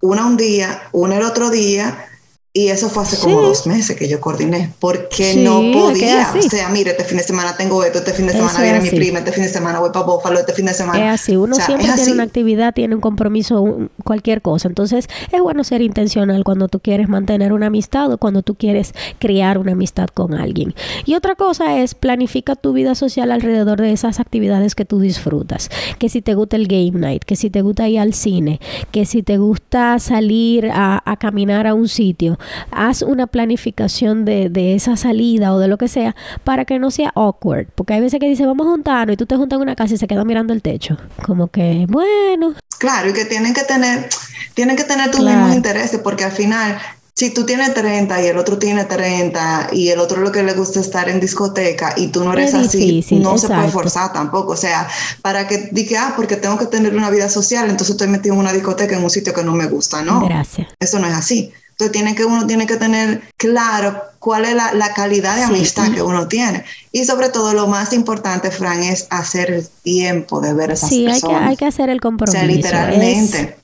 una 0.00 0.26
un 0.26 0.36
día, 0.36 0.82
una 0.92 1.16
el 1.16 1.22
otro 1.22 1.50
día, 1.50 2.09
y 2.52 2.66
eso 2.66 2.88
fue 2.88 3.04
hace 3.04 3.16
como 3.16 3.42
dos 3.42 3.64
meses 3.68 3.96
que 3.96 4.08
yo 4.08 4.20
coordiné, 4.20 4.72
porque 4.80 5.36
no 5.36 5.60
podía. 5.72 6.32
O 6.36 6.42
sea, 6.42 6.68
mire, 6.68 6.90
este 6.90 7.04
fin 7.04 7.18
de 7.18 7.22
semana 7.22 7.56
tengo 7.56 7.84
esto, 7.84 7.98
este 7.98 8.12
fin 8.12 8.26
de 8.26 8.32
semana 8.32 8.60
viene 8.60 8.80
mi 8.80 8.90
prima, 8.90 9.20
este 9.20 9.30
fin 9.30 9.44
de 9.44 9.48
semana 9.48 9.78
voy 9.78 9.90
para 9.90 10.04
Bófalo, 10.04 10.40
este 10.40 10.52
fin 10.52 10.66
de 10.66 10.74
semana. 10.74 11.14
Es 11.14 11.20
así, 11.20 11.36
uno 11.36 11.54
siempre 11.54 11.86
tiene 11.94 12.10
una 12.10 12.24
actividad, 12.24 12.74
tiene 12.74 12.96
un 12.96 13.00
compromiso, 13.00 13.88
cualquier 14.02 14.42
cosa. 14.42 14.66
Entonces, 14.66 15.06
es 15.30 15.40
bueno 15.40 15.62
ser 15.62 15.80
intencional 15.80 16.42
cuando 16.42 16.66
tú 16.66 16.80
quieres 16.80 17.08
mantener 17.08 17.52
una 17.52 17.66
amistad 17.66 18.12
o 18.12 18.18
cuando 18.18 18.42
tú 18.42 18.56
quieres 18.56 18.94
crear 19.20 19.56
una 19.56 19.72
amistad 19.72 20.08
con 20.08 20.34
alguien. 20.34 20.74
Y 21.06 21.14
otra 21.14 21.36
cosa 21.36 21.78
es, 21.78 21.94
planifica 21.94 22.56
tu 22.56 22.72
vida 22.72 22.96
social 22.96 23.30
alrededor 23.30 23.80
de 23.80 23.92
esas 23.92 24.18
actividades 24.18 24.74
que 24.74 24.84
tú 24.84 24.98
disfrutas. 24.98 25.70
Que 26.00 26.08
si 26.08 26.20
te 26.20 26.34
gusta 26.34 26.56
el 26.56 26.66
game 26.66 26.98
night, 26.98 27.22
que 27.22 27.36
si 27.36 27.48
te 27.48 27.62
gusta 27.62 27.88
ir 27.88 28.00
al 28.00 28.12
cine, 28.12 28.58
que 28.90 29.06
si 29.06 29.22
te 29.22 29.38
gusta 29.38 30.00
salir 30.00 30.68
a, 30.72 31.00
a 31.04 31.16
caminar 31.16 31.68
a 31.68 31.74
un 31.74 31.86
sitio 31.86 32.39
haz 32.70 33.02
una 33.02 33.26
planificación 33.26 34.24
de, 34.24 34.48
de, 34.48 34.74
esa 34.74 34.96
salida 34.96 35.52
o 35.52 35.58
de 35.58 35.68
lo 35.68 35.78
que 35.78 35.88
sea 35.88 36.14
para 36.44 36.64
que 36.64 36.78
no 36.78 36.90
sea 36.90 37.12
awkward. 37.14 37.68
Porque 37.74 37.94
hay 37.94 38.00
veces 38.00 38.20
que 38.20 38.28
dice 38.28 38.46
vamos 38.46 38.66
a 38.66 38.70
juntarnos 38.70 39.14
y 39.14 39.16
tú 39.16 39.26
te 39.26 39.36
juntas 39.36 39.56
en 39.56 39.62
una 39.62 39.76
casa 39.76 39.94
y 39.94 39.98
se 39.98 40.06
queda 40.06 40.24
mirando 40.24 40.52
el 40.52 40.62
techo. 40.62 40.96
Como 41.24 41.48
que, 41.48 41.86
bueno. 41.88 42.54
Claro, 42.78 43.10
y 43.10 43.12
que 43.12 43.24
tienen 43.24 43.54
que 43.54 43.62
tener, 43.62 44.08
tienen 44.54 44.76
que 44.76 44.84
tener 44.84 45.10
tus 45.10 45.24
mismos 45.24 45.54
intereses 45.54 46.00
porque 46.02 46.24
al 46.24 46.32
final 46.32 46.78
si 47.20 47.28
tú 47.28 47.44
tienes 47.44 47.74
30 47.74 48.22
y 48.22 48.26
el 48.28 48.38
otro 48.38 48.58
tiene 48.58 48.86
30 48.86 49.68
y 49.72 49.90
el 49.90 50.00
otro 50.00 50.22
lo 50.22 50.32
que 50.32 50.42
le 50.42 50.54
gusta 50.54 50.80
estar 50.80 51.06
en 51.10 51.20
discoteca 51.20 51.92
y 51.94 52.06
tú 52.06 52.24
no 52.24 52.32
eres 52.32 52.54
así, 52.54 53.04
no 53.12 53.36
se 53.36 53.48
puede 53.48 53.68
forzar 53.68 54.10
tampoco. 54.14 54.52
O 54.52 54.56
sea, 54.56 54.88
para 55.20 55.46
que 55.46 55.68
diga, 55.70 56.08
ah, 56.08 56.12
porque 56.16 56.36
tengo 56.36 56.56
que 56.56 56.64
tener 56.64 56.94
una 56.94 57.10
vida 57.10 57.28
social, 57.28 57.68
entonces 57.68 57.90
estoy 57.90 58.08
metido 58.08 58.34
en 58.34 58.40
una 58.40 58.54
discoteca 58.54 58.96
en 58.96 59.04
un 59.04 59.10
sitio 59.10 59.34
que 59.34 59.44
no 59.44 59.52
me 59.52 59.66
gusta, 59.66 60.02
¿no? 60.02 60.24
Gracias. 60.24 60.68
Eso 60.80 60.98
no 60.98 61.08
es 61.08 61.14
así. 61.14 61.52
Entonces 61.80 61.92
tiene 61.92 62.14
que, 62.14 62.26
uno 62.26 62.46
tiene 62.46 62.66
que 62.66 62.76
tener 62.76 63.22
claro 63.38 64.02
cuál 64.18 64.44
es 64.44 64.54
la, 64.54 64.92
calidad 64.94 65.36
de 65.36 65.44
amistad 65.44 65.90
que 65.90 66.02
uno 66.02 66.28
tiene. 66.28 66.62
Y 66.92 67.06
sobre 67.06 67.30
todo 67.30 67.54
lo 67.54 67.68
más 67.68 67.94
importante, 67.94 68.50
Fran, 68.50 68.82
es 68.82 69.06
hacer 69.08 69.50
el 69.50 69.66
tiempo 69.66 70.42
de 70.42 70.52
ver 70.52 70.72
a 70.72 70.74
esas 70.74 70.90
personas. 70.90 71.20
Sí, 71.20 71.26
hay 71.26 71.32
que, 71.32 71.44
hay 71.48 71.56
que 71.56 71.64
hacer 71.64 71.88
el 71.88 72.02
compromiso. 72.02 72.36
O 72.36 72.38
sea, 72.38 72.46
literalmente. 72.46 73.56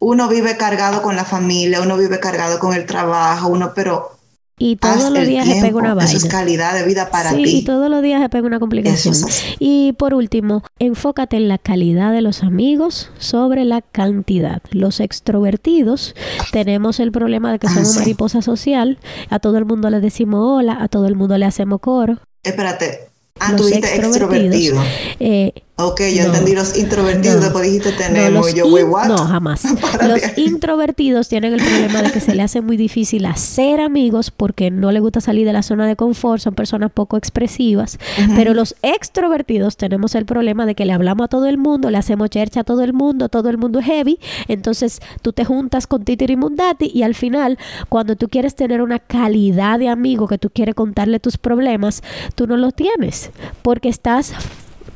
Uno 0.00 0.28
vive 0.28 0.58
cargado 0.58 1.00
con 1.00 1.16
la 1.16 1.24
familia, 1.24 1.80
uno 1.80 1.96
vive 1.96 2.20
cargado 2.20 2.58
con 2.58 2.74
el 2.74 2.84
trabajo, 2.84 3.48
uno, 3.48 3.72
pero 3.74 4.15
y 4.58 4.76
todos 4.76 5.10
los 5.10 5.26
días 5.26 5.46
se 5.46 5.60
pega 5.60 5.76
una 5.76 5.94
vaina. 5.94 6.10
Eso 6.10 6.16
es 6.18 6.24
calidad 6.26 6.74
de 6.74 6.84
vida 6.84 7.10
para 7.10 7.30
ti. 7.34 7.44
Sí, 7.46 7.58
y 7.58 7.64
todos 7.64 7.90
los 7.90 8.02
días 8.02 8.22
se 8.22 8.28
pega 8.28 8.46
una 8.46 8.58
complicación. 8.58 9.14
Y 9.58 9.92
por 9.92 10.14
último, 10.14 10.62
enfócate 10.78 11.36
en 11.36 11.48
la 11.48 11.58
calidad 11.58 12.12
de 12.12 12.22
los 12.22 12.42
amigos 12.42 13.10
sobre 13.18 13.64
la 13.64 13.82
cantidad. 13.82 14.62
Los 14.70 15.00
extrovertidos 15.00 16.14
tenemos 16.52 17.00
el 17.00 17.12
problema 17.12 17.52
de 17.52 17.58
que 17.58 17.68
somos 17.68 17.96
ah, 17.96 18.00
mariposa 18.00 18.40
social. 18.40 18.98
A 19.28 19.38
todo 19.38 19.58
el 19.58 19.66
mundo 19.66 19.90
le 19.90 20.00
decimos 20.00 20.40
hola, 20.42 20.78
a 20.80 20.88
todo 20.88 21.06
el 21.06 21.16
mundo 21.16 21.36
le 21.36 21.44
hacemos 21.44 21.80
coro. 21.80 22.18
Espérate, 22.42 23.10
Ah, 23.38 23.52
los 23.52 23.70
extrovertido. 23.70 24.82
Eh, 25.20 25.52
ok, 25.78 26.00
yo 26.14 26.24
entendí 26.24 26.54
los 26.54 26.76
introvertidos, 26.78 27.42
después 27.42 27.64
dijiste 27.64 27.92
tenemos, 27.92 28.54
yo 28.54 28.68
voy 28.68 28.82
what? 28.82 29.08
No, 29.08 29.18
jamás. 29.18 29.62
los 30.08 30.20
introvertidos 30.38 31.28
tienen 31.28 31.52
el 31.52 31.60
problema 31.60 32.02
de 32.02 32.12
que 32.12 32.20
se 32.20 32.34
le 32.34 32.42
hace 32.42 32.62
muy 32.62 32.78
difícil 32.78 33.26
hacer 33.26 33.80
amigos 33.80 34.30
porque 34.30 34.70
no 34.70 34.90
le 34.90 35.00
gusta 35.00 35.20
salir 35.20 35.46
de 35.46 35.52
la 35.52 35.62
zona 35.62 35.86
de 35.86 35.94
confort, 35.94 36.40
son 36.40 36.54
personas 36.54 36.90
poco 36.92 37.18
expresivas, 37.18 37.98
pero 38.34 38.54
los 38.54 38.74
extrovertidos 38.82 39.76
tenemos 39.76 40.14
el 40.14 40.24
problema 40.24 40.64
de 40.64 40.74
que 40.74 40.86
le 40.86 40.94
hablamos 40.94 41.26
a 41.26 41.28
todo 41.28 41.46
el 41.46 41.58
mundo, 41.58 41.90
le 41.90 41.98
hacemos 41.98 42.30
chercha 42.30 42.60
a 42.60 42.64
todo 42.64 42.82
el 42.82 42.94
mundo, 42.94 43.28
todo 43.28 43.50
el 43.50 43.58
mundo 43.58 43.80
es 43.80 43.86
heavy, 43.86 44.18
entonces 44.48 45.00
tú 45.20 45.32
te 45.34 45.44
juntas 45.44 45.86
con 45.86 46.04
Titi 46.04 46.24
y 46.26 46.36
Mundati 46.36 46.90
y 46.92 47.02
al 47.02 47.14
final, 47.14 47.58
cuando 47.90 48.16
tú 48.16 48.28
quieres 48.28 48.54
tener 48.54 48.80
una 48.80 48.98
calidad 48.98 49.78
de 49.78 49.88
amigo, 49.88 50.26
que 50.26 50.38
tú 50.38 50.48
quieres 50.48 50.74
contarle 50.74 51.20
tus 51.20 51.36
problemas, 51.36 52.02
tú 52.34 52.46
no 52.46 52.56
los 52.56 52.74
tienes 52.74 53.30
porque 53.62 53.90
estás 53.90 54.32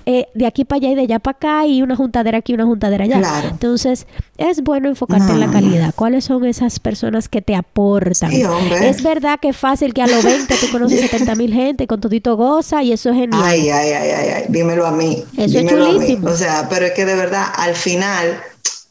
eh, 0.07 0.27
de 0.35 0.47
aquí 0.47 0.65
para 0.65 0.79
allá 0.79 0.91
y 0.91 0.95
de 0.95 1.03
allá 1.03 1.19
para 1.19 1.37
acá 1.37 1.67
y 1.67 1.83
una 1.83 1.97
juntadera 1.97 2.39
aquí 2.39 2.53
y 2.53 2.55
una 2.55 2.65
juntadera 2.65 3.05
allá. 3.05 3.23
Entonces, 3.51 4.07
es 4.39 4.63
bueno 4.63 4.89
enfocarte 4.89 5.33
en 5.33 5.41
la 5.41 5.51
calidad. 5.51 5.95
¿Cuáles 5.95 6.25
son 6.25 6.45
esas 6.45 6.81
personas 6.81 7.29
que 7.29 7.43
te 7.43 7.55
aportan? 7.55 8.33
es 8.33 9.03
verdad 9.03 9.39
que 9.41 9.51
es 9.51 9.57
fácil 9.57 9.95
que 9.95 10.03
a 10.03 10.07
los 10.07 10.25
20 10.25 10.55
tú 10.55 10.71
conoces 10.71 11.01
70 11.11 11.35
mil 11.35 11.53
gente 11.53 11.87
con 11.87 12.01
todito 12.01 12.37
goza 12.37 12.83
y 12.83 12.93
eso 12.93 13.11
es 13.11 13.17
genial. 13.17 13.43
Ay, 13.45 13.69
ay, 13.71 13.91
ay, 13.91 14.29
ay, 14.37 14.45
dímelo 14.49 14.87
a 14.87 14.93
mí. 14.93 15.23
Eso 15.37 15.59
es 15.59 15.67
chulísimo. 15.67 16.29
O 16.29 16.37
sea, 16.37 16.69
pero 16.69 16.87
es 16.87 16.93
que 16.93 17.05
de 17.05 17.15
verdad, 17.15 17.45
al 17.57 17.75
final, 17.75 18.41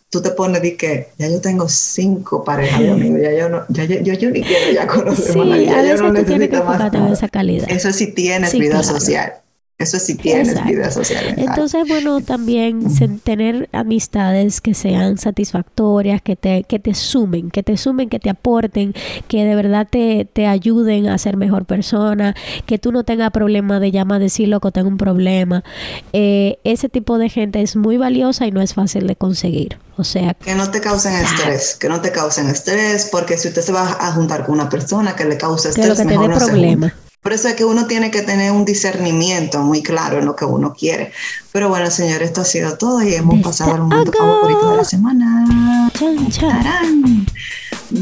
tú 0.09 0.21
te 0.21 0.31
pones 0.31 0.61
de 0.61 0.75
que 0.75 1.09
ya 1.17 1.27
yo 1.27 1.39
tengo 1.41 1.69
cinco 1.69 2.43
parejas 2.43 2.79
de 2.79 2.91
amigos, 2.91 3.19
ya 3.21 3.31
yo 3.31 3.49
no, 3.49 3.65
ya, 3.69 3.85
yo, 3.85 4.13
yo 4.13 4.31
ni 4.31 4.41
quiero 4.41 4.71
ya 4.71 4.87
conocer 4.87 5.33
sí, 5.33 5.39
a 5.39 5.57
ya 5.57 5.85
yo 5.85 5.97
no 5.97 6.13
necesito 6.13 6.63
más. 6.63 6.93
En 6.93 7.07
esa 7.07 7.29
calidad. 7.29 7.69
Eso 7.69 7.91
sí 7.91 8.07
tienes 8.13 8.53
vida 8.53 8.83
social. 8.83 9.33
Eso 9.79 9.97
sí 9.97 10.15
tienes 10.15 10.49
Exacto. 10.49 10.69
vida 10.69 10.91
social. 10.91 11.35
Entonces, 11.37 11.87
bueno, 11.87 12.19
también 12.19 12.83
tener 13.23 13.69
amistades 13.71 14.59
que 14.59 14.73
sean 14.73 15.17
satisfactorias, 15.17 16.21
que 16.21 16.35
te, 16.35 16.65
que 16.65 16.79
te 16.79 16.93
sumen, 16.93 17.49
que 17.49 17.63
te 17.63 17.77
sumen, 17.77 18.09
que 18.09 18.19
te 18.19 18.29
aporten, 18.29 18.93
que 19.29 19.45
de 19.45 19.55
verdad 19.55 19.87
te, 19.89 20.27
te 20.31 20.47
ayuden 20.47 21.07
a 21.07 21.17
ser 21.17 21.37
mejor 21.37 21.63
persona, 21.63 22.35
que 22.65 22.77
tú 22.77 22.91
no 22.91 23.05
tengas 23.05 23.31
problema 23.31 23.79
de 23.79 23.91
llamar 23.91 24.17
a 24.17 24.19
decir, 24.19 24.49
loco, 24.49 24.73
tengo 24.73 24.89
un 24.89 24.97
problema. 24.97 25.63
Eh, 26.11 26.57
ese 26.65 26.89
tipo 26.89 27.17
de 27.17 27.29
gente 27.29 27.61
es 27.61 27.77
muy 27.77 27.95
valiosa 27.95 28.45
y 28.47 28.51
no 28.51 28.59
es 28.59 28.73
fácil 28.73 29.07
de 29.07 29.15
conseguir. 29.15 29.77
O 29.95 30.03
sea, 30.03 30.33
Que 30.33 30.55
no 30.55 30.69
te 30.69 30.81
causen 30.81 31.13
estrés, 31.13 31.77
que 31.79 31.87
no 31.87 32.01
te 32.01 32.11
causen 32.11 32.49
estrés, 32.49 33.07
porque 33.09 33.37
si 33.37 33.47
usted 33.47 33.61
se 33.61 33.71
va 33.71 33.97
a 33.97 34.11
juntar 34.11 34.45
con 34.45 34.55
una 34.55 34.67
persona 34.67 35.15
que 35.15 35.23
le 35.23 35.37
cause 35.37 35.71
que 35.73 35.87
lo 35.87 35.93
estrés, 35.93 36.07
que 36.07 36.15
te 36.15 36.21
dé 36.21 36.27
no 36.27 36.37
problema. 36.37 36.93
Por 37.21 37.33
eso 37.33 37.49
es 37.49 37.55
que 37.55 37.65
uno 37.65 37.85
tiene 37.85 38.11
que 38.11 38.21
tener 38.21 38.51
un 38.51 38.63
discernimiento 38.63 39.59
muy 39.61 39.83
claro 39.83 40.19
en 40.19 40.25
lo 40.25 40.35
que 40.35 40.45
uno 40.45 40.73
quiere. 40.73 41.11
Pero 41.51 41.67
bueno, 41.67 41.91
señor, 41.91 42.23
esto 42.23 42.41
ha 42.41 42.45
sido 42.45 42.77
todo 42.77 43.03
y 43.03 43.13
hemos 43.13 43.41
pasado 43.43 43.73
al 43.73 43.81
momento 43.81 44.13
favorito 44.13 44.71
de 44.71 44.77
la 44.77 44.85
semana. 44.85 45.91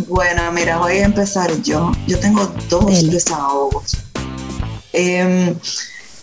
Bueno, 0.07 0.51
mira, 0.51 0.77
voy 0.77 0.97
a 0.97 1.05
empezar 1.05 1.51
yo. 1.63 1.91
Yo 2.05 2.19
tengo 2.19 2.45
dos 2.69 2.85
Dele. 2.85 3.11
desahogos. 3.11 3.97
Em, 4.93 5.55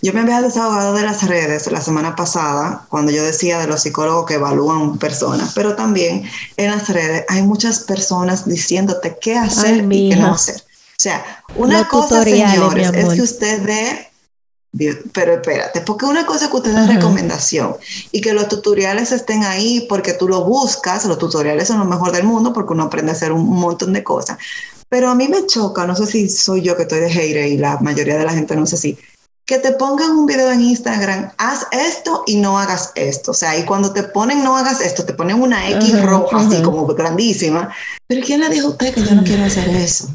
yo 0.01 0.13
me 0.13 0.21
había 0.21 0.41
desahogado 0.41 0.93
de 0.93 1.01
las 1.01 1.27
redes 1.27 1.71
la 1.71 1.81
semana 1.81 2.15
pasada 2.15 2.85
cuando 2.89 3.11
yo 3.11 3.23
decía 3.23 3.59
de 3.59 3.67
los 3.67 3.81
psicólogos 3.81 4.25
que 4.25 4.35
evalúan 4.35 4.97
personas, 4.99 5.53
pero 5.55 5.75
también 5.75 6.23
en 6.57 6.71
las 6.71 6.89
redes 6.89 7.25
hay 7.27 7.41
muchas 7.41 7.79
personas 7.79 8.47
diciéndote 8.47 9.17
qué 9.19 9.37
hacer 9.37 9.85
y 9.91 10.09
qué 10.09 10.15
no 10.15 10.33
hacer. 10.33 10.64
O 11.05 11.07
sea, 11.07 11.23
una 11.55 11.79
Los 11.81 11.87
cosa, 11.87 12.23
señores, 12.23 12.91
es 12.91 13.13
que 13.13 13.21
usted 13.21 13.61
dé 13.61 14.07
Dios, 14.71 14.97
Pero 15.13 15.35
espérate, 15.35 15.81
porque 15.81 16.05
una 16.05 16.25
cosa 16.25 16.45
es 16.45 16.51
que 16.51 16.57
usted 16.57 16.73
da 16.73 16.87
recomendación 16.87 17.75
y 18.11 18.21
que 18.21 18.33
los 18.33 18.49
tutoriales 18.49 19.11
estén 19.11 19.43
ahí 19.43 19.85
porque 19.87 20.13
tú 20.13 20.27
lo 20.27 20.43
buscas, 20.43 21.05
los 21.05 21.19
tutoriales 21.19 21.67
son 21.67 21.77
lo 21.77 21.85
mejor 21.85 22.11
del 22.11 22.23
mundo 22.23 22.53
porque 22.53 22.73
uno 22.73 22.83
aprende 22.83 23.11
a 23.11 23.15
hacer 23.15 23.31
un 23.31 23.47
montón 23.47 23.93
de 23.93 24.03
cosas. 24.03 24.39
Pero 24.89 25.11
a 25.11 25.15
mí 25.15 25.27
me 25.27 25.45
choca, 25.45 25.85
no 25.85 25.95
sé 25.95 26.07
si 26.07 26.27
soy 26.27 26.63
yo 26.63 26.75
que 26.75 26.81
estoy 26.81 27.01
de 27.01 27.11
hater 27.11 27.45
y 27.45 27.57
la 27.57 27.77
mayoría 27.81 28.17
de 28.17 28.25
la 28.25 28.33
gente 28.33 28.55
no 28.55 28.65
sé 28.65 28.77
si, 28.77 28.97
que 29.45 29.59
te 29.59 29.73
pongan 29.73 30.09
un 30.09 30.25
video 30.25 30.51
en 30.51 30.61
Instagram, 30.61 31.31
haz 31.37 31.67
esto 31.71 32.23
y 32.25 32.37
no 32.37 32.57
hagas 32.57 32.91
esto. 32.95 33.29
O 33.29 33.35
sea, 33.35 33.55
y 33.57 33.63
cuando 33.63 33.93
te 33.93 34.01
ponen 34.01 34.43
no 34.43 34.57
hagas 34.57 34.81
esto, 34.81 35.05
te 35.05 35.13
ponen 35.13 35.39
una 35.39 35.69
X 35.69 36.01
roja 36.01 36.37
así 36.37 36.63
como 36.63 36.87
grandísima. 36.87 37.71
Pero 38.07 38.25
¿quién 38.25 38.41
le 38.41 38.49
dijo 38.49 38.67
a 38.67 38.71
usted 38.71 38.93
que 38.93 39.03
yo 39.03 39.13
no 39.13 39.23
quiero 39.23 39.45
hacer 39.45 39.69
eso? 39.69 40.09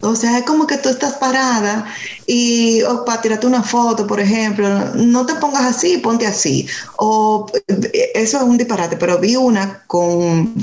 O 0.00 0.14
sea, 0.14 0.38
es 0.38 0.44
como 0.44 0.66
que 0.66 0.78
tú 0.78 0.88
estás 0.88 1.14
parada 1.14 1.86
y 2.26 2.82
para 3.06 3.22
tirarte 3.22 3.46
una 3.46 3.62
foto, 3.62 4.06
por 4.06 4.20
ejemplo, 4.20 4.68
no 4.94 5.24
te 5.24 5.34
pongas 5.36 5.64
así, 5.64 5.98
ponte 5.98 6.26
así. 6.26 6.68
O 6.96 7.46
eh, 7.68 8.10
eso 8.14 8.36
es 8.38 8.42
un 8.42 8.58
disparate, 8.58 8.96
pero 8.96 9.18
vi 9.18 9.36
una 9.36 9.82
con, 9.86 10.54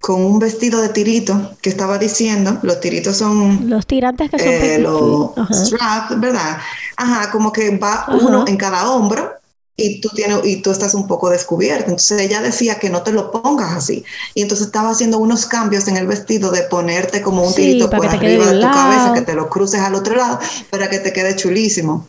con 0.00 0.24
un 0.24 0.38
vestido 0.38 0.80
de 0.80 0.88
tirito 0.88 1.56
que 1.60 1.70
estaba 1.70 1.98
diciendo, 1.98 2.58
los 2.62 2.80
tiritos 2.80 3.16
son 3.16 3.68
Los 3.68 3.86
tirantes 3.86 4.30
que 4.30 4.38
son 4.38 4.48
eh, 4.48 4.78
los 4.78 5.32
straps, 5.50 6.18
¿verdad? 6.18 6.58
Ajá, 6.96 7.30
como 7.30 7.52
que 7.52 7.76
va 7.76 8.04
Ajá. 8.04 8.12
uno 8.12 8.44
en 8.46 8.56
cada 8.56 8.90
hombro 8.90 9.37
y 9.80 10.00
tú 10.00 10.08
tienes 10.08 10.40
y 10.44 10.56
tú 10.56 10.72
estás 10.72 10.92
un 10.94 11.06
poco 11.06 11.30
descubierto. 11.30 11.84
Entonces 11.84 12.20
ella 12.20 12.42
decía 12.42 12.80
que 12.80 12.90
no 12.90 13.02
te 13.02 13.12
lo 13.12 13.30
pongas 13.30 13.72
así. 13.72 14.04
Y 14.34 14.42
entonces 14.42 14.66
estaba 14.66 14.90
haciendo 14.90 15.18
unos 15.18 15.46
cambios 15.46 15.86
en 15.86 15.96
el 15.96 16.08
vestido 16.08 16.50
de 16.50 16.62
ponerte 16.62 17.22
como 17.22 17.44
un 17.44 17.52
Sí, 17.52 17.62
tirito 17.62 17.88
por 17.88 18.04
arriba 18.04 18.46
de 18.46 18.60
tu 18.60 18.70
cabeza, 18.70 19.14
que 19.14 19.22
te 19.22 19.34
lo 19.34 19.48
cruces 19.48 19.80
al 19.80 19.94
otro 19.94 20.16
lado 20.16 20.40
para 20.70 20.90
que 20.90 20.98
te 20.98 21.12
quede 21.12 21.36
chulísimo. 21.36 22.08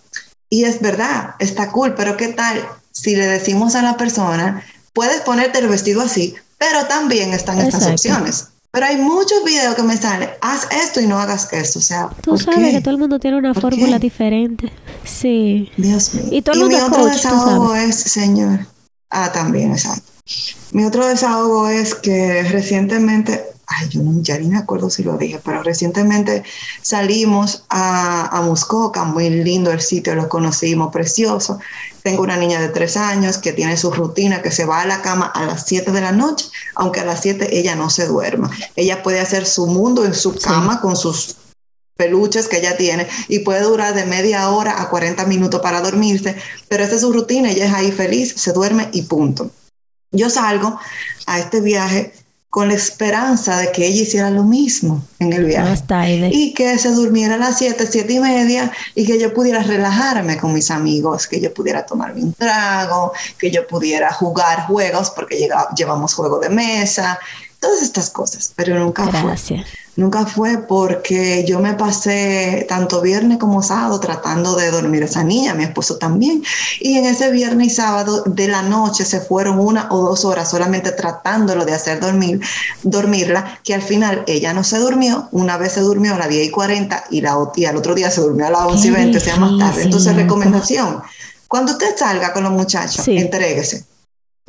Y 0.50 0.64
es 0.64 0.82
verdad, 0.82 1.36
está 1.38 1.72
cool, 1.72 1.94
pero 1.94 2.18
¿qué 2.18 2.30
tal 2.30 2.68
si 2.92 3.16
le 3.16 3.28
decimos 3.28 3.76
a 3.76 3.84
la 3.84 3.98
persona, 3.98 4.66
puedes 4.94 5.22
ponerte 5.22 5.60
el 5.60 5.68
vestido 5.68 6.02
así, 6.02 6.34
pero 6.58 6.88
también 6.88 7.34
están 7.34 7.60
estas 7.60 7.86
opciones? 7.86 8.48
Pero 8.72 8.86
hay 8.86 8.98
muchos 8.98 9.44
videos 9.44 9.76
que 9.76 9.84
me 9.84 9.98
salen, 9.98 10.30
haz 10.42 10.68
esto 10.72 11.00
y 11.02 11.08
no 11.08 11.18
hagas 11.18 11.52
esto. 11.54 11.80
O 11.80 11.82
sea, 11.82 12.10
Tú 12.22 12.32
¿por 12.32 12.40
sabes 12.40 12.60
qué? 12.60 12.72
que 12.74 12.82
todo 12.82 12.94
el 12.94 13.00
mundo 13.00 13.20
tiene 13.20 13.38
una 13.38 13.54
¿Por 13.54 13.64
fórmula 13.64 13.98
qué? 13.98 14.00
diferente. 14.00 14.72
Sí. 15.04 15.72
Dios 15.78 16.14
mío. 16.14 16.26
Y 16.32 16.42
todo 16.44 16.54
el 16.56 16.62
mundo 16.62 16.78
mi 16.78 16.84
otro 16.84 17.04
coach, 17.04 17.14
desahogo 17.14 17.76
es, 17.76 17.96
señor. 17.96 18.68
Ah, 19.10 19.32
también, 19.32 19.72
exacto. 19.72 20.12
Mi 20.72 20.86
otro 20.86 21.08
desahogo 21.08 21.68
es 21.68 21.96
que 21.96 22.44
recientemente, 22.44 23.44
ay, 23.66 23.90
yo 23.90 24.04
no, 24.04 24.22
ya 24.22 24.38
ni 24.38 24.48
me 24.48 24.58
acuerdo 24.60 24.92
si 24.92 25.02
lo 25.04 25.18
dije, 25.18 25.40
pero 25.44 25.64
recientemente 25.64 26.44
salimos 26.84 27.66
a, 27.70 28.28
a 28.38 28.42
Muskoka, 28.44 29.04
muy 29.04 29.30
lindo 29.32 29.72
el 29.72 29.82
sitio, 29.82 30.14
lo 30.14 30.30
conocimos, 30.30 30.92
precioso. 30.92 31.60
Tengo 32.10 32.24
una 32.24 32.38
niña 32.38 32.60
de 32.60 32.70
tres 32.70 32.97
años 32.97 33.38
que 33.38 33.53
tiene 33.53 33.78
su 33.78 33.91
rutina, 33.91 34.41
que 34.41 34.49
se 34.49 34.66
va 34.66 34.82
a 34.82 34.88
la 34.88 35.03
cama 35.03 35.28
a 35.28 35.45
las 35.45 35.68
7 35.68 35.91
de 35.91 36.01
la 36.01 36.12
noche, 36.12 36.47
aunque 36.74 37.01
a 37.01 37.05
las 37.05 37.22
7 37.22 37.55
ella 37.55 37.76
no 37.76 37.91
se 37.91 38.07
duerma. 38.07 38.49
Ella 38.76 39.03
puede 39.03 39.20
hacer 39.20 39.45
su 39.45 39.68
mundo 39.68 40.03
en 40.03 40.16
su 40.16 40.34
cama 40.34 40.82
con 40.82 40.95
sus 40.95 41.36
peluches 41.95 42.47
que 42.47 42.57
ella 42.57 42.76
tiene 42.78 43.07
y 43.28 43.39
puede 43.39 43.62
durar 43.62 43.93
de 43.93 44.07
media 44.07 44.49
hora 44.49 44.82
a 44.82 44.89
40 44.89 45.24
minutos 45.28 45.62
para 45.62 45.82
dormirse, 45.82 46.36
pero 46.68 46.84
esa 46.84 46.95
es 46.95 47.01
su 47.01 47.14
rutina, 47.14 47.51
ella 47.51 47.68
es 47.68 47.74
ahí 47.76 47.91
feliz, 47.91 48.34
se 48.38 48.53
duerme 48.53 48.89
y 48.91 49.03
punto. 49.03 49.51
Yo 50.12 50.32
salgo 50.32 50.80
a 51.28 51.38
este 51.38 51.62
viaje 51.62 52.12
con 52.50 52.68
la 52.68 52.74
esperanza 52.74 53.58
de 53.58 53.72
que 53.72 53.86
ella 53.86 54.02
hiciera 54.02 54.32
lo 54.32 54.43
mismo 54.43 55.04
en 55.20 55.34
el 55.34 55.45
viaje 55.45 55.70
y 56.34 56.54
que 56.56 56.80
se 56.80 56.89
durmiera 56.91 57.36
a 57.36 57.38
las 57.38 57.60
7, 57.60 57.88
7 57.89 58.12
y 58.14 58.20
media 58.20 58.72
y 58.95 59.06
que 59.06 59.20
yo 59.20 59.34
pudiera 59.34 59.62
relajarme 59.62 60.38
con 60.38 60.54
mis 60.54 60.72
amigos, 60.72 61.28
que 61.28 61.39
yo 61.39 61.54
pudiera 61.54 61.86
tomarme 61.86 62.24
un 62.24 62.34
trago, 62.34 63.14
que 63.38 63.52
yo 63.52 63.68
pudiera 63.68 64.12
jugar 64.12 64.66
juegos 64.66 65.12
porque 65.12 65.38
llega- 65.38 65.70
llevamos 65.76 66.16
juego 66.16 66.39
de 66.39 66.50
mesa, 66.50 67.20
todas 67.60 67.84
estas 67.84 68.10
cosas, 68.10 68.52
pero 68.56 68.80
nunca 68.80 69.04
fue. 69.22 69.22
Nunca 70.00 70.26
fue 70.26 70.60
porque 70.60 71.43
yo 71.45 71.60
me 71.60 71.74
pasé 71.74 72.66
tanto 72.70 73.02
viernes 73.02 73.38
como 73.38 73.62
sábado 73.62 74.00
tratando 74.00 74.56
de 74.56 74.72
dormir 74.72 75.04
a 75.04 75.08
esa 75.08 75.26
niña, 75.26 75.54
mi 75.54 75.66
esposo 75.66 75.97
también. 75.97 76.41
Y 76.80 76.97
en 76.97 77.06
ese 77.06 77.30
viernes 77.32 77.68
y 77.68 77.70
sábado 77.72 78.24
de 78.26 78.47
la 78.47 78.62
noche 78.62 79.04
se 79.04 79.20
fueron 79.20 79.60
una 79.60 79.89
o 79.91 80.02
dos 80.02 80.24
horas 80.24 80.50
solamente 80.50 80.93
tratándolo 80.93 81.66
de 81.66 81.74
hacer 81.74 82.00
dormir, 82.00 82.39
dormirla, 82.82 83.60
que 83.62 83.74
al 83.74 83.82
final 83.82 84.24
ella 84.26 84.54
no 84.54 84.64
se 84.64 84.78
durmió. 84.78 85.28
Una 85.34 85.58
vez 85.58 85.74
se 85.74 85.82
durmió 85.82 86.16
a 86.16 86.18
las 86.18 86.30
10 86.30 86.47
y 86.47 86.50
40 86.50 87.04
y, 87.10 87.20
la, 87.20 87.36
y 87.58 87.66
al 87.66 87.76
otro 87.76 87.93
día 87.93 88.10
se 88.10 88.22
durmió 88.22 88.47
a 88.47 88.52
las 88.52 88.62
11 88.68 88.88
y 88.88 88.91
20, 88.91 89.18
o 89.18 89.22
sea, 89.22 89.36
más 89.36 89.58
tarde. 89.60 89.84
Entonces, 89.84 90.16
recomendación. 90.16 91.02
Cuando 91.50 91.74
usted 91.74 91.97
salga 91.97 92.32
con 92.32 92.43
los 92.43 92.54
muchachos, 92.54 93.04
Sí. 93.04 93.18
entréguese. 93.18 93.89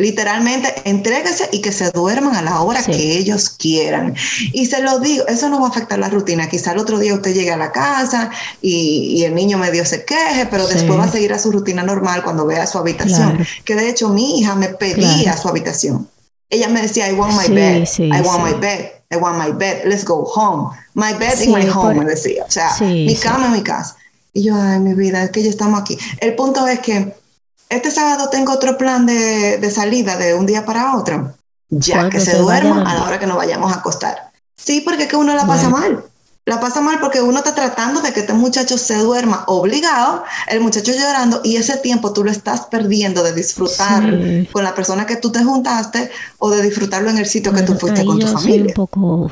Literalmente, 0.01 0.75
entréguese 0.87 1.49
y 1.53 1.61
que 1.61 1.73
se 1.73 1.91
duerman 1.91 2.35
a 2.35 2.41
la 2.41 2.63
hora 2.63 2.83
Sí. 2.83 2.91
que 2.91 3.19
ellos 3.19 3.51
quieran. 3.51 4.15
Y 4.55 4.65
se 4.65 4.81
lo 4.83 4.99
digo, 4.99 5.27
eso 5.29 5.51
no 5.51 5.61
va 5.61 5.67
a 5.67 5.71
afectar 5.71 5.99
la 5.99 6.09
rutina. 6.09 6.49
Quizá 6.49 6.73
el 6.73 6.79
otro 6.79 6.99
día 6.99 7.13
usted 7.15 7.35
llegue 7.35 7.53
a 7.53 7.59
la 7.59 7.71
casa 7.71 8.31
y, 8.63 9.17
y 9.19 9.25
el 9.25 9.35
niño 9.35 9.59
medio 9.59 9.85
se 9.85 10.05
queje, 10.07 10.47
pero 10.51 10.67
Sí. 10.67 10.75
después 10.75 10.99
va 10.99 11.05
a 11.05 11.13
seguir 11.13 11.35
a 11.35 11.39
su 11.39 11.53
rutina 11.53 11.83
normal 11.83 12.23
cuando 12.25 12.47
vea 12.47 12.67
su 12.67 12.79
habitación. 12.79 13.37
Claro. 13.37 13.45
Que 13.65 13.75
de 13.75 13.91
hecho 13.91 14.09
mi 14.09 14.41
hija 14.41 14.55
me 14.55 14.69
pedía 14.69 15.23
Claro. 15.25 15.43
su 15.43 15.49
habitación. 15.49 16.09
Ella 16.49 16.69
me 16.69 16.81
decía, 16.81 17.09
I 17.09 17.13
want 17.13 17.35
my 17.37 17.45
Sí, 17.47 17.53
bed, 17.53 17.89
I 17.99 18.21
want 18.23 18.43
my 18.43 18.55
bed, 18.59 18.87
I 19.13 19.17
want 19.17 19.37
my 19.39 19.53
bed, 19.53 19.83
let's 19.85 20.05
go 20.07 20.25
home. 20.25 20.75
My 20.95 21.13
bed 21.13 21.39
in 21.43 21.53
my 21.53 21.69
home, 21.69 21.95
por- 21.95 22.05
me 22.05 22.11
decía. 22.11 22.45
O 22.49 22.51
sea, 22.51 22.71
mi 22.81 23.15
cama 23.17 23.47
en 23.49 23.53
mi 23.53 23.63
casa. 23.63 23.97
Y 24.33 24.45
yo, 24.45 24.55
ay, 24.57 24.81
mi 24.81 24.95
vida, 24.95 25.23
es 25.25 25.31
que 25.31 25.43
ya 25.43 25.51
estamos 25.51 25.81
aquí. 25.81 25.99
El 26.21 26.35
punto 26.37 26.67
es 26.67 26.79
que 26.81 27.15
este 27.71 27.91
sábado 27.91 28.29
tengo 28.29 28.53
otro 28.53 28.77
plan 28.77 29.07
de, 29.07 29.59
de 29.59 29.71
salida 29.71 30.17
de 30.17 30.35
un 30.35 30.45
día 30.45 30.67
para 30.67 30.97
otro. 30.97 31.35
Ya, 31.71 32.11
que 32.11 32.21
se, 32.21 32.37
duerma 32.37 32.83
a 32.83 32.95
la 32.95 33.05
hora 33.05 33.19
que 33.21 33.27
nos 33.27 33.37
vayamos 33.37 33.73
a 33.73 33.77
acostar. 33.77 34.31
Sí, 34.57 34.81
porque 34.81 35.05
es 35.05 35.09
que 35.09 35.17
uno 35.17 35.35
la 35.35 35.47
pasa 35.47 35.69
Bueno. 35.69 35.87
mal. 35.89 36.05
La 36.47 36.59
pasa 36.59 36.81
mal 36.81 36.99
porque 37.01 37.21
uno 37.21 37.39
está 37.39 37.55
tratando 37.55 38.01
de 38.01 38.13
que 38.13 38.21
este 38.21 38.33
muchacho 38.33 38.77
se 38.77 38.97
duerma 38.97 39.45
obligado, 39.47 40.25
el 40.49 40.61
muchacho 40.61 40.91
llorando, 40.91 41.43
y 41.45 41.57
ese 41.57 41.77
tiempo 41.77 42.13
tú 42.13 42.25
lo 42.25 42.31
estás 42.31 42.63
perdiendo 42.63 43.23
de 43.23 43.33
disfrutar 43.35 44.03
Sí. 44.03 44.49
con 44.51 44.65
la 44.65 44.75
persona 44.75 45.07
que 45.07 45.17
tú 45.17 45.31
te 45.31 45.45
juntaste 45.45 46.11
o 46.39 46.51
de 46.51 46.63
disfrutarlo 46.63 47.11
en 47.11 47.19
el 47.19 47.27
sitio 47.27 47.53
que 47.53 47.63
tú 47.63 47.75
fuiste 47.75 48.01
ahí 48.01 48.07
con 48.07 48.19
tu 48.19 48.27
yo 48.27 48.33
soy 48.33 48.43
familia. 48.43 48.67
un 48.69 48.75
poco, 48.75 49.31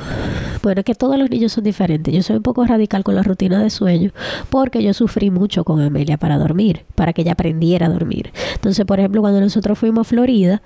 bueno, 0.61 0.79
es 0.79 0.85
que 0.85 0.95
todos 0.95 1.17
los 1.17 1.29
niños 1.29 1.51
son 1.53 1.63
diferentes. 1.63 2.13
Yo 2.13 2.23
soy 2.23 2.37
un 2.37 2.43
poco 2.43 2.65
radical 2.65 3.03
con 3.03 3.15
la 3.15 3.23
rutina 3.23 3.61
de 3.61 3.69
sueño 3.69 4.11
porque 4.49 4.83
yo 4.83 4.93
sufrí 4.93 5.29
mucho 5.29 5.63
con 5.63 5.81
Amelia 5.81 6.17
para 6.17 6.37
dormir, 6.37 6.85
para 6.95 7.13
que 7.13 7.21
ella 7.21 7.33
aprendiera 7.33 7.87
a 7.87 7.89
dormir. 7.89 8.31
Entonces, 8.55 8.85
por 8.85 8.99
ejemplo, 8.99 9.21
cuando 9.21 9.39
nosotros 9.39 9.77
fuimos 9.77 10.07
a 10.07 10.09
Florida, 10.09 10.61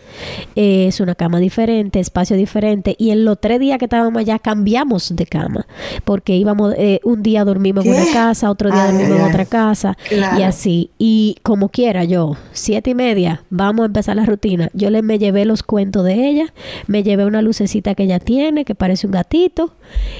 eh, 0.55 0.87
es 0.87 0.99
una 0.99 1.15
cama 1.15 1.39
diferente, 1.39 1.99
espacio 1.99 2.35
diferente, 2.37 2.95
y 2.97 3.11
en 3.11 3.25
los 3.25 3.39
tres 3.39 3.59
días 3.59 3.77
que 3.79 3.85
estábamos 3.85 4.19
allá 4.19 4.39
cambiamos 4.39 5.15
de 5.15 5.25
cama 5.25 5.65
porque 6.03 6.35
íbamos, 6.35 6.73
eh, 6.77 6.99
un 7.03 7.23
día 7.23 7.43
dormimos 7.45 7.85
en 7.85 7.93
una 7.93 8.11
casa, 8.11 8.49
otro 8.49 8.69
día 8.71 8.85
Ay, 8.85 8.91
dormimos 8.93 9.19
en 9.19 9.25
otra 9.25 9.45
casa 9.45 9.97
Claro. 10.09 10.39
y 10.39 10.43
así. 10.43 10.91
Y 10.97 11.37
como 11.43 11.69
quiera 11.69 12.03
yo, 12.03 12.35
siete 12.51 12.91
y 12.91 12.95
media, 12.95 13.43
vamos 13.49 13.83
a 13.83 13.85
empezar 13.87 14.15
la 14.15 14.25
rutina. 14.25 14.69
Yo 14.73 14.89
le 14.89 15.01
me 15.01 15.19
llevé 15.19 15.45
los 15.45 15.63
cuentos 15.63 16.03
de 16.05 16.27
ella, 16.29 16.53
me 16.87 17.03
llevé 17.03 17.25
una 17.25 17.41
lucecita 17.41 17.95
que 17.95 18.03
ella 18.03 18.19
tiene, 18.19 18.65
que 18.65 18.75
parece 18.75 19.07
un 19.07 19.11
gatito, 19.13 19.73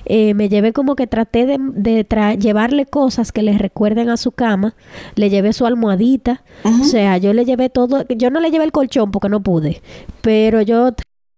eh, 0.06 0.34
me 0.34 0.50
llevé 0.50 0.74
como 0.74 0.96
que 0.96 1.08
traté 1.08 1.46
de, 1.46 1.58
de 1.60 2.08
tra- 2.08 2.38
llevarle 2.38 2.86
cosas 2.86 3.32
que 3.32 3.42
le 3.42 3.58
recuerden 3.58 4.10
a 4.10 4.18
su 4.18 4.32
cama. 4.32 4.76
Le 5.16 5.30
llevé 5.30 5.54
su 5.54 5.66
almohadita. 5.66 6.44
O 6.64 6.84
sea, 6.84 7.18
yo 7.18 7.34
le 7.34 7.46
llevé 7.46 7.70
todo. 7.70 8.06
Yo 8.10 8.30
no 8.30 8.40
le 8.40 8.52
llevé 8.52 8.66
el 8.66 8.72
colchón 8.72 9.12
porque 9.12 9.30
no 9.30 9.42
pude. 9.42 9.82
Pero 10.22 10.62
yo 10.62 10.92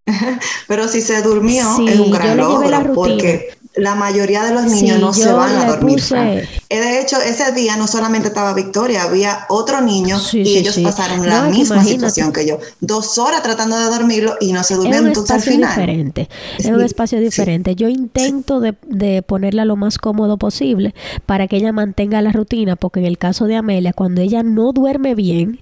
Pero 0.68 0.88
si 0.88 1.00
se 1.00 1.20
durmió, 1.22 1.64
Sí, 1.76 1.88
es 1.88 1.98
un 1.98 2.06
yo 2.06 2.12
gran 2.12 2.36
le 2.36 2.42
llevé 2.44 2.68
la 2.70 2.78
logro, 2.80 2.94
rutina. 2.94 3.16
porque 3.16 3.48
la 3.76 3.94
mayoría 3.94 4.42
de 4.44 4.52
los 4.54 4.64
niños 4.64 4.96
Sí, 4.96 5.00
no 5.02 5.12
se 5.12 5.30
van 5.32 5.54
a 5.56 5.64
dormir. 5.66 5.96
puse-. 5.96 6.38
Eh, 6.70 6.80
De 6.80 7.00
hecho, 7.00 7.16
ese 7.20 7.52
día 7.52 7.76
no 7.76 7.86
solamente 7.86 8.28
estaba 8.28 8.54
Victoria, 8.54 9.02
había 9.04 9.44
otro 9.48 9.80
niño 9.82 10.18
Sí, 10.18 10.40
y 10.40 10.46
sí, 10.46 10.58
ellos 10.58 10.78
pasaron 10.78 11.28
la 11.28 11.42
misma 11.42 11.76
imagínate. 11.76 11.88
situación 11.92 12.32
que 12.32 12.46
yo. 12.46 12.58
Dos 12.80 13.18
horas 13.18 13.42
tratando 13.42 13.78
de 13.78 13.84
dormirlo 13.86 14.34
y 14.40 14.52
no 14.52 14.62
se 14.64 14.76
un 14.78 14.86
entonces 14.86 15.30
al 15.30 15.36
espacio 15.36 15.52
final. 15.52 15.70
diferente. 15.70 16.28
Es 16.58 16.66
un 16.66 16.80
espacio 16.80 17.20
diferente. 17.20 17.74
Yo 17.74 17.88
intento 17.88 18.60
de, 18.60 18.74
de 18.88 19.22
ponerla 19.22 19.64
lo 19.64 19.76
más 19.76 19.98
cómodo 19.98 20.38
posible 20.38 20.94
para 21.26 21.46
que 21.46 21.56
ella 21.56 21.72
mantenga 21.72 22.22
la 22.22 22.32
rutina, 22.32 22.76
porque 22.76 23.00
en 23.00 23.06
el 23.06 23.18
caso 23.18 23.44
de 23.46 23.56
Amelia, 23.56 23.92
cuando 23.92 24.20
ella 24.22 24.42
no 24.42 24.72
duerme 24.72 25.14
bien, 25.14 25.60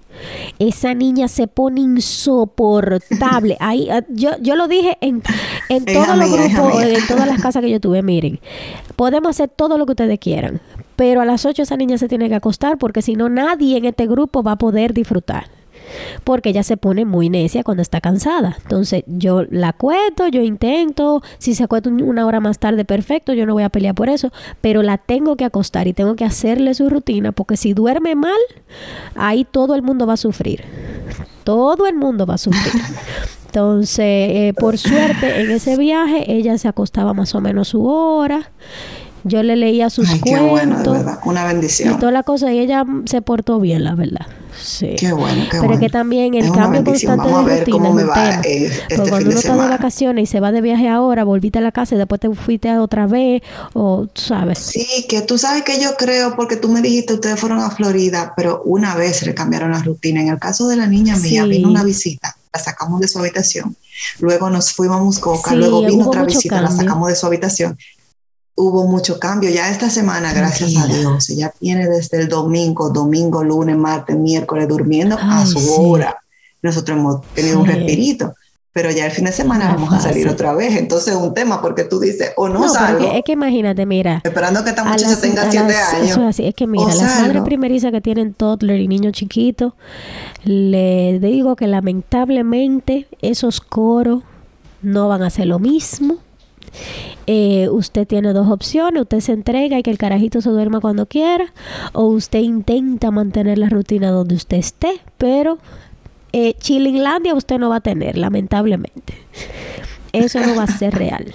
esa 0.58 0.94
niña 0.94 1.28
se 1.28 1.46
pone 1.46 1.80
insoportable. 1.80 3.56
Ahí, 3.60 3.88
ah, 3.90 4.04
yo, 4.08 4.30
yo 4.40 4.56
lo 4.56 4.68
dije 4.68 4.96
en, 5.00 5.22
en 5.68 5.84
todos 5.84 6.16
los 6.16 6.30
grupos, 6.30 6.82
en 6.82 7.06
todas 7.06 7.26
las 7.26 7.40
casas 7.40 7.62
que 7.62 7.70
yo 7.70 7.80
tuve. 7.80 8.02
Miren, 8.02 8.40
podemos 8.96 9.30
hacer 9.30 9.48
todo 9.48 9.78
lo 9.78 9.86
que 9.86 9.92
ustedes 9.92 10.18
quieran, 10.18 10.60
pero 10.96 11.20
a 11.20 11.24
las 11.24 11.44
8 11.44 11.62
esa 11.62 11.76
niña 11.76 11.98
se 11.98 12.08
tiene 12.08 12.28
que 12.28 12.34
acostar 12.34 12.78
porque 12.78 13.02
si 13.02 13.14
no, 13.14 13.28
nadie 13.28 13.76
en 13.76 13.84
este 13.84 14.06
grupo 14.06 14.42
va 14.42 14.52
a 14.52 14.56
poder 14.56 14.94
disfrutar 14.94 15.53
porque 16.24 16.50
ella 16.50 16.62
se 16.62 16.76
pone 16.76 17.04
muy 17.04 17.28
necia 17.28 17.62
cuando 17.64 17.82
está 17.82 18.00
cansada. 18.00 18.56
Entonces 18.62 19.04
yo 19.06 19.42
la 19.50 19.68
acuesto, 19.68 20.28
yo 20.28 20.42
intento, 20.42 21.22
si 21.38 21.54
se 21.54 21.64
acuesta 21.64 21.88
un- 21.88 22.02
una 22.02 22.26
hora 22.26 22.40
más 22.40 22.58
tarde, 22.58 22.84
perfecto, 22.84 23.32
yo 23.32 23.46
no 23.46 23.54
voy 23.54 23.62
a 23.62 23.68
pelear 23.68 23.94
por 23.94 24.08
eso, 24.08 24.32
pero 24.60 24.82
la 24.82 24.98
tengo 24.98 25.36
que 25.36 25.44
acostar 25.44 25.86
y 25.88 25.92
tengo 25.92 26.16
que 26.16 26.24
hacerle 26.24 26.74
su 26.74 26.88
rutina, 26.90 27.32
porque 27.32 27.56
si 27.56 27.72
duerme 27.74 28.14
mal, 28.14 28.32
ahí 29.14 29.44
todo 29.50 29.74
el 29.74 29.82
mundo 29.82 30.06
va 30.06 30.14
a 30.14 30.16
sufrir. 30.18 30.62
Todo 31.44 31.86
el 31.86 31.94
mundo 31.94 32.24
va 32.26 32.34
a 32.34 32.38
sufrir. 32.38 32.72
Entonces, 33.46 33.98
eh, 34.04 34.52
por 34.58 34.78
suerte, 34.78 35.42
en 35.42 35.50
ese 35.52 35.76
viaje 35.76 36.32
ella 36.32 36.58
se 36.58 36.66
acostaba 36.66 37.14
más 37.14 37.34
o 37.36 37.40
menos 37.40 37.68
su 37.68 37.86
hora. 37.86 38.50
Yo 39.24 39.42
le 39.42 39.56
leía 39.56 39.88
sus 39.90 40.08
Ay, 40.10 40.20
qué 40.20 40.30
cuentos 40.30 40.50
bueno, 40.50 40.82
de 40.82 40.90
verdad. 40.90 41.18
Una 41.24 41.44
y 41.44 41.46
bendición. 41.54 41.98
toda 41.98 42.12
la 42.12 42.22
cosa 42.22 42.52
y 42.52 42.58
ella 42.58 42.84
se 43.06 43.22
portó 43.22 43.58
bien, 43.58 43.82
la 43.84 43.94
verdad. 43.94 44.26
Sí. 44.62 44.94
Qué 44.96 45.12
bueno, 45.12 45.42
qué 45.44 45.48
Pero 45.50 45.62
bueno. 45.64 45.74
es 45.74 45.80
que 45.80 45.88
también 45.90 46.34
el 46.34 46.44
Es 46.44 46.50
cambio 46.52 46.84
constante 46.84 47.28
Vamos 47.28 47.46
de 47.46 47.58
rutina 47.64 47.88
es 47.88 47.90
un 47.94 47.98
tema. 47.98 48.14
eh, 48.44 48.70
Porque 48.70 48.94
este 48.94 49.10
cuando 49.10 49.30
uno 49.30 49.38
está 49.40 49.52
de 49.56 49.68
vacaciones 49.68 50.22
y 50.22 50.26
se 50.30 50.40
va 50.40 50.52
de 50.52 50.60
viaje 50.60 50.88
ahora, 50.88 51.24
volviste 51.24 51.58
a 51.58 51.62
la 51.62 51.72
casa 51.72 51.94
y 51.96 51.98
después 51.98 52.20
te 52.20 52.30
fuiste 52.34 52.70
a 52.70 52.80
otra 52.80 53.06
vez, 53.06 53.42
o 53.72 54.06
tú 54.12 54.20
sabes. 54.22 54.58
Sí, 54.58 55.06
que 55.08 55.22
tú 55.22 55.38
sabes 55.38 55.64
que 55.64 55.80
yo 55.80 55.96
creo, 55.96 56.36
porque 56.36 56.56
tú 56.56 56.68
me 56.68 56.82
dijiste, 56.82 57.14
ustedes 57.14 57.40
fueron 57.40 57.58
a 57.60 57.70
Florida, 57.70 58.32
pero 58.36 58.62
una 58.64 58.94
vez 58.94 59.26
le 59.26 59.34
cambiaron 59.34 59.72
la 59.72 59.82
rutina. 59.82 60.20
En 60.20 60.28
el 60.28 60.38
caso 60.38 60.68
de 60.68 60.76
la 60.76 60.86
niña 60.86 61.16
mía, 61.16 61.42
Sí. 61.42 61.48
vino 61.48 61.68
una 61.68 61.82
visita, 61.82 62.36
la 62.52 62.60
sacamos 62.60 63.00
de 63.00 63.08
su 63.08 63.18
habitación. 63.18 63.74
Luego 64.20 64.50
nos 64.50 64.72
fuimos 64.72 65.00
a 65.00 65.02
Muscoca, 65.02 65.50
Sí, 65.50 65.56
luego 65.56 65.84
vino 65.84 66.06
otra 66.06 66.24
visita, 66.24 66.60
la 66.60 66.68
cambio. 66.68 66.84
sacamos 66.84 67.08
de 67.08 67.16
su 67.16 67.26
habitación. 67.26 67.76
Hubo 68.56 68.86
mucho 68.86 69.18
cambio. 69.18 69.50
Ya 69.50 69.68
esta 69.70 69.90
semana, 69.90 70.32
gracias 70.32 70.76
a. 70.76 70.86
Dios, 70.86 71.28
ella 71.30 71.52
viene 71.60 71.88
desde 71.88 72.20
el 72.20 72.28
domingo, 72.28 72.90
domingo, 72.90 73.42
lunes, 73.42 73.76
martes, 73.76 74.16
miércoles, 74.16 74.68
durmiendo 74.68 75.16
a 75.20 75.44
su 75.44 75.58
sí. 75.58 75.70
hora. 75.76 76.16
Nosotros 76.62 76.96
hemos 76.98 77.22
tenido 77.34 77.60
un 77.60 77.66
respirito. 77.66 78.34
Pero 78.72 78.90
ya 78.90 79.06
el 79.06 79.12
fin 79.12 79.26
de 79.26 79.30
semana 79.30 79.68
vamos 79.72 79.92
a 79.92 80.00
salir 80.00 80.28
otra 80.28 80.52
vez. 80.52 80.74
Entonces 80.76 81.14
es 81.14 81.20
un 81.20 81.32
tema 81.32 81.62
porque 81.62 81.84
tú 81.84 82.00
dices, 82.00 82.32
o 82.36 82.48
no, 82.48 82.68
salgo, 82.68 83.08
es 83.12 83.22
que 83.22 83.30
imagínate, 83.32 83.86
mira. 83.86 84.20
esperando 84.24 84.64
que 84.64 84.70
esta 84.70 84.82
muchacha 84.82 85.10
las- 85.10 85.20
tenga 85.20 85.48
siete 85.48 85.68
las- 85.68 85.94
años. 85.94 86.10
Eso 86.10 86.22
es 86.22 86.26
así. 86.26 86.44
Es 86.46 86.54
que 86.56 86.66
mira, 86.66 86.92
las 86.92 87.20
madres 87.20 87.42
primerizas 87.42 87.92
que 87.92 88.00
tienen 88.00 88.34
toddler 88.34 88.80
y 88.80 88.88
niños 88.88 89.12
chiquitos, 89.12 89.74
le 90.42 91.20
digo 91.20 91.54
que 91.54 91.68
lamentablemente 91.68 93.06
esos 93.22 93.60
coros 93.60 94.22
no 94.82 95.08
van 95.08 95.22
a 95.22 95.26
hacer 95.28 95.46
lo 95.46 95.58
mismo. 95.60 96.16
Eh, 97.26 97.68
usted 97.70 98.06
tiene 98.06 98.32
dos 98.32 98.48
opciones, 98.50 99.02
usted 99.02 99.20
se 99.20 99.32
entrega 99.32 99.78
y 99.78 99.82
que 99.82 99.90
el 99.90 99.98
carajito 99.98 100.40
se 100.40 100.50
duerma 100.50 100.80
cuando 100.80 101.06
quiera, 101.06 101.52
o 101.92 102.04
usted 102.04 102.40
intenta 102.40 103.10
mantener 103.10 103.58
la 103.58 103.68
rutina 103.68 104.10
donde 104.10 104.34
usted 104.34 104.58
esté, 104.58 105.00
pero 105.18 105.58
eh, 106.32 106.54
Chillinlandia 106.58 107.34
usted 107.34 107.58
no 107.58 107.70
va 107.70 107.76
a 107.76 107.80
tener, 107.80 108.18
lamentablemente. 108.18 109.14
Eso 110.12 110.40
no 110.40 110.54
va 110.54 110.64
a 110.64 110.66
ser 110.66 110.94
real. 110.94 111.32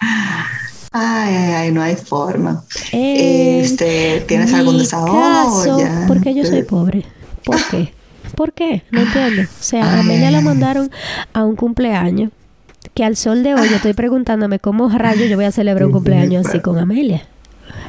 Ay, 0.92 1.34
ay, 1.36 1.52
ay, 1.52 1.72
no 1.72 1.82
hay 1.82 1.94
forma. 1.94 2.64
Este, 2.90 4.24
¿tienes 4.26 4.52
algún 4.52 4.76
desahogo? 4.76 5.78
Ya. 5.78 6.04
porque 6.08 6.34
yo 6.34 6.44
soy 6.44 6.64
pobre. 6.64 7.04
¿Por 7.44 7.58
qué? 7.70 7.94
¿Por 8.34 8.52
qué? 8.52 8.82
No 8.90 9.02
entiendo. 9.02 9.42
O 9.42 9.62
sea, 9.62 9.84
a 9.84 9.94
Ay, 9.94 10.00
Amelia 10.00 10.28
ay, 10.28 10.32
la 10.32 10.40
mandaron 10.40 10.90
a 11.32 11.44
un 11.44 11.54
cumpleaños 11.54 12.32
que 12.94 13.04
al 13.04 13.16
sol 13.16 13.42
de 13.42 13.54
hoy 13.54 13.68
yo 13.68 13.76
estoy 13.76 13.92
preguntándome 13.92 14.58
cómo 14.58 14.88
rayos 14.88 15.28
yo 15.28 15.36
voy 15.36 15.44
a 15.44 15.52
celebrar 15.52 15.86
un 15.86 15.92
cumpleaños 15.92 16.46
así 16.46 16.60
con 16.60 16.78
Amelia. 16.78 17.22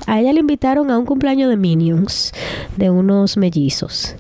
A 0.08 0.20
ella 0.20 0.34
le 0.34 0.40
invitaron 0.40 0.92
a 0.92 0.98
un 0.98 1.06
cumpleaños 1.06 1.50
de 1.50 1.58
Minions, 1.58 2.34
de 2.78 2.90
unos 2.90 3.38
mellizos, 3.38 4.16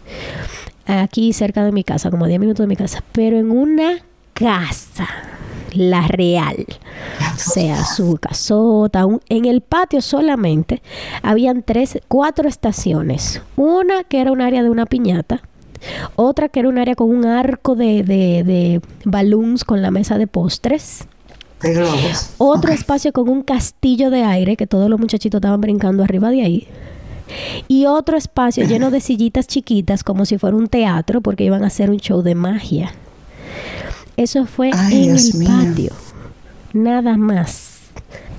aquí 0.85 1.33
cerca 1.33 1.63
de 1.63 1.71
mi 1.71 1.83
casa, 1.83 2.09
como 2.09 2.25
a 2.25 2.27
10 2.27 2.39
minutos 2.39 2.63
de 2.63 2.67
mi 2.67 2.75
casa, 2.75 3.03
pero 3.11 3.37
en 3.37 3.51
una 3.51 3.99
casa, 4.33 5.07
la 5.73 6.07
real. 6.07 6.65
O 7.35 7.37
sea, 7.37 7.83
su 7.85 8.17
casota, 8.17 9.05
en 9.29 9.45
el 9.45 9.61
patio 9.61 10.01
solamente 10.01 10.81
habían 11.23 11.63
tres, 11.63 11.99
cuatro 12.07 12.47
estaciones. 12.47 13.41
Una 13.55 14.03
que 14.03 14.21
era 14.21 14.31
un 14.31 14.41
área 14.41 14.63
de 14.63 14.69
una 14.69 14.85
piñata, 14.85 15.41
otra 16.15 16.49
que 16.49 16.59
era 16.59 16.69
un 16.69 16.77
área 16.77 16.95
con 16.95 17.09
un 17.09 17.25
arco 17.25 17.75
de, 17.75 18.03
de, 18.03 18.43
de 18.43 18.81
balloons 19.05 19.63
con 19.63 19.81
la 19.81 19.91
mesa 19.91 20.17
de 20.17 20.27
postres, 20.27 21.05
De 21.61 21.73
globos. 21.73 22.31
otro 22.37 22.71
espacio 22.71 23.11
con 23.13 23.29
un 23.29 23.41
castillo 23.43 24.09
de 24.09 24.23
aire 24.23 24.55
que 24.57 24.67
todos 24.67 24.89
los 24.89 24.99
muchachitos 24.99 25.39
estaban 25.39 25.61
brincando 25.61 26.03
arriba 26.03 26.29
de 26.29 26.41
ahí. 26.43 26.67
Y 27.69 27.85
otro 27.85 28.17
espacio 28.17 28.65
lleno 28.67 28.91
de 28.91 28.99
sillitas 28.99 29.47
chiquitas 29.47 30.03
como 30.03 30.25
si 30.25 30.37
fuera 30.37 30.57
un 30.57 30.67
teatro 30.67 31.21
porque 31.21 31.45
iban 31.45 31.63
a 31.63 31.67
hacer 31.67 31.89
un 31.89 31.97
show 31.97 32.21
de 32.21 32.35
magia. 32.35 32.91
Eso 34.17 34.45
fue 34.45 34.71
Ay, 34.73 34.95
en 34.95 35.15
Dios 35.15 35.33
el 35.33 35.39
mío. 35.39 35.49
patio. 35.49 35.91
Nada 36.73 37.15
más. 37.15 37.70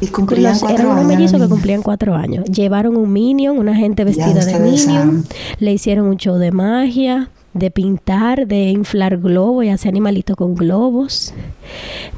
Y 0.00 0.09
cumplían 0.09 0.53
Los- 0.53 0.61
cuatro 0.61 0.76
eran 0.78 0.86
unos 0.88 0.98
años. 1.05 1.09
mellizos 1.16 1.40
que 1.40 1.48
cumplían 1.48 1.82
cuatro 1.82 2.14
años. 2.14 2.44
Llevaron 2.46 2.96
un 2.96 3.12
minion, 3.12 3.57
una 3.59 3.74
gente 3.76 4.03
vestida 4.05 4.44
de 4.44 4.59
minion. 4.59 4.78
saben. 4.78 5.24
Le 5.59 5.72
hicieron 5.72 6.07
un 6.07 6.16
show 6.16 6.36
de 6.38 6.50
magia, 6.50 7.30
de 7.55 7.70
pintar, 7.70 8.46
de 8.48 8.70
inflar 8.70 9.18
globos 9.18 9.64
y 9.64 9.68
hacer 9.68 9.90
animalitos 9.90 10.34
con 10.36 10.55
globos. 10.57 11.32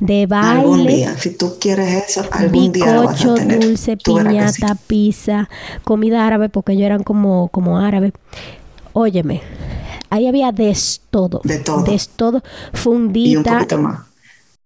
De 0.00 0.26
Algún 0.30 0.78
baile. 0.84 0.94
día, 0.96 1.18
si 1.18 1.36
tú 1.36 1.54
quieres 1.60 2.08
eso, 2.08 2.24
algún 2.30 2.72
día 2.72 2.94
lo 2.94 3.04
vas 3.04 3.20
a 3.20 3.24
Bicocho, 3.24 3.34
tener. 3.34 3.60
dulce, 3.60 3.96
Tú 3.98 4.16
sí. 4.18 4.24
piñata, 4.24 4.76
pizza, 4.86 5.48
comida 5.84 6.26
árabe, 6.26 6.48
porque 6.48 6.72
ellos 6.72 6.86
eran 6.86 7.02
como, 7.02 7.48
como 7.48 7.78
árabes. 7.78 8.12
Óyeme, 8.94 9.42
ahí 10.08 10.26
había 10.26 10.52
de 10.52 10.74
todo. 11.10 11.40
De 11.44 11.58
todo. 11.58 11.82
De 11.82 12.00
todo. 12.16 12.38
Y 12.38 12.40
un 12.72 12.80
Fundita. 12.80 13.52
poquito 13.54 13.78
más. 13.78 14.00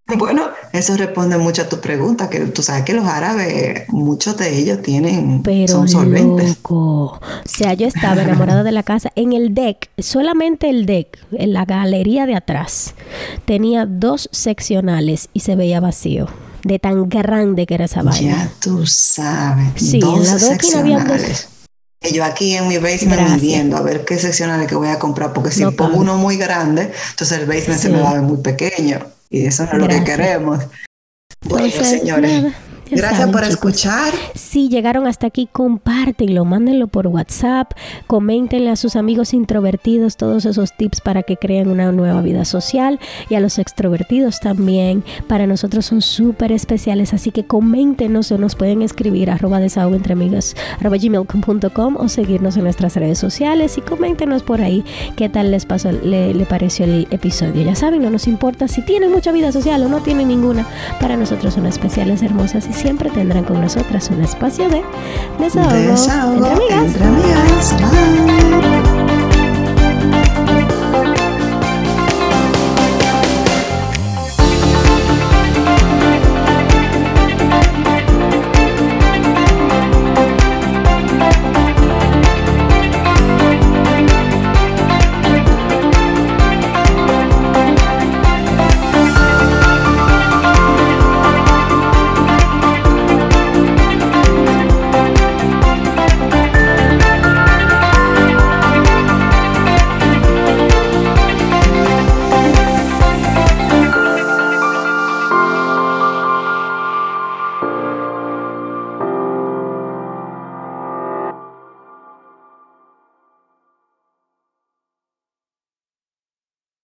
Bueno, 0.18 0.44
eso 0.72 0.96
responde 0.96 1.36
mucho 1.36 1.62
a 1.62 1.68
tu 1.68 1.80
pregunta, 1.80 2.30
que 2.30 2.40
tú 2.40 2.62
sabes 2.62 2.84
que 2.84 2.94
los 2.94 3.04
árabes, 3.06 3.86
muchos 3.88 4.38
de 4.38 4.56
ellos 4.58 4.80
tienen, 4.82 5.42
Pero 5.42 5.68
son 5.68 5.88
solventes. 5.88 6.48
loco. 6.48 6.74
O 6.74 7.20
sea, 7.44 7.74
yo 7.74 7.86
estaba 7.86 8.22
enamorada 8.22 8.62
de 8.62 8.72
la 8.72 8.82
casa. 8.82 9.12
En 9.16 9.34
el 9.34 9.52
deck, 9.54 9.90
solamente 9.98 10.70
el 10.70 10.86
deck, 10.86 11.18
en 11.32 11.52
la 11.52 11.66
galería 11.66 12.24
de 12.24 12.36
atrás, 12.36 12.94
tenía 13.44 13.84
dos 13.84 14.30
seccionales 14.32 15.28
y 15.34 15.40
se 15.40 15.56
veía 15.56 15.80
vacío. 15.80 16.26
De 16.64 16.78
tan 16.78 17.08
grande 17.08 17.66
que 17.66 17.74
era 17.74 17.84
esa 17.84 18.02
vaina. 18.02 18.44
Ya 18.44 18.50
tú 18.60 18.84
sabes. 18.86 19.68
Sí, 19.76 19.96
en 19.96 20.00
12 20.00 20.30
las 20.32 20.40
dos 20.60 20.74
habían 20.74 21.06
dos- 21.06 21.20
seccionales. 21.20 21.48
Y 22.00 22.14
yo 22.14 22.24
aquí 22.24 22.54
en 22.54 22.68
mi 22.68 22.78
basement 22.78 23.20
Gracias. 23.20 23.42
midiendo 23.42 23.76
a 23.76 23.82
ver 23.82 24.04
qué 24.04 24.16
seccionales 24.18 24.68
que 24.68 24.74
voy 24.74 24.88
a 24.88 24.98
comprar, 24.98 25.32
porque 25.32 25.50
si 25.50 25.62
No 25.62 25.72
pongo 25.72 25.98
uno 25.98 26.16
muy 26.16 26.36
grande, 26.36 26.92
entonces 27.10 27.38
el 27.38 27.46
basement 27.46 27.80
se 27.80 27.88
me 27.90 28.00
va 28.00 28.10
a 28.10 28.14
ver 28.14 28.22
muy 28.22 28.38
pequeño. 28.38 29.00
Y 29.30 29.46
eso 29.46 29.64
no 29.64 29.72
es 29.72 29.78
lo 29.78 29.88
que 29.88 30.04
queremos. 30.04 30.64
Bueno, 31.42 31.66
Entonces, 31.66 32.00
señores, 32.00 32.42
nada, 32.42 32.54
gracias 32.96 33.18
saben, 33.18 33.32
por 33.32 33.42
chicos. 33.42 33.54
escuchar. 33.54 34.14
Si 34.34 34.68
llegaron 34.68 35.06
hasta 35.06 35.26
aquí, 35.26 35.48
compártenlo, 35.50 36.44
mándenlo 36.44 36.88
por 36.88 37.06
WhatsApp, 37.06 37.72
coméntenle 38.06 38.70
a 38.70 38.76
sus 38.76 38.96
amigos 38.96 39.34
introvertidos 39.34 40.16
todos 40.16 40.44
esos 40.44 40.76
tips 40.76 41.00
para 41.00 41.22
que 41.22 41.36
creen 41.36 41.68
una 41.68 41.92
nueva 41.92 42.20
vida 42.22 42.44
social 42.44 42.98
y 43.28 43.34
a 43.34 43.40
los 43.40 43.58
extrovertidos 43.58 44.40
también. 44.40 45.04
Para 45.26 45.46
nosotros 45.46 45.86
son 45.86 46.02
súper 46.02 46.52
especiales, 46.52 47.14
así 47.14 47.30
que 47.30 47.44
coméntenos 47.44 48.30
o 48.32 48.38
nos 48.38 48.54
pueden 48.54 48.82
escribir 48.82 49.30
a 49.30 49.34
arroba 49.34 49.60
desahogo 49.60 49.94
entre 49.94 50.12
amigas, 50.12 50.56
arroba 50.80 50.96
gmail.com 50.96 51.96
o 51.96 52.08
seguirnos 52.08 52.56
en 52.56 52.64
nuestras 52.64 52.96
redes 52.96 53.18
sociales 53.18 53.78
y 53.78 53.80
coméntenos 53.80 54.42
por 54.42 54.60
ahí 54.60 54.84
qué 55.16 55.28
tal 55.28 55.50
les 55.50 55.66
pasó, 55.66 55.92
le, 55.92 56.34
le 56.34 56.44
pareció 56.46 56.84
el 56.84 57.06
episodio. 57.10 57.62
Ya 57.62 57.74
saben, 57.74 58.02
no 58.02 58.10
nos 58.10 58.26
importa 58.26 58.68
si 58.68 58.82
tienen 58.82 59.10
mucha 59.10 59.32
vida 59.32 59.52
social 59.52 59.82
o 59.82 59.88
no 59.88 60.00
tienen 60.00 60.28
ninguna. 60.28 60.66
Para 61.00 61.16
nosotros 61.16 61.54
son 61.54 61.66
especiales, 61.66 62.22
hermosas 62.22 62.66
y 62.68 62.72
siempre 62.78 63.10
tendrán 63.10 63.44
con 63.44 63.60
nosotras 63.60 64.08
un 64.10 64.22
espacio 64.22 64.68
de 64.68 64.82
desahogo, 65.38 65.72
Desahogo 65.72 66.46
entre 66.46 66.52
amigas. 66.52 66.84
entre 66.84 67.04
amigas. 67.04 67.74
Bye. 68.60 68.77